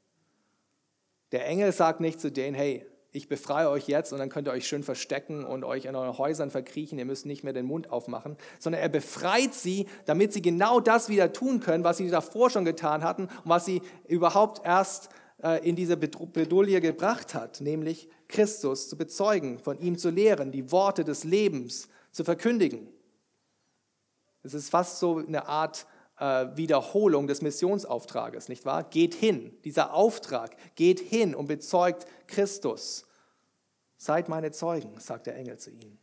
Der 1.31 1.45
Engel 1.45 1.71
sagt 1.71 1.99
nicht 1.99 2.19
zu 2.19 2.31
denen, 2.31 2.55
hey, 2.55 2.85
ich 3.15 3.29
befreie 3.29 3.69
euch 3.69 3.87
jetzt 3.87 4.11
und 4.11 4.19
dann 4.19 4.29
könnt 4.29 4.47
ihr 4.47 4.51
euch 4.51 4.67
schön 4.67 4.83
verstecken 4.83 5.45
und 5.45 5.63
euch 5.63 5.85
in 5.85 5.95
euren 5.95 6.17
Häusern 6.17 6.51
verkriechen, 6.51 6.99
ihr 6.99 7.05
müsst 7.05 7.25
nicht 7.25 7.43
mehr 7.43 7.53
den 7.53 7.65
Mund 7.65 7.89
aufmachen, 7.89 8.35
sondern 8.59 8.81
er 8.81 8.89
befreit 8.89 9.53
sie, 9.53 9.87
damit 10.05 10.33
sie 10.33 10.41
genau 10.41 10.79
das 10.81 11.07
wieder 11.07 11.31
tun 11.31 11.61
können, 11.61 11.83
was 11.83 11.97
sie 11.97 12.09
davor 12.09 12.49
schon 12.49 12.65
getan 12.65 13.03
hatten 13.03 13.23
und 13.23 13.45
was 13.45 13.65
sie 13.65 13.81
überhaupt 14.07 14.65
erst 14.65 15.09
äh, 15.41 15.67
in 15.67 15.75
diese 15.75 15.95
Bredouille 15.95 16.81
gebracht 16.81 17.33
hat, 17.33 17.61
nämlich 17.61 18.09
Christus 18.27 18.89
zu 18.89 18.97
bezeugen, 18.97 19.59
von 19.59 19.79
ihm 19.79 19.97
zu 19.97 20.09
lehren, 20.09 20.51
die 20.51 20.71
Worte 20.71 21.05
des 21.05 21.23
Lebens 21.23 21.87
zu 22.11 22.23
verkündigen. 22.23 22.89
Es 24.43 24.53
ist 24.53 24.69
fast 24.69 24.99
so 24.99 25.17
eine 25.17 25.47
Art 25.47 25.87
Wiederholung 26.17 27.27
des 27.27 27.41
Missionsauftrages, 27.41 28.47
nicht 28.47 28.65
wahr? 28.65 28.83
Geht 28.83 29.13
hin, 29.13 29.57
dieser 29.65 29.93
Auftrag, 29.93 30.55
geht 30.75 30.99
hin 30.99 31.35
und 31.35 31.47
bezeugt 31.47 32.05
Christus. 32.27 33.05
Seid 33.97 34.29
meine 34.29 34.51
Zeugen, 34.51 34.97
sagt 34.99 35.27
der 35.27 35.35
Engel 35.35 35.57
zu 35.57 35.71
ihnen. 35.71 35.99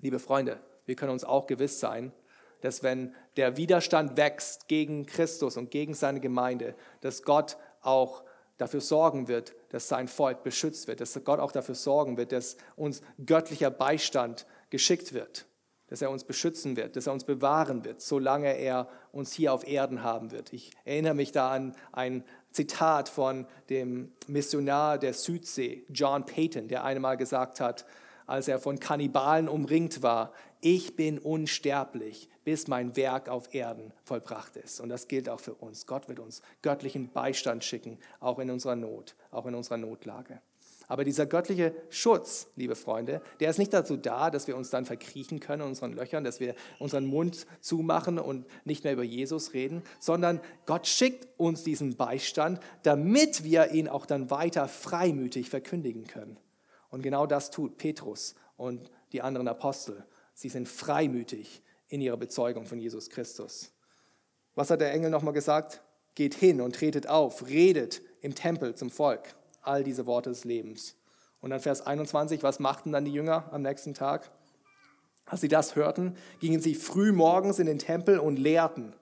Liebe 0.00 0.18
Freunde, 0.18 0.60
wir 0.84 0.94
können 0.94 1.12
uns 1.12 1.24
auch 1.24 1.46
gewiss 1.46 1.80
sein, 1.80 2.12
dass 2.60 2.82
wenn 2.82 3.14
der 3.36 3.56
Widerstand 3.56 4.16
wächst 4.16 4.68
gegen 4.68 5.06
Christus 5.06 5.56
und 5.56 5.70
gegen 5.70 5.94
seine 5.94 6.20
Gemeinde, 6.20 6.74
dass 7.00 7.22
Gott 7.22 7.56
auch 7.80 8.24
dafür 8.58 8.80
sorgen 8.80 9.28
wird, 9.28 9.54
dass 9.70 9.88
sein 9.88 10.08
Volk 10.08 10.42
beschützt 10.42 10.88
wird, 10.88 11.00
dass 11.00 11.18
Gott 11.24 11.40
auch 11.40 11.52
dafür 11.52 11.76
sorgen 11.76 12.16
wird, 12.16 12.32
dass 12.32 12.56
uns 12.76 13.00
göttlicher 13.24 13.70
Beistand 13.70 14.46
geschickt 14.70 15.14
wird 15.14 15.46
dass 15.88 16.02
er 16.02 16.10
uns 16.10 16.24
beschützen 16.24 16.76
wird, 16.76 16.96
dass 16.96 17.06
er 17.06 17.12
uns 17.12 17.24
bewahren 17.24 17.84
wird, 17.84 18.00
solange 18.00 18.56
er 18.56 18.88
uns 19.12 19.32
hier 19.32 19.52
auf 19.52 19.66
Erden 19.66 20.02
haben 20.02 20.30
wird. 20.30 20.52
Ich 20.52 20.70
erinnere 20.84 21.14
mich 21.14 21.32
da 21.32 21.50
an 21.50 21.74
ein 21.92 22.24
Zitat 22.52 23.08
von 23.08 23.46
dem 23.70 24.12
Missionar 24.26 24.98
der 24.98 25.14
Südsee, 25.14 25.84
John 25.88 26.24
Payton, 26.24 26.68
der 26.68 26.84
einmal 26.84 27.16
gesagt 27.16 27.60
hat, 27.60 27.84
als 28.26 28.46
er 28.46 28.58
von 28.58 28.78
Kannibalen 28.78 29.48
umringt 29.48 30.02
war, 30.02 30.32
ich 30.60 30.96
bin 30.96 31.18
unsterblich, 31.18 32.28
bis 32.44 32.66
mein 32.66 32.96
Werk 32.96 33.28
auf 33.28 33.54
Erden 33.54 33.92
vollbracht 34.04 34.56
ist. 34.56 34.80
Und 34.80 34.88
das 34.88 35.08
gilt 35.08 35.28
auch 35.28 35.40
für 35.40 35.54
uns. 35.54 35.86
Gott 35.86 36.08
wird 36.08 36.18
uns 36.18 36.42
göttlichen 36.62 37.10
Beistand 37.12 37.64
schicken, 37.64 37.98
auch 38.20 38.38
in 38.38 38.50
unserer 38.50 38.76
Not, 38.76 39.14
auch 39.30 39.46
in 39.46 39.54
unserer 39.54 39.78
Notlage. 39.78 40.40
Aber 40.90 41.04
dieser 41.04 41.26
göttliche 41.26 41.74
Schutz, 41.90 42.48
liebe 42.56 42.74
Freunde, 42.74 43.20
der 43.40 43.50
ist 43.50 43.58
nicht 43.58 43.74
dazu 43.74 43.98
da, 43.98 44.30
dass 44.30 44.48
wir 44.48 44.56
uns 44.56 44.70
dann 44.70 44.86
verkriechen 44.86 45.38
können 45.38 45.62
in 45.62 45.68
unseren 45.68 45.92
Löchern, 45.92 46.24
dass 46.24 46.40
wir 46.40 46.54
unseren 46.78 47.04
Mund 47.04 47.46
zumachen 47.60 48.18
und 48.18 48.46
nicht 48.64 48.84
mehr 48.84 48.94
über 48.94 49.02
Jesus 49.02 49.52
reden, 49.52 49.82
sondern 50.00 50.40
Gott 50.64 50.86
schickt 50.86 51.28
uns 51.38 51.62
diesen 51.62 51.96
Beistand, 51.96 52.60
damit 52.84 53.44
wir 53.44 53.72
ihn 53.72 53.86
auch 53.86 54.06
dann 54.06 54.30
weiter 54.30 54.66
freimütig 54.66 55.50
verkündigen 55.50 56.06
können. 56.06 56.40
Und 56.88 57.02
genau 57.02 57.26
das 57.26 57.50
tut 57.50 57.76
Petrus 57.76 58.34
und 58.56 58.90
die 59.12 59.20
anderen 59.20 59.46
Apostel. 59.46 60.06
Sie 60.32 60.48
sind 60.48 60.70
freimütig 60.70 61.62
in 61.88 62.00
ihrer 62.00 62.16
Bezeugung 62.16 62.64
von 62.64 62.78
Jesus 62.78 63.10
Christus. 63.10 63.72
Was 64.54 64.70
hat 64.70 64.80
der 64.80 64.94
Engel 64.94 65.10
nochmal 65.10 65.34
gesagt? 65.34 65.82
Geht 66.14 66.34
hin 66.34 66.62
und 66.62 66.74
tretet 66.74 67.08
auf, 67.08 67.46
redet 67.46 68.00
im 68.22 68.34
Tempel 68.34 68.74
zum 68.74 68.88
Volk 68.88 69.37
all 69.62 69.84
diese 69.84 70.06
Worte 70.06 70.30
des 70.30 70.44
Lebens. 70.44 70.96
Und 71.40 71.50
dann 71.50 71.60
Vers 71.60 71.86
21, 71.86 72.42
was 72.42 72.58
machten 72.58 72.92
dann 72.92 73.04
die 73.04 73.12
Jünger 73.12 73.48
am 73.52 73.62
nächsten 73.62 73.94
Tag? 73.94 74.30
Als 75.26 75.40
sie 75.40 75.48
das 75.48 75.76
hörten, 75.76 76.16
gingen 76.40 76.60
sie 76.60 76.74
früh 76.74 77.12
morgens 77.12 77.58
in 77.58 77.66
den 77.66 77.78
Tempel 77.78 78.18
und 78.18 78.38
lehrten. 78.38 78.94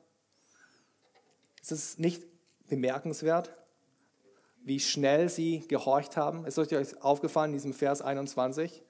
Ist 1.62 1.72
es 1.72 1.98
nicht 1.98 2.24
bemerkenswert, 2.68 3.52
wie 4.62 4.80
schnell 4.80 5.28
sie 5.28 5.60
gehorcht 5.68 6.16
haben? 6.16 6.44
Ist 6.44 6.58
euch 6.58 7.00
aufgefallen 7.02 7.50
in 7.50 7.56
diesem 7.56 7.72
Vers 7.72 8.02
21? 8.02 8.82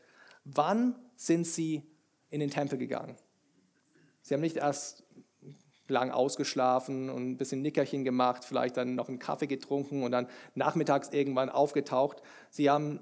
Wann 0.44 0.96
sind 1.16 1.46
sie 1.46 1.83
in 2.31 2.40
den 2.40 2.50
Tempel 2.50 2.79
gegangen? 2.79 3.16
Sie 4.22 4.33
haben 4.33 4.40
nicht 4.40 4.57
erst 4.57 5.05
lang 5.88 6.11
ausgeschlafen 6.11 7.11
und 7.11 7.31
ein 7.31 7.37
bisschen 7.37 7.62
Nickerchen 7.62 8.05
gemacht, 8.05 8.44
vielleicht 8.44 8.77
dann 8.77 8.94
noch 8.94 9.09
einen 9.09 9.18
Kaffee 9.18 9.46
getrunken 9.46 10.03
und 10.03 10.12
dann 10.12 10.29
nachmittags 10.55 11.11
irgendwann 11.11 11.49
aufgetaucht. 11.49 12.22
Sie 12.51 12.70
haben 12.70 13.01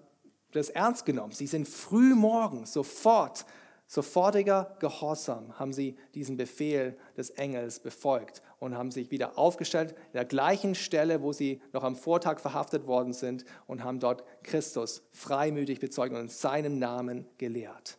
das 0.53 0.71
ernst 0.71 1.05
genommen. 1.05 1.33
Sie 1.33 1.47
sind 1.47 1.69
früh 1.69 2.15
morgens 2.15 2.73
sofort, 2.73 3.45
sofortiger 3.87 4.77
Gehorsam, 4.81 5.59
haben 5.59 5.73
sie 5.73 5.97
diesen 6.15 6.37
Befehl 6.37 6.97
des 7.17 7.31
Engels 7.31 7.81
befolgt 7.81 8.43
und 8.59 8.77
haben 8.77 8.91
sich 8.91 9.11
wieder 9.11 9.39
aufgestellt, 9.39 9.93
in 9.93 10.15
der 10.15 10.25
gleichen 10.25 10.75
Stelle, 10.75 11.23
wo 11.23 11.33
sie 11.33 11.61
noch 11.73 11.85
am 11.85 11.97
Vortag 11.97 12.41
verhaftet 12.41 12.87
worden 12.87 13.13
sind 13.13 13.45
und 13.67 13.85
haben 13.85 14.01
dort 14.01 14.25
Christus 14.43 15.03
freimütig 15.13 15.81
bezeugt 15.81 16.15
und 16.15 16.21
in 16.21 16.29
seinem 16.29 16.79
Namen 16.79 17.27
gelehrt. 17.39 17.99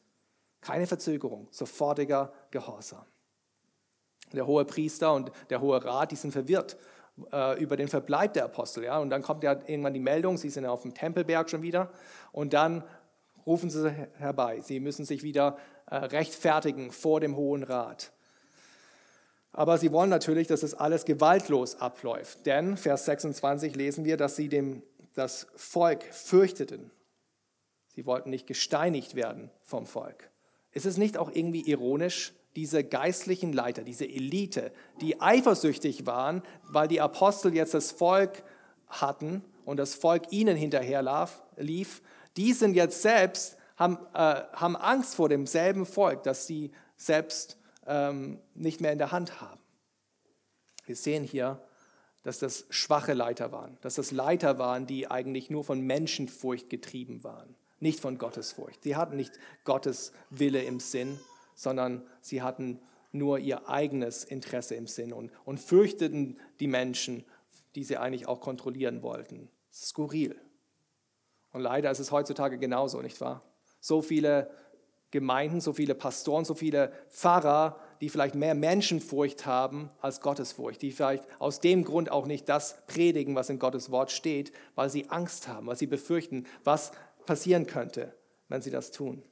Keine 0.62 0.88
Verzögerung, 0.88 1.48
sofortiger 1.52 2.34
Gehorsam. 2.50 3.06
Der 4.34 4.48
hohe 4.48 4.66
Priester 4.66 5.14
und 5.14 5.32
der 5.50 5.62
hohe 5.62 5.84
Rat, 5.84 6.12
die 6.12 6.16
sind 6.16 6.32
verwirrt 6.32 6.78
äh, 7.32 7.62
über 7.62 7.78
den 7.78 7.88
Verbleib 7.88 8.34
der 8.34 8.46
Apostel. 8.46 8.84
Ja? 8.84 9.00
Und 9.00 9.10
dann 9.10 9.22
kommt 9.22 9.44
ja 9.44 9.54
irgendwann 9.54 9.94
die 9.94 10.00
Meldung, 10.00 10.38
sie 10.38 10.50
sind 10.50 10.66
auf 10.66 10.82
dem 10.82 10.94
Tempelberg 10.94 11.50
schon 11.50 11.62
wieder. 11.62 11.90
Und 12.32 12.54
dann 12.54 12.84
rufen 13.46 13.70
sie 13.70 13.90
herbei. 14.18 14.62
Sie 14.62 14.80
müssen 14.80 15.06
sich 15.06 15.24
wieder 15.24 15.58
äh, 15.90 15.96
rechtfertigen 15.96 16.92
vor 16.92 17.20
dem 17.20 17.36
Hohen 17.36 17.64
Rat. 17.64 18.12
Aber 19.52 19.78
sie 19.78 19.92
wollen 19.92 20.10
natürlich, 20.10 20.48
dass 20.48 20.64
es 20.64 20.74
alles 20.74 21.06
gewaltlos 21.06 21.80
abläuft. 21.80 22.46
Denn, 22.46 22.76
Vers 22.76 23.06
26 23.06 23.76
lesen 23.76 24.04
wir, 24.04 24.18
dass 24.18 24.36
sie 24.36 24.50
dem, 24.50 24.84
das 25.14 25.48
Volk 25.56 26.04
fürchteten. 26.04 26.92
Sie 27.96 28.06
wollten 28.06 28.30
nicht 28.30 28.48
gesteinigt 28.48 29.16
werden 29.16 29.50
vom 29.64 29.86
Volk. 29.86 30.30
Ist 30.72 30.86
es 30.86 30.98
nicht 30.98 31.18
auch 31.18 31.32
irgendwie 31.34 31.62
ironisch, 31.62 32.34
diese 32.56 32.84
geistlichen 32.84 33.53
Leiter, 33.53 33.84
diese 33.84 34.06
Elite, 34.06 34.72
die 35.01 35.22
eifersüchtig 35.22 36.06
waren, 36.06 36.41
weil 36.64 36.88
die 36.88 37.01
Apostel 37.01 37.53
jetzt 37.53 37.74
das 37.74 37.91
Volk 37.91 38.43
hatten 38.88 39.43
und 39.66 39.78
das 39.78 39.95
Volk 39.95 40.32
ihnen 40.32 40.56
hinterher 40.56 41.28
lief, 41.58 42.01
die 42.38 42.53
sind 42.53 42.76
jetzt 42.76 43.01
selbst, 43.01 43.58
haben, 43.78 43.97
äh, 44.14 44.41
haben 44.53 44.76
Angst 44.76 45.16
vor 45.16 45.30
demselben 45.30 45.86
Volk, 45.86 46.24
das 46.24 46.47
sie 46.47 46.72
selbst 46.97 47.58
ähm, 47.86 48.39
nicht 48.53 48.82
mehr 48.82 48.91
in 48.91 48.97
der 48.97 49.12
Hand 49.12 49.41
haben. 49.41 49.60
Wir 50.86 50.95
sehen 50.95 51.24
hier, 51.24 51.62
dass 52.24 52.39
das 52.39 52.66
schwache 52.70 53.14
Leiter 53.14 53.51
waren, 53.51 53.78
dass 53.82 53.95
das 53.95 54.12
Leiter 54.12 54.58
waren, 54.58 54.88
die 54.88 55.10
eigentlich 55.12 55.49
nur 55.49 55.64
von 55.64 55.82
Menschenfurcht 55.82 56.70
getrieben 56.70 57.24
waren, 57.24 57.56
nicht 57.80 57.99
von 57.99 58.18
Gottesfurcht. 58.18 58.84
Sie 58.84 58.95
hatten 58.95 59.16
nicht 59.16 59.34
Gottes 59.64 60.12
Wille 60.30 60.64
im 60.64 60.80
Sinn, 60.80 61.20
sondern 61.56 62.03
sie 62.22 62.41
hatten 62.41 62.80
nur 63.12 63.39
ihr 63.39 63.70
eigenes 63.70 64.24
Interesse 64.24 64.76
im 64.76 64.88
Sinn 64.88 65.14
und, 65.14 65.32
und 65.45 65.60
fürchteten 65.60 66.38
die 66.60 66.68
Menschen, 66.68 67.24
die 67.76 67.84
sie 67.84 67.97
eigentlich 67.97 68.28
auch 68.28 68.41
kontrollieren 68.41 69.01
wollten. 69.01 69.49
Skurril. 69.74 70.36
Und 71.51 71.62
leider 71.62 71.89
ist 71.91 71.99
es 71.99 72.12
heutzutage 72.12 72.58
genauso, 72.58 73.01
nicht 73.01 73.20
wahr? 73.22 73.41
So 73.80 74.01
viele 74.01 74.51
Gemeinden, 75.12 75.62
so 75.62 75.72
viele 75.72 75.95
Pastoren, 75.95 76.43
so 76.43 76.56
viele 76.56 76.91
Pfarrer, 77.10 77.80
die 78.01 78.10
vielleicht 78.10 78.36
mehr 78.36 78.56
Menschenfurcht 78.56 79.45
haben 79.45 79.89
als 80.01 80.20
Gottesfurcht, 80.20 80.82
die 80.82 80.91
vielleicht 80.91 81.24
aus 81.39 81.62
dem 81.62 81.86
Grund 81.86 82.12
auch 82.12 82.26
nicht 82.26 82.49
das 82.49 82.86
predigen, 82.88 83.36
was 83.36 83.49
in 83.49 83.60
Gottes 83.60 83.91
Wort 83.91 84.12
steht, 84.12 84.51
weil 84.76 84.89
sie 84.89 85.10
Angst 85.10 85.47
haben, 85.47 85.68
weil 85.68 85.78
sie 85.78 85.88
befürchten, 85.88 86.45
was 86.66 86.91
passieren 87.26 87.66
könnte, 87.66 88.14
wenn 88.49 88.62
sie 88.62 88.72
das 88.72 88.91
tun. 88.91 89.24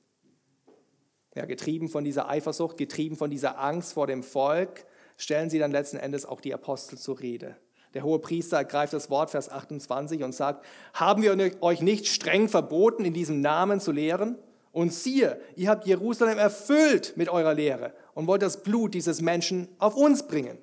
Ja, 1.36 1.46
getrieben 1.46 1.90
von 1.90 2.04
dieser 2.04 2.30
Eifersucht, 2.30 2.78
getrieben 2.78 3.16
von 3.16 3.30
dieser 3.30 3.60
Angst 3.60 3.94
vor 3.94 4.08
dem 4.08 4.22
Volk, 4.22 4.86
stellen 5.18 5.50
sie 5.50 5.60
dann 5.60 5.72
letzten 5.72 5.98
Endes 5.98 6.26
auch 6.26 6.42
die 6.42 6.54
Apostel 6.54 6.98
zur 6.98 7.20
Rede. 7.20 7.56
Der 7.94 8.04
hohe 8.04 8.20
Priester 8.20 8.58
ergreift 8.58 8.94
das 8.94 9.10
Wort, 9.10 9.30
Vers 9.30 9.50
28, 9.50 10.24
und 10.24 10.34
sagt, 10.34 10.66
haben 10.94 11.22
wir 11.22 11.62
euch 11.62 11.82
nicht 11.82 12.08
streng 12.08 12.50
verboten, 12.50 13.06
in 13.06 13.14
diesem 13.14 13.42
Namen 13.42 13.80
zu 13.80 13.92
lehren? 13.92 14.38
Und 14.72 14.92
siehe, 14.92 15.40
ihr 15.56 15.70
habt 15.70 15.86
Jerusalem 15.86 16.40
erfüllt 16.40 17.14
mit 17.16 17.30
eurer 17.30 17.54
Lehre 17.54 17.94
und 18.16 18.26
wollt 18.26 18.42
das 18.42 18.64
Blut 18.64 18.96
dieses 18.96 19.22
Menschen 19.22 19.68
auf 19.78 19.96
uns 19.96 20.26
bringen. 20.28 20.58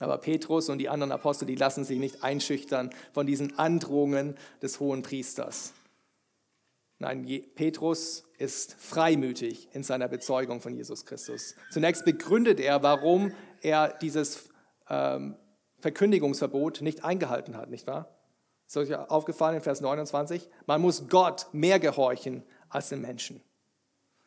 Aber 0.00 0.18
Petrus 0.18 0.68
und 0.68 0.78
die 0.78 0.88
anderen 0.88 1.12
Apostel, 1.12 1.46
die 1.46 1.54
lassen 1.54 1.84
sich 1.84 2.00
nicht 2.00 2.24
einschüchtern 2.24 2.90
von 3.12 3.26
diesen 3.26 3.58
Androhungen 3.58 4.36
des 4.60 4.80
hohen 4.80 5.02
Priesters. 5.02 5.72
Nein, 7.02 7.26
Petrus 7.54 8.24
ist 8.36 8.74
freimütig 8.74 9.70
in 9.72 9.82
seiner 9.82 10.06
Bezeugung 10.06 10.60
von 10.60 10.74
Jesus 10.74 11.06
Christus. 11.06 11.54
Zunächst 11.70 12.04
begründet 12.04 12.60
er, 12.60 12.82
warum 12.82 13.32
er 13.62 13.96
dieses 14.02 14.50
ähm, 14.86 15.34
Verkündigungsverbot 15.78 16.82
nicht 16.82 17.02
eingehalten 17.02 17.56
hat, 17.56 17.70
nicht 17.70 17.86
wahr? 17.86 18.14
Ist 18.66 18.76
euch 18.76 18.94
aufgefallen 18.94 19.56
in 19.56 19.62
Vers 19.62 19.80
29? 19.80 20.46
Man 20.66 20.82
muss 20.82 21.08
Gott 21.08 21.46
mehr 21.52 21.80
gehorchen 21.80 22.42
als 22.68 22.90
den 22.90 23.00
Menschen. 23.00 23.42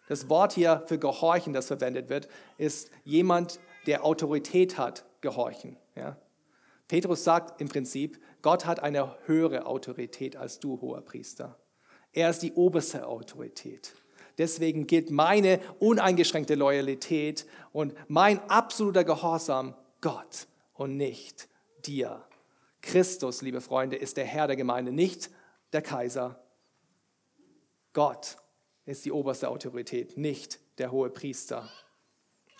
Das 0.09 0.27
Wort 0.27 0.53
hier 0.53 0.83
für 0.87 0.97
gehorchen, 0.97 1.53
das 1.53 1.67
verwendet 1.67 2.09
wird, 2.09 2.27
ist 2.57 2.89
jemand, 3.03 3.59
der 3.85 4.03
Autorität 4.03 4.79
hat, 4.79 5.05
gehorchen. 5.21 5.77
Ja? 5.95 6.17
Petrus 6.87 7.23
sagt 7.23 7.61
im 7.61 7.69
Prinzip, 7.69 8.19
Gott 8.41 8.65
hat 8.65 8.81
eine 8.81 9.15
höhere 9.27 9.67
Autorität 9.67 10.35
als 10.35 10.59
du, 10.59 10.81
hoher 10.81 11.01
Priester. 11.01 11.59
Er 12.13 12.29
ist 12.29 12.43
die 12.43 12.53
oberste 12.53 13.07
Autorität. 13.07 13.93
Deswegen 14.37 14.87
gilt 14.87 15.11
meine 15.11 15.59
uneingeschränkte 15.79 16.55
Loyalität 16.55 17.45
und 17.71 17.93
mein 18.07 18.39
absoluter 18.49 19.03
Gehorsam 19.03 19.75
Gott 20.01 20.47
und 20.73 20.97
nicht 20.97 21.47
dir. 21.85 22.23
Christus, 22.81 23.41
liebe 23.41 23.61
Freunde, 23.61 23.95
ist 23.95 24.17
der 24.17 24.25
Herr 24.25 24.47
der 24.47 24.55
Gemeinde, 24.55 24.91
nicht 24.91 25.29
der 25.71 25.81
Kaiser. 25.81 26.39
Gott 27.93 28.37
ist 28.85 29.05
die 29.05 29.11
oberste 29.11 29.49
Autorität, 29.49 30.17
nicht 30.17 30.59
der 30.79 30.91
hohe 30.91 31.09
Priester. 31.09 31.69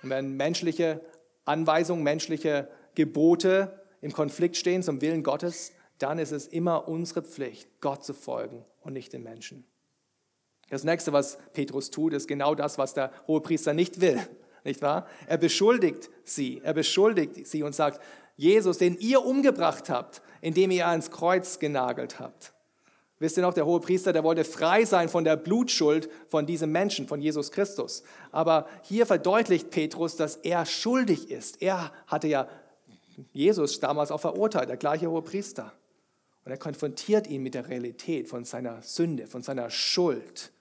Und 0.01 0.10
wenn 0.10 0.36
menschliche 0.38 1.01
Anweisungen, 1.45 2.04
menschliche 2.04 2.70
Gebote 2.95 3.82
im 4.01 4.14
Konflikt 4.14 4.58
stehen 4.58 4.84
zum 4.84 5.01
Willen 5.01 5.24
Gottes, 5.24 5.74
dann 5.97 6.20
ist 6.20 6.32
es 6.32 6.47
immer 6.47 6.88
unsere 6.88 7.24
Pflicht, 7.24 7.82
Gott 7.82 8.04
zu 8.04 8.14
folgen 8.14 8.64
und 8.84 8.93
nicht 8.93 9.13
den 9.13 9.23
Menschen. 9.23 9.65
Das 10.69 10.84
nächste, 10.84 11.13
was 11.13 11.38
Petrus 11.53 11.91
tut, 11.91 12.13
ist 12.13 12.27
genau 12.27 12.55
das, 12.55 12.77
was 12.77 12.93
der 12.93 13.11
Hohepriester 13.27 13.73
nicht 13.73 14.01
will. 14.01 14.19
Nicht 14.65 14.81
wahr? 14.81 15.07
Er 15.27 15.38
beschuldigt 15.38 16.09
sie. 16.23 16.61
Er 16.63 16.73
beschuldigt 16.73 17.45
sie 17.45 17.63
und 17.63 17.75
sagt, 17.75 18.01
Jesus, 18.38 18.77
den 18.77 18.97
ihr 18.97 19.25
umgebracht 19.25 19.89
habt, 19.89 20.21
indem 20.39 20.71
ihr 20.71 20.88
ans 20.88 21.11
Kreuz 21.11 21.59
genagelt 21.59 22.17
habt. 22.17 22.53
Wisst 23.19 23.38
ihr 23.38 23.43
noch, 23.43 23.53
der 23.53 23.65
Hohepriester, 23.65 24.11
der 24.11 24.23
wollte 24.23 24.43
frei 24.43 24.86
sein 24.86 25.07
von 25.09 25.23
der 25.23 25.38
Blutschuld 25.38 26.09
von 26.29 26.45
diesem 26.45 26.71
Menschen, 26.71 27.07
von 27.07 27.21
Jesus 27.21 27.51
Christus. 27.51 28.03
Aber 28.31 28.67
hier 28.84 29.05
verdeutlicht 29.05 29.69
Petrus, 29.69 30.15
dass 30.15 30.38
er 30.38 30.65
schuldig 30.65 31.29
ist. 31.29 31.61
Er 31.61 31.91
hatte 32.07 32.27
ja 32.27 32.47
Jesus 33.31 33.79
damals 33.79 34.11
auch 34.11 34.19
verurteilt, 34.19 34.69
der 34.69 34.77
gleiche 34.77 35.09
Hohepriester. 35.09 35.71
Und 36.46 36.52
er 36.52 36.58
konfrontiert 36.58 37.28
ihn 37.28 37.44
mit 37.44 37.54
der 37.54 37.70
Realität 37.70 38.28
von 38.28 38.46
seiner 38.46 38.82
Sünde, 38.82 39.28
von 39.28 39.44
seiner 39.44 39.70
Schuld. 39.70 40.52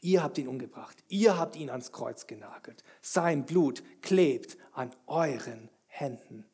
Ihr 0.00 0.22
habt 0.22 0.38
ihn 0.38 0.48
umgebracht, 0.48 0.96
ihr 1.08 1.38
habt 1.38 1.56
ihn 1.56 1.70
ans 1.70 1.92
Kreuz 1.92 2.26
genagelt. 2.26 2.84
Sein 3.02 3.44
Blut 3.46 3.82
klebt 4.02 4.56
an 4.72 4.90
euren 5.06 5.70
Händen. 5.86 6.44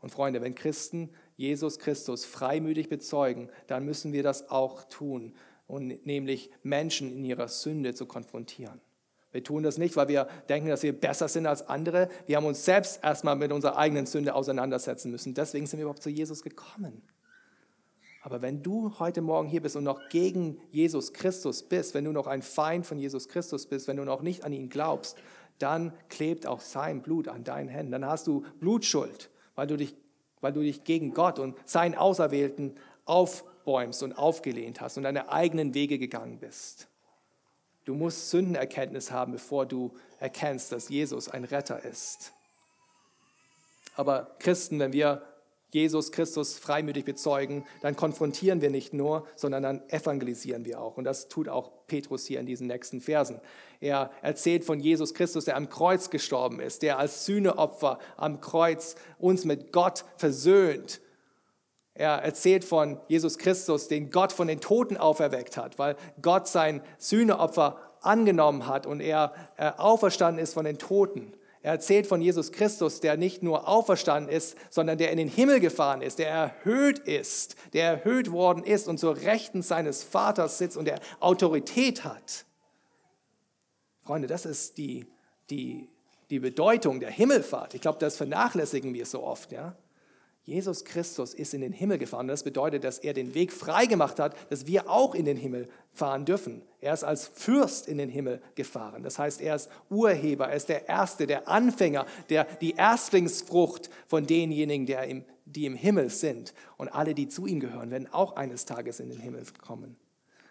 Und 0.00 0.10
Freunde, 0.10 0.40
wenn 0.40 0.54
Christen 0.54 1.10
Jesus 1.36 1.78
Christus 1.78 2.24
freimütig 2.24 2.88
bezeugen, 2.88 3.50
dann 3.66 3.84
müssen 3.84 4.12
wir 4.12 4.22
das 4.22 4.50
auch 4.50 4.84
tun, 4.84 5.34
und 5.70 6.04
nämlich 6.04 6.50
Menschen 6.62 7.12
in 7.12 7.24
ihrer 7.24 7.48
Sünde 7.48 7.94
zu 7.94 8.06
konfrontieren. 8.06 8.80
Wir 9.30 9.44
tun 9.44 9.62
das 9.62 9.78
nicht, 9.78 9.94
weil 9.94 10.08
wir 10.08 10.26
denken, 10.48 10.68
dass 10.68 10.82
wir 10.82 10.92
besser 10.92 11.28
sind 11.28 11.46
als 11.46 11.68
andere. 11.68 12.08
Wir 12.26 12.36
haben 12.36 12.46
uns 12.46 12.64
selbst 12.64 13.04
erstmal 13.04 13.36
mit 13.36 13.52
unserer 13.52 13.76
eigenen 13.76 14.06
Sünde 14.06 14.34
auseinandersetzen 14.34 15.12
müssen. 15.12 15.34
Deswegen 15.34 15.66
sind 15.66 15.78
wir 15.78 15.84
überhaupt 15.84 16.02
zu 16.02 16.10
Jesus 16.10 16.42
gekommen. 16.42 17.02
Aber 18.22 18.42
wenn 18.42 18.62
du 18.62 18.98
heute 18.98 19.22
Morgen 19.22 19.48
hier 19.48 19.62
bist 19.62 19.76
und 19.76 19.84
noch 19.84 20.08
gegen 20.10 20.60
Jesus 20.70 21.12
Christus 21.12 21.62
bist, 21.62 21.94
wenn 21.94 22.04
du 22.04 22.12
noch 22.12 22.26
ein 22.26 22.42
Feind 22.42 22.86
von 22.86 22.98
Jesus 22.98 23.28
Christus 23.28 23.66
bist, 23.66 23.88
wenn 23.88 23.96
du 23.96 24.04
noch 24.04 24.20
nicht 24.20 24.44
an 24.44 24.52
ihn 24.52 24.68
glaubst, 24.68 25.16
dann 25.58 25.92
klebt 26.08 26.46
auch 26.46 26.60
sein 26.60 27.02
Blut 27.02 27.28
an 27.28 27.44
deinen 27.44 27.68
Händen. 27.68 27.92
Dann 27.92 28.04
hast 28.04 28.26
du 28.26 28.44
Blutschuld, 28.58 29.30
weil 29.54 29.66
du 29.66 29.76
dich, 29.76 29.94
weil 30.40 30.52
du 30.52 30.60
dich 30.60 30.84
gegen 30.84 31.14
Gott 31.14 31.38
und 31.38 31.56
seinen 31.66 31.94
Auserwählten 31.94 32.76
aufbäumst 33.06 34.02
und 34.02 34.12
aufgelehnt 34.12 34.80
hast 34.80 34.98
und 34.98 35.04
deine 35.04 35.30
eigenen 35.30 35.74
Wege 35.74 35.98
gegangen 35.98 36.38
bist. 36.38 36.88
Du 37.86 37.94
musst 37.94 38.30
Sündenerkenntnis 38.30 39.10
haben, 39.10 39.32
bevor 39.32 39.64
du 39.64 39.92
erkennst, 40.18 40.72
dass 40.72 40.90
Jesus 40.90 41.28
ein 41.28 41.44
Retter 41.44 41.84
ist. 41.84 42.32
Aber 43.96 44.36
Christen, 44.38 44.78
wenn 44.78 44.92
wir 44.92 45.22
Jesus 45.72 46.10
Christus 46.10 46.58
freimütig 46.58 47.04
bezeugen, 47.04 47.64
dann 47.80 47.94
konfrontieren 47.94 48.60
wir 48.60 48.70
nicht 48.70 48.92
nur, 48.92 49.26
sondern 49.36 49.62
dann 49.62 49.88
evangelisieren 49.88 50.64
wir 50.64 50.80
auch. 50.80 50.96
Und 50.96 51.04
das 51.04 51.28
tut 51.28 51.48
auch 51.48 51.70
Petrus 51.86 52.26
hier 52.26 52.40
in 52.40 52.46
diesen 52.46 52.66
nächsten 52.66 53.00
Versen. 53.00 53.40
Er 53.80 54.10
erzählt 54.22 54.64
von 54.64 54.80
Jesus 54.80 55.14
Christus, 55.14 55.44
der 55.44 55.56
am 55.56 55.68
Kreuz 55.68 56.10
gestorben 56.10 56.60
ist, 56.60 56.82
der 56.82 56.98
als 56.98 57.24
Sühneopfer 57.24 57.98
am 58.16 58.40
Kreuz 58.40 58.96
uns 59.18 59.44
mit 59.44 59.72
Gott 59.72 60.04
versöhnt. 60.16 61.00
Er 61.94 62.22
erzählt 62.22 62.64
von 62.64 62.98
Jesus 63.08 63.38
Christus, 63.38 63.88
den 63.88 64.10
Gott 64.10 64.32
von 64.32 64.48
den 64.48 64.60
Toten 64.60 64.96
auferweckt 64.96 65.56
hat, 65.56 65.78
weil 65.78 65.96
Gott 66.22 66.48
sein 66.48 66.82
Sühneopfer 66.98 67.78
angenommen 68.00 68.66
hat 68.66 68.86
und 68.86 69.00
er 69.00 69.34
auferstanden 69.76 70.42
ist 70.42 70.54
von 70.54 70.64
den 70.64 70.78
Toten. 70.78 71.32
Er 71.62 71.72
erzählt 71.72 72.06
von 72.06 72.22
Jesus 72.22 72.52
Christus, 72.52 73.00
der 73.00 73.18
nicht 73.18 73.42
nur 73.42 73.68
auferstanden 73.68 74.34
ist, 74.34 74.56
sondern 74.70 74.96
der 74.96 75.10
in 75.10 75.18
den 75.18 75.28
Himmel 75.28 75.60
gefahren 75.60 76.00
ist, 76.00 76.18
der 76.18 76.30
erhöht 76.30 76.98
ist, 77.00 77.54
der 77.74 77.84
erhöht 77.84 78.32
worden 78.32 78.64
ist 78.64 78.88
und 78.88 78.98
zur 78.98 79.16
Rechten 79.16 79.60
seines 79.62 80.02
Vaters 80.02 80.56
sitzt 80.56 80.78
und 80.78 80.86
der 80.86 81.00
Autorität 81.20 82.04
hat. 82.04 82.46
Freunde, 84.02 84.26
das 84.26 84.46
ist 84.46 84.78
die, 84.78 85.06
die, 85.50 85.88
die 86.30 86.38
Bedeutung 86.38 86.98
der 86.98 87.10
Himmelfahrt. 87.10 87.74
Ich 87.74 87.82
glaube, 87.82 87.98
das 87.98 88.16
vernachlässigen 88.16 88.94
wir 88.94 89.04
so 89.04 89.22
oft. 89.22 89.52
Ja? 89.52 89.76
Jesus 90.44 90.84
Christus 90.86 91.34
ist 91.34 91.52
in 91.52 91.60
den 91.60 91.74
Himmel 91.74 91.98
gefahren. 91.98 92.26
Das 92.26 92.42
bedeutet, 92.42 92.84
dass 92.84 92.98
er 92.98 93.12
den 93.12 93.34
Weg 93.34 93.52
freigemacht 93.52 94.18
hat, 94.18 94.34
dass 94.50 94.66
wir 94.66 94.88
auch 94.88 95.14
in 95.14 95.26
den 95.26 95.36
Himmel 95.36 95.68
fahren 95.92 96.24
dürfen. 96.24 96.62
Er 96.80 96.94
ist 96.94 97.04
als 97.04 97.26
Fürst 97.26 97.88
in 97.88 97.98
den 97.98 98.08
Himmel 98.08 98.40
gefahren. 98.54 99.02
Das 99.02 99.18
heißt, 99.18 99.42
er 99.42 99.56
ist 99.56 99.68
Urheber, 99.90 100.48
er 100.48 100.56
ist 100.56 100.68
der 100.68 100.88
Erste, 100.88 101.26
der 101.26 101.48
Anfänger, 101.48 102.06
der, 102.30 102.44
die 102.44 102.74
Erstlingsfrucht 102.74 103.90
von 104.06 104.26
denjenigen, 104.26 104.86
der 104.86 105.04
im, 105.04 105.24
die 105.44 105.66
im 105.66 105.74
Himmel 105.74 106.08
sind. 106.08 106.54
Und 106.78 106.88
alle, 106.88 107.14
die 107.14 107.28
zu 107.28 107.46
ihm 107.46 107.60
gehören, 107.60 107.90
werden 107.90 108.08
auch 108.10 108.36
eines 108.36 108.64
Tages 108.64 108.98
in 108.98 109.10
den 109.10 109.20
Himmel 109.20 109.44
kommen. 109.62 109.96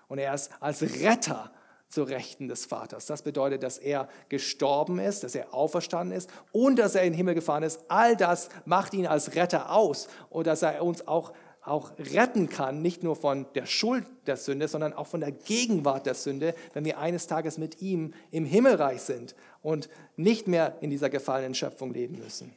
Und 0.08 0.20
er 0.20 0.34
ist 0.34 0.52
als 0.60 0.82
Retter 0.82 1.52
zur 1.90 2.08
Rechten 2.08 2.48
des 2.48 2.66
Vaters. 2.66 3.08
Das 3.08 3.24
bedeutet, 3.24 3.64
dass 3.64 3.80
er 3.80 4.08
gestorben 4.30 5.00
ist, 5.00 5.24
dass 5.24 5.34
er 5.34 5.54
auferstanden 5.56 6.16
ist 6.16 6.30
und 6.52 6.78
dass 6.78 6.94
er 6.94 7.02
in 7.02 7.14
den 7.14 7.18
Himmel 7.18 7.34
gefahren 7.34 7.64
ist. 7.64 7.84
All 7.88 8.16
das 8.16 8.50
macht 8.66 8.94
ihn 8.94 9.08
als 9.08 9.36
Retter 9.36 9.72
aus 9.72 10.08
und 10.30 10.46
dass 10.46 10.62
er 10.62 10.84
uns 10.84 11.08
auch 11.08 11.34
auch 11.70 11.92
retten 11.98 12.50
kann, 12.50 12.82
nicht 12.82 13.04
nur 13.04 13.16
von 13.16 13.46
der 13.54 13.66
Schuld 13.66 14.06
der 14.28 14.38
Sünde, 14.38 14.68
sondern 14.68 14.94
auch 14.94 15.08
von 15.08 15.20
der 15.20 15.32
Gegenwart 15.32 16.06
der 16.06 16.16
Sünde, 16.16 16.56
wenn 16.74 16.86
wir 16.86 17.00
eines 17.00 17.28
Tages 17.28 17.58
mit 17.58 17.82
ihm 17.82 18.14
im 18.32 18.46
Himmelreich 18.46 19.02
sind 19.02 19.36
und 19.62 19.90
nicht 20.16 20.48
mehr 20.48 20.78
in 20.82 20.90
dieser 20.90 21.10
gefallenen 21.10 21.54
Schöpfung 21.54 21.94
leben 21.94 22.20
müssen. 22.20 22.54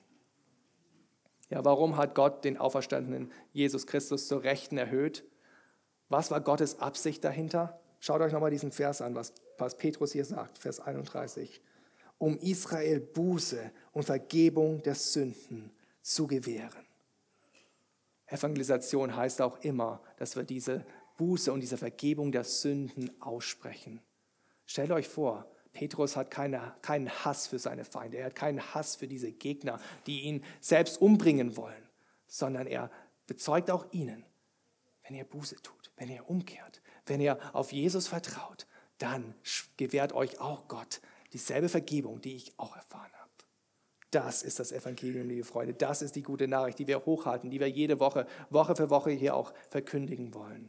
Ja, 1.51 1.65
warum 1.65 1.97
hat 1.97 2.15
Gott 2.15 2.45
den 2.45 2.57
auferstandenen 2.57 3.31
Jesus 3.53 3.87
Christus 3.87 4.27
zur 4.27 4.43
Rechten 4.43 4.79
erhöht? 4.79 5.25
Was 6.09 6.31
war 6.31 6.41
Gottes 6.41 6.81
Absicht 6.81 7.23
dahinter? 7.25 7.79
Schaut 8.01 8.21
euch 8.21 8.33
nochmal 8.33 8.51
diesen 8.51 8.73
Vers 8.73 9.03
an, 9.03 9.15
was, 9.15 9.33
was 9.59 9.77
Petrus 9.77 10.13
hier 10.13 10.25
sagt, 10.25 10.59
Vers 10.59 10.81
31. 10.81 11.61
Um 12.19 12.39
Israel 12.39 13.01
Buße 13.01 13.71
und 13.93 14.05
Vergebung 14.05 14.83
der 14.83 14.95
Sünden 14.95 15.71
zu 16.01 16.27
gewähren. 16.27 16.87
Evangelisation 18.33 19.15
heißt 19.15 19.43
auch 19.43 19.59
immer, 19.61 20.01
dass 20.17 20.37
wir 20.37 20.45
diese 20.45 20.85
Buße 21.19 21.53
und 21.53 21.61
diese 21.61 21.77
Vergebung 21.77 22.33
der 22.33 22.45
Sünden 22.45 23.11
aussprechen. 23.21 24.01
Stellt 24.65 24.91
euch 24.91 25.09
vor, 25.09 25.47
Petrus 25.73 26.17
hat 26.17 26.31
keine, 26.31 26.75
keinen 26.83 27.11
Hass 27.11 27.47
für 27.47 27.59
seine 27.59 27.85
Feinde, 27.85 28.19
er 28.19 28.27
hat 28.27 28.35
keinen 28.35 28.75
Hass 28.75 28.97
für 28.97 29.09
diese 29.09 29.33
Gegner, 29.33 29.81
die 30.07 30.23
ihn 30.23 30.45
selbst 30.61 31.01
umbringen 31.01 31.57
wollen, 31.57 31.89
sondern 32.27 32.67
er 32.67 32.91
bezeugt 33.27 33.71
auch 33.71 33.87
ihnen, 33.93 34.25
wenn 35.07 35.17
ihr 35.17 35.25
Buße 35.25 35.57
tut, 35.63 35.93
wenn 35.97 36.09
ihr 36.09 36.29
umkehrt, 36.29 36.83
wenn 37.07 37.21
ihr 37.21 37.39
auf 37.55 37.73
Jesus 37.73 38.09
vertraut, 38.09 38.67
dann 38.99 39.35
gewährt 39.77 40.13
euch 40.13 40.41
auch 40.41 40.69
Gott 40.69 41.01
dieselbe 41.33 41.69
Vergebung, 41.69 42.21
die 42.21 42.37
ich 42.37 42.59
auch 42.59 42.77
erfahren 42.77 43.11
habe. 43.15 43.22
Das 44.13 44.43
ist 44.43 44.61
das 44.61 44.73
Evangelium, 44.73 45.27
liebe 45.27 45.43
Freunde. 45.43 45.73
Das 45.73 46.03
ist 46.03 46.15
die 46.17 46.23
gute 46.23 46.47
Nachricht, 46.47 46.79
die 46.79 46.87
wir 46.87 47.07
hochhalten, 47.07 47.51
die 47.51 47.61
wir 47.61 47.69
jede 47.71 47.99
Woche, 47.99 48.27
Woche 48.51 48.77
für 48.77 48.91
Woche 48.91 49.11
hier 49.11 49.35
auch 49.35 49.55
verkündigen 49.71 50.35
wollen. 50.35 50.69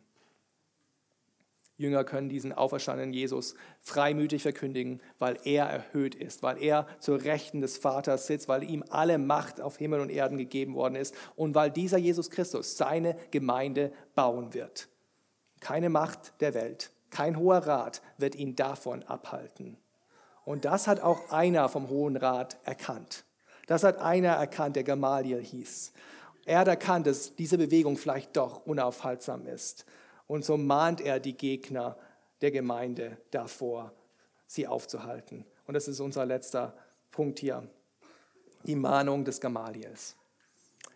Jünger 1.76 2.06
können 2.06 2.30
diesen 2.30 2.54
auferstandenen 2.54 3.12
Jesus 3.12 3.56
freimütig 3.82 4.44
verkündigen, 4.44 5.02
weil 5.20 5.38
er 5.44 5.66
erhöht 5.66 6.16
ist, 6.16 6.42
weil 6.42 6.62
er 6.64 6.88
zur 7.00 7.22
Rechten 7.26 7.60
des 7.60 7.78
Vaters 7.78 8.28
sitzt, 8.28 8.48
weil 8.48 8.64
ihm 8.64 8.86
alle 8.90 9.18
Macht 9.18 9.60
auf 9.60 9.76
Himmel 9.76 10.00
und 10.00 10.10
Erden 10.10 10.38
gegeben 10.38 10.76
worden 10.76 10.96
ist 10.96 11.14
und 11.36 11.54
weil 11.54 11.70
dieser 11.70 11.98
Jesus 11.98 12.30
Christus 12.30 12.78
seine 12.78 13.18
Gemeinde 13.32 13.92
bauen 14.16 14.54
wird. 14.54 14.88
Keine 15.60 15.90
Macht 15.90 16.40
der 16.40 16.54
Welt, 16.54 16.92
kein 17.10 17.38
hoher 17.38 17.68
Rat 17.68 18.02
wird 18.18 18.36
ihn 18.36 18.56
davon 18.56 19.04
abhalten. 19.04 19.76
Und 20.46 20.64
das 20.64 20.88
hat 20.88 21.02
auch 21.02 21.32
einer 21.32 21.68
vom 21.68 21.90
Hohen 21.90 22.16
Rat 22.16 22.58
erkannt. 22.64 23.26
Das 23.68 23.84
hat 23.84 23.98
einer 23.98 24.30
erkannt, 24.30 24.76
der 24.76 24.84
Gamaliel 24.84 25.42
hieß. 25.42 25.94
Er 26.46 26.60
hat 26.60 26.68
erkannt, 26.68 27.08
dass 27.08 27.36
diese 27.36 27.58
Bewegung 27.58 27.98
vielleicht 27.98 28.36
doch 28.36 28.66
unaufhaltsam 28.66 29.48
ist. 29.48 29.86
Und 30.28 30.44
so 30.44 30.58
mahnt 30.58 31.00
er 31.02 31.20
die 31.20 31.38
Gegner 31.38 31.98
der 32.42 32.52
Gemeinde 32.52 33.18
davor, 33.32 33.94
sie 34.48 34.68
aufzuhalten. 34.68 35.46
Und 35.66 35.76
das 35.76 35.88
ist 35.88 36.00
unser 36.00 36.26
letzter 36.26 36.74
Punkt 37.12 37.40
hier. 37.40 37.68
Die 38.66 38.76
Mahnung 38.76 39.24
des 39.24 39.40
Gamaliels. 39.40 40.16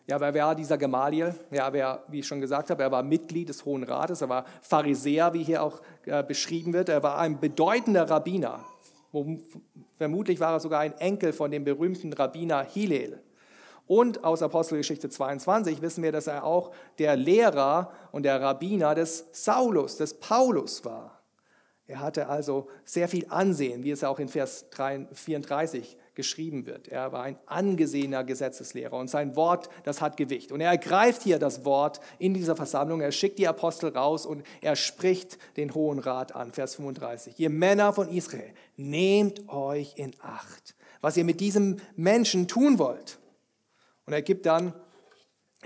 Ja, 0.08 0.20
wer 0.22 0.34
war 0.34 0.56
dieser 0.56 0.78
Gamaliel? 0.78 1.36
Ja, 1.52 1.72
wer, 1.74 2.04
wie 2.08 2.20
ich 2.20 2.28
schon 2.28 2.40
gesagt 2.40 2.70
habe, 2.70 2.82
er 2.82 2.92
war 2.92 3.04
Mitglied 3.04 3.50
des 3.50 3.66
Hohen 3.66 3.84
Rates, 3.84 4.22
er 4.22 4.30
war 4.30 4.46
Pharisäer, 4.62 5.34
wie 5.34 5.44
hier 5.44 5.62
auch 5.62 5.82
äh, 6.06 6.24
beschrieben 6.24 6.72
wird. 6.72 6.88
Er 6.88 7.04
war 7.04 7.18
ein 7.18 7.42
bedeutender 7.42 8.10
Rabbiner, 8.10 8.64
Vermutlich 9.98 10.40
war 10.40 10.54
er 10.54 10.60
sogar 10.60 10.82
ein 10.82 10.98
Enkel 10.98 11.34
von 11.34 11.52
dem 11.52 11.64
berühmten 11.64 12.14
Rabbiner 12.14 12.64
Hillel. 12.64 13.22
Und 13.88 14.26
aus 14.26 14.42
Apostelgeschichte 14.42 15.10
22 15.10 15.82
wissen 15.82 16.04
wir, 16.04 16.12
dass 16.12 16.28
er 16.28 16.44
auch 16.44 16.74
der 17.00 17.16
Lehrer 17.16 17.92
und 18.12 18.24
der 18.24 18.42
Rabbiner 18.42 18.96
des 18.96 19.28
Saulus, 19.32 19.98
des 19.98 20.20
Paulus 20.20 20.84
war. 20.84 21.17
Er 21.90 22.02
hatte 22.02 22.28
also 22.28 22.68
sehr 22.84 23.08
viel 23.08 23.26
Ansehen, 23.30 23.84
wie 23.84 23.92
es 23.92 24.04
auch 24.04 24.20
in 24.20 24.28
Vers 24.28 24.66
34 25.14 25.98
geschrieben 26.16 26.66
wird. 26.66 26.90
Er 26.90 27.14
war 27.14 27.24
ein 27.24 27.38
angesehener 27.46 28.26
Gesetzeslehrer 28.26 28.98
und 28.98 29.10
sein 29.10 29.38
Wort, 29.38 29.70
das 29.84 30.02
hat 30.02 30.18
Gewicht. 30.18 30.52
Und 30.52 30.60
er 30.60 30.72
ergreift 30.72 31.24
hier 31.24 31.40
das 31.40 31.64
Wort 31.64 32.02
in 32.20 32.34
dieser 32.34 32.58
Versammlung, 32.58 33.00
er 33.00 33.14
schickt 33.14 33.40
die 33.40 33.48
Apostel 33.48 33.96
raus 33.96 34.26
und 34.26 34.44
er 34.60 34.76
spricht 34.76 35.38
den 35.56 35.74
Hohen 35.74 36.00
Rat 36.00 36.36
an, 36.36 36.52
Vers 36.52 36.76
35. 36.76 37.40
Ihr 37.40 37.50
Männer 37.50 37.94
von 37.94 38.10
Israel, 38.10 38.54
nehmt 38.76 39.48
euch 39.48 39.94
in 39.96 40.12
Acht, 40.20 40.76
was 41.00 41.16
ihr 41.16 41.24
mit 41.24 41.40
diesem 41.40 41.78
Menschen 41.96 42.50
tun 42.50 42.80
wollt. 42.80 43.18
Und 44.06 44.12
er 44.12 44.22
gibt 44.22 44.46
dann 44.46 44.74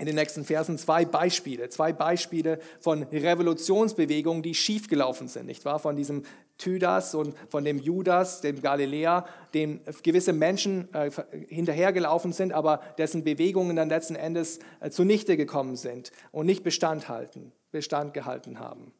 in 0.02 0.06
den 0.06 0.16
nächsten 0.16 0.44
Versen 0.44 0.78
zwei 0.78 1.04
Beispiele, 1.04 1.68
zwei 1.68 1.92
Beispiele 1.92 2.58
von 2.80 3.04
Revolutionsbewegungen, 3.04 4.42
die 4.42 4.52
schiefgelaufen 4.52 5.28
sind, 5.28 5.46
nicht 5.46 5.64
wahr? 5.64 5.78
Von 5.78 5.94
diesem 5.94 6.24
Tydas 6.58 7.14
und 7.14 7.36
von 7.48 7.64
dem 7.64 7.78
Judas, 7.78 8.40
dem 8.40 8.60
Galiläer, 8.60 9.24
dem 9.54 9.80
gewisse 10.02 10.32
Menschen 10.32 10.92
äh, 10.92 11.08
hinterhergelaufen 11.46 12.32
sind, 12.32 12.52
aber 12.52 12.80
dessen 12.98 13.22
Bewegungen 13.22 13.76
dann 13.76 13.88
letzten 13.88 14.16
Endes 14.16 14.58
äh, 14.80 14.90
zunichte 14.90 15.36
gekommen 15.36 15.76
sind 15.76 16.10
und 16.32 16.46
nicht 16.46 16.64
Bestand, 16.64 17.08
halten, 17.08 17.52
Bestand 17.70 18.12
gehalten 18.12 18.58
haben. 18.58 18.92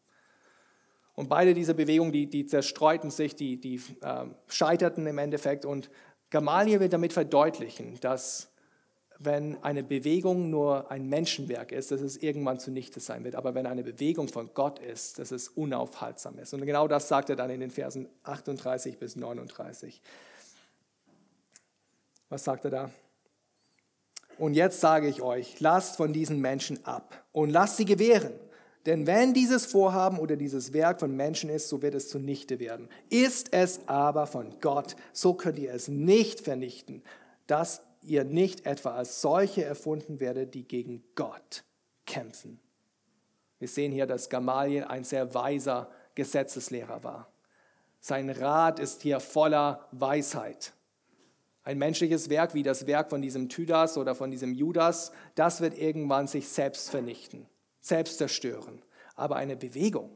Und 1.16 1.28
beide 1.28 1.53
diese 1.53 1.74
Bewegungen, 1.74 2.12
die, 2.12 2.28
die 2.28 2.46
zerstreuten 2.46 3.11
sich, 3.11 3.34
die, 3.34 3.61
die 3.61 3.82
äh, 4.03 4.26
scheiterten 4.46 5.05
im 5.09 5.18
Endeffekt. 5.18 5.64
Und 5.64 5.90
Gamaliel 6.30 6.78
will 6.78 6.88
damit 6.88 7.12
verdeutlichen, 7.12 7.98
dass 8.00 8.51
wenn 9.24 9.62
eine 9.62 9.82
Bewegung 9.82 10.50
nur 10.50 10.90
ein 10.90 11.08
Menschenwerk 11.08 11.72
ist, 11.72 11.90
dass 11.90 12.00
es 12.00 12.16
irgendwann 12.16 12.58
zunichte 12.58 13.00
sein 13.00 13.24
wird. 13.24 13.34
Aber 13.34 13.54
wenn 13.54 13.66
eine 13.66 13.82
Bewegung 13.82 14.28
von 14.28 14.50
Gott 14.54 14.78
ist, 14.78 15.18
dass 15.18 15.30
es 15.30 15.48
unaufhaltsam 15.48 16.38
ist. 16.38 16.54
Und 16.54 16.64
genau 16.66 16.88
das 16.88 17.08
sagt 17.08 17.30
er 17.30 17.36
dann 17.36 17.50
in 17.50 17.60
den 17.60 17.70
Versen 17.70 18.08
38 18.24 18.98
bis 18.98 19.16
39. 19.16 20.00
Was 22.28 22.44
sagt 22.44 22.64
er 22.64 22.70
da? 22.70 22.90
Und 24.38 24.54
jetzt 24.54 24.80
sage 24.80 25.08
ich 25.08 25.22
euch, 25.22 25.60
lasst 25.60 25.96
von 25.96 26.12
diesen 26.12 26.40
Menschen 26.40 26.84
ab 26.84 27.24
und 27.32 27.50
lasst 27.50 27.76
sie 27.76 27.84
gewähren. 27.84 28.32
Denn 28.86 29.06
wenn 29.06 29.32
dieses 29.32 29.66
Vorhaben 29.66 30.18
oder 30.18 30.36
dieses 30.36 30.72
Werk 30.72 30.98
von 30.98 31.14
Menschen 31.14 31.50
ist, 31.50 31.68
so 31.68 31.82
wird 31.82 31.94
es 31.94 32.08
zunichte 32.08 32.58
werden. 32.58 32.88
Ist 33.10 33.52
es 33.52 33.80
aber 33.86 34.26
von 34.26 34.58
Gott, 34.60 34.96
so 35.12 35.34
könnt 35.34 35.58
ihr 35.58 35.72
es 35.72 35.86
nicht 35.88 36.40
vernichten. 36.40 37.02
Das 37.46 37.82
ihr 38.03 38.24
nicht 38.24 38.66
etwa 38.66 38.94
als 38.94 39.20
solche 39.20 39.64
erfunden 39.64 40.20
werdet, 40.20 40.55
die 40.55 40.66
gegen 40.66 41.05
Gott 41.14 41.64
kämpfen. 42.07 42.61
Wir 43.59 43.68
sehen 43.68 43.92
hier, 43.92 44.07
dass 44.07 44.28
Gamaliel 44.28 44.84
ein 44.84 45.05
sehr 45.05 45.34
weiser 45.34 45.90
Gesetzeslehrer 46.14 47.05
war. 47.05 47.30
Sein 48.00 48.28
Rat 48.30 48.80
ist 48.80 49.03
hier 49.03 49.20
voller 49.20 49.86
Weisheit. 49.92 50.72
Ein 51.62 51.78
menschliches 51.78 52.28
Werk 52.28 52.55
wie 52.55 52.64
das 52.64 52.88
Werk 52.88 53.11
von 53.11 53.22
diesem 53.22 53.48
Tydas 53.48 53.96
oder 53.96 54.16
von 54.16 54.32
diesem 54.32 54.53
Judas, 54.53 55.12
das 55.36 55.61
wird 55.61 55.78
irgendwann 55.78 56.26
sich 56.26 56.48
selbst 56.48 56.90
vernichten, 56.90 57.46
selbst 57.80 58.18
zerstören. 58.18 58.82
Aber 59.14 59.36
eine 59.36 59.57
Bewegung, 59.57 60.11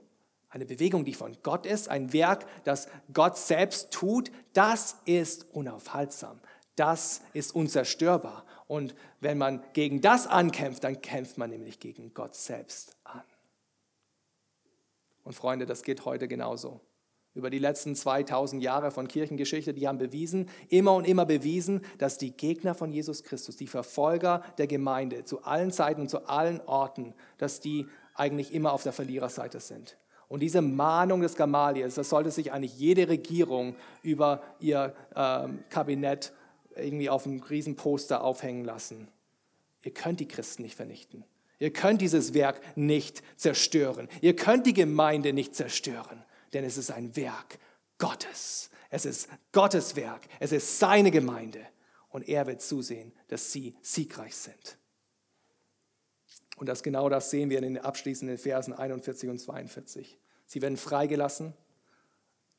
eine 0.48 0.66
Bewegung, 0.66 1.04
die 1.04 1.14
von 1.14 1.36
Gott 1.44 1.66
ist, 1.66 1.88
ein 1.88 2.12
Werk, 2.12 2.46
das 2.64 2.88
Gott 3.12 3.36
selbst 3.36 3.92
tut, 3.92 4.32
das 4.54 4.96
ist 5.04 5.46
unaufhaltsam. 5.52 6.40
Das 6.76 7.22
ist 7.32 7.54
unzerstörbar. 7.54 8.44
Und 8.66 8.94
wenn 9.20 9.38
man 9.38 9.62
gegen 9.72 10.00
das 10.00 10.26
ankämpft, 10.26 10.84
dann 10.84 11.00
kämpft 11.00 11.38
man 11.38 11.50
nämlich 11.50 11.80
gegen 11.80 12.12
Gott 12.14 12.34
selbst 12.34 12.96
an. 13.04 13.22
Und 15.24 15.32
Freunde, 15.32 15.66
das 15.66 15.82
geht 15.82 16.04
heute 16.04 16.28
genauso. 16.28 16.80
Über 17.34 17.50
die 17.50 17.58
letzten 17.58 17.94
2000 17.94 18.62
Jahre 18.62 18.90
von 18.90 19.08
Kirchengeschichte, 19.08 19.74
die 19.74 19.86
haben 19.86 19.98
bewiesen, 19.98 20.48
immer 20.68 20.94
und 20.94 21.06
immer 21.06 21.26
bewiesen, 21.26 21.82
dass 21.98 22.16
die 22.16 22.30
Gegner 22.30 22.74
von 22.74 22.92
Jesus 22.92 23.22
Christus, 23.22 23.56
die 23.56 23.66
Verfolger 23.66 24.42
der 24.56 24.66
Gemeinde 24.66 25.24
zu 25.24 25.42
allen 25.42 25.70
Zeiten 25.70 26.02
und 26.02 26.08
zu 26.08 26.28
allen 26.28 26.60
Orten, 26.62 27.14
dass 27.36 27.60
die 27.60 27.88
eigentlich 28.14 28.54
immer 28.54 28.72
auf 28.72 28.84
der 28.84 28.92
Verliererseite 28.92 29.60
sind. 29.60 29.98
Und 30.28 30.40
diese 30.40 30.62
Mahnung 30.62 31.20
des 31.20 31.36
Gamaliels, 31.36 31.96
das 31.96 32.08
sollte 32.08 32.30
sich 32.30 32.52
eigentlich 32.52 32.78
jede 32.78 33.08
Regierung 33.08 33.76
über 34.02 34.42
ihr 34.58 34.94
ähm, 35.14 35.62
Kabinett 35.68 36.32
irgendwie 36.76 37.10
auf 37.10 37.26
einem 37.26 37.40
Riesenposter 37.40 38.22
aufhängen 38.22 38.64
lassen. 38.64 39.08
Ihr 39.82 39.92
könnt 39.92 40.20
die 40.20 40.28
Christen 40.28 40.62
nicht 40.62 40.74
vernichten. 40.74 41.24
Ihr 41.58 41.72
könnt 41.72 42.00
dieses 42.00 42.34
Werk 42.34 42.60
nicht 42.76 43.22
zerstören. 43.36 44.08
Ihr 44.20 44.36
könnt 44.36 44.66
die 44.66 44.74
Gemeinde 44.74 45.32
nicht 45.32 45.54
zerstören. 45.54 46.24
denn 46.52 46.64
es 46.64 46.76
ist 46.78 46.90
ein 46.90 47.16
Werk 47.16 47.58
Gottes. 47.98 48.70
Es 48.88 49.04
ist 49.04 49.28
Gottes 49.52 49.96
Werk. 49.96 50.22
Es 50.38 50.52
ist 50.52 50.78
seine 50.78 51.10
Gemeinde. 51.10 51.60
Und 52.08 52.28
er 52.28 52.46
wird 52.46 52.62
zusehen, 52.62 53.12
dass 53.28 53.52
sie 53.52 53.74
siegreich 53.82 54.34
sind. 54.34 54.78
Und 56.56 56.68
das 56.68 56.82
genau 56.82 57.08
das 57.08 57.30
sehen 57.30 57.50
wir 57.50 57.58
in 57.58 57.64
den 57.74 57.78
abschließenden 57.78 58.38
Versen 58.38 58.72
41 58.72 59.28
und 59.28 59.38
42. 59.38 60.18
Sie 60.46 60.62
werden 60.62 60.76
freigelassen. 60.76 61.52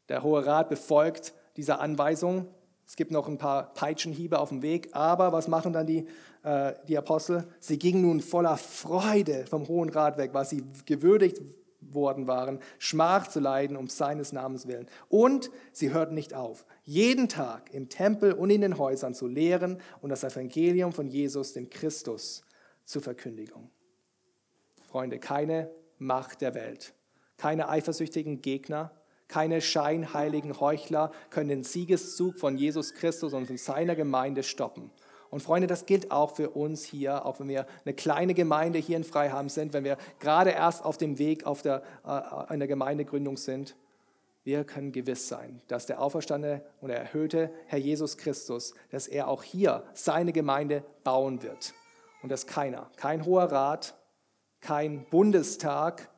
Der 0.10 0.22
Hohe 0.22 0.46
Rat 0.46 0.70
befolgt 0.70 1.34
diese 1.56 1.80
Anweisung. 1.80 2.54
Es 2.88 2.96
gibt 2.96 3.12
noch 3.12 3.28
ein 3.28 3.38
paar 3.38 3.74
Peitschenhiebe 3.74 4.40
auf 4.40 4.50
dem 4.50 4.62
Weg, 4.62 4.90
aber 4.94 5.34
was 5.34 5.50
machen 5.50 5.74
dann 5.74 5.86
die, 5.86 6.08
äh, 6.44 6.74
die 6.88 6.98
Apostel? 6.98 7.44
Sie 7.60 7.78
gingen 7.78 8.02
nun 8.02 8.22
voller 8.22 8.56
Freude 8.56 9.46
vom 9.46 9.68
Hohen 9.68 9.90
Rat 9.90 10.18
weg, 10.18 10.34
weil 10.34 10.46
sie 10.46 10.64
gewürdigt 10.86 11.42
worden 11.82 12.28
waren, 12.28 12.60
Schmach 12.80 13.28
zu 13.28 13.40
leiden 13.40 13.76
um 13.76 13.88
seines 13.88 14.32
Namens 14.32 14.68
willen. 14.68 14.88
Und 15.10 15.52
sie 15.74 15.94
hörten 15.94 16.16
nicht 16.16 16.34
auf, 16.34 16.66
jeden 16.86 17.28
Tag 17.28 17.74
im 17.74 17.90
Tempel 17.90 18.32
und 18.32 18.50
in 18.50 18.62
den 18.62 18.78
Häusern 18.78 19.14
zu 19.14 19.28
lehren 19.28 19.82
und 20.02 20.10
das 20.10 20.24
Evangelium 20.24 20.94
von 20.94 21.08
Jesus, 21.08 21.54
dem 21.54 21.70
Christus, 21.70 22.44
zur 22.86 23.02
Verkündigung. 23.02 23.70
Freunde, 24.88 25.20
keine 25.20 25.70
Macht 26.00 26.40
der 26.40 26.56
Welt, 26.56 26.94
keine 27.36 27.68
eifersüchtigen 27.68 28.42
Gegner, 28.42 28.92
keine 29.28 29.62
scheinheiligen 29.62 30.60
Heuchler 30.60 31.12
können 31.30 31.50
den 31.50 31.64
Siegeszug 31.64 32.40
von 32.40 32.58
Jesus 32.58 32.94
Christus 32.94 33.34
und 33.34 33.46
von 33.46 33.58
seiner 33.58 33.96
Gemeinde 33.96 34.44
stoppen. 34.44 34.92
Und 35.30 35.42
Freunde, 35.42 35.68
das 35.68 35.86
gilt 35.86 36.12
auch 36.12 36.36
für 36.36 36.52
uns 36.52 36.84
hier, 36.84 37.26
auch 37.26 37.40
wenn 37.40 37.50
wir 37.50 37.68
eine 37.84 37.94
kleine 37.94 38.34
Gemeinde 38.34 38.80
hier 38.80 38.96
in 38.96 39.04
Freiham 39.04 39.50
sind, 39.50 39.74
wenn 39.74 39.84
wir 39.84 39.98
gerade 40.20 40.52
erst 40.52 40.86
auf 40.86 40.98
dem 40.98 41.20
Weg 41.20 41.46
auf 41.46 41.62
der, 41.62 41.84
äh, 42.06 42.08
einer 42.08 42.68
Gemeindegründung 42.68 43.36
sind. 43.36 43.76
Wir 44.46 44.64
können 44.64 44.94
gewiss 44.94 45.28
sein, 45.28 45.62
dass 45.68 45.86
der 45.86 46.02
auferstandene 46.02 46.64
und 46.80 46.90
erhöhte 46.90 47.52
Herr 47.66 47.80
Jesus 47.80 48.18
Christus, 48.18 48.74
dass 48.92 49.10
er 49.10 49.28
auch 49.28 49.44
hier 49.44 49.84
seine 49.94 50.32
Gemeinde 50.32 50.86
bauen 51.04 51.44
wird. 51.44 51.74
Und 52.24 52.32
dass 52.32 52.48
keiner, 52.48 52.90
kein 52.96 53.26
hoher 53.26 53.52
Rat, 53.52 53.98
kein 54.62 55.06
Bundestag, 55.10 56.10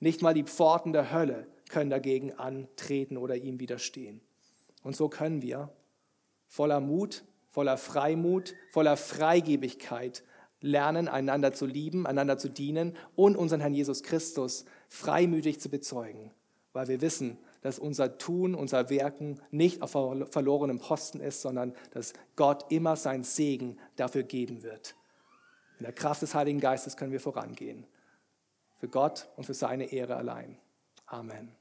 nicht 0.00 0.20
mal 0.20 0.34
die 0.34 0.44
Pforten 0.44 0.92
der 0.92 1.10
Hölle 1.10 1.46
können 1.68 1.90
dagegen 1.90 2.32
antreten 2.32 3.16
oder 3.16 3.36
ihm 3.36 3.60
widerstehen. 3.60 4.20
Und 4.82 4.96
so 4.96 5.08
können 5.08 5.42
wir 5.42 5.70
voller 6.46 6.80
Mut, 6.80 7.24
voller 7.50 7.76
Freimut, 7.76 8.54
voller 8.70 8.96
Freigebigkeit 8.96 10.22
lernen, 10.60 11.08
einander 11.08 11.52
zu 11.52 11.66
lieben, 11.66 12.06
einander 12.06 12.38
zu 12.38 12.48
dienen 12.48 12.96
und 13.16 13.36
unseren 13.36 13.60
Herrn 13.60 13.74
Jesus 13.74 14.02
Christus 14.02 14.64
freimütig 14.88 15.60
zu 15.60 15.68
bezeugen, 15.68 16.32
weil 16.72 16.88
wir 16.88 17.00
wissen, 17.00 17.38
dass 17.60 17.78
unser 17.78 18.18
Tun, 18.18 18.54
unser 18.54 18.88
Werken 18.90 19.40
nicht 19.50 19.82
auf 19.82 19.90
verlorenem 19.90 20.78
Posten 20.78 21.20
ist, 21.20 21.42
sondern 21.42 21.74
dass 21.90 22.12
Gott 22.36 22.70
immer 22.70 22.96
seinen 22.96 23.24
Segen 23.24 23.78
dafür 23.96 24.22
geben 24.22 24.62
wird. 24.62 24.94
In 25.78 25.84
der 25.84 25.92
Kraft 25.92 26.22
des 26.22 26.34
Heiligen 26.34 26.60
Geistes 26.60 26.96
können 26.96 27.12
wir 27.12 27.20
vorangehen. 27.20 27.86
Für 28.78 28.88
Gott 28.88 29.28
und 29.36 29.44
für 29.44 29.54
seine 29.54 29.92
Ehre 29.92 30.16
allein. 30.16 30.56
Amen. 31.06 31.57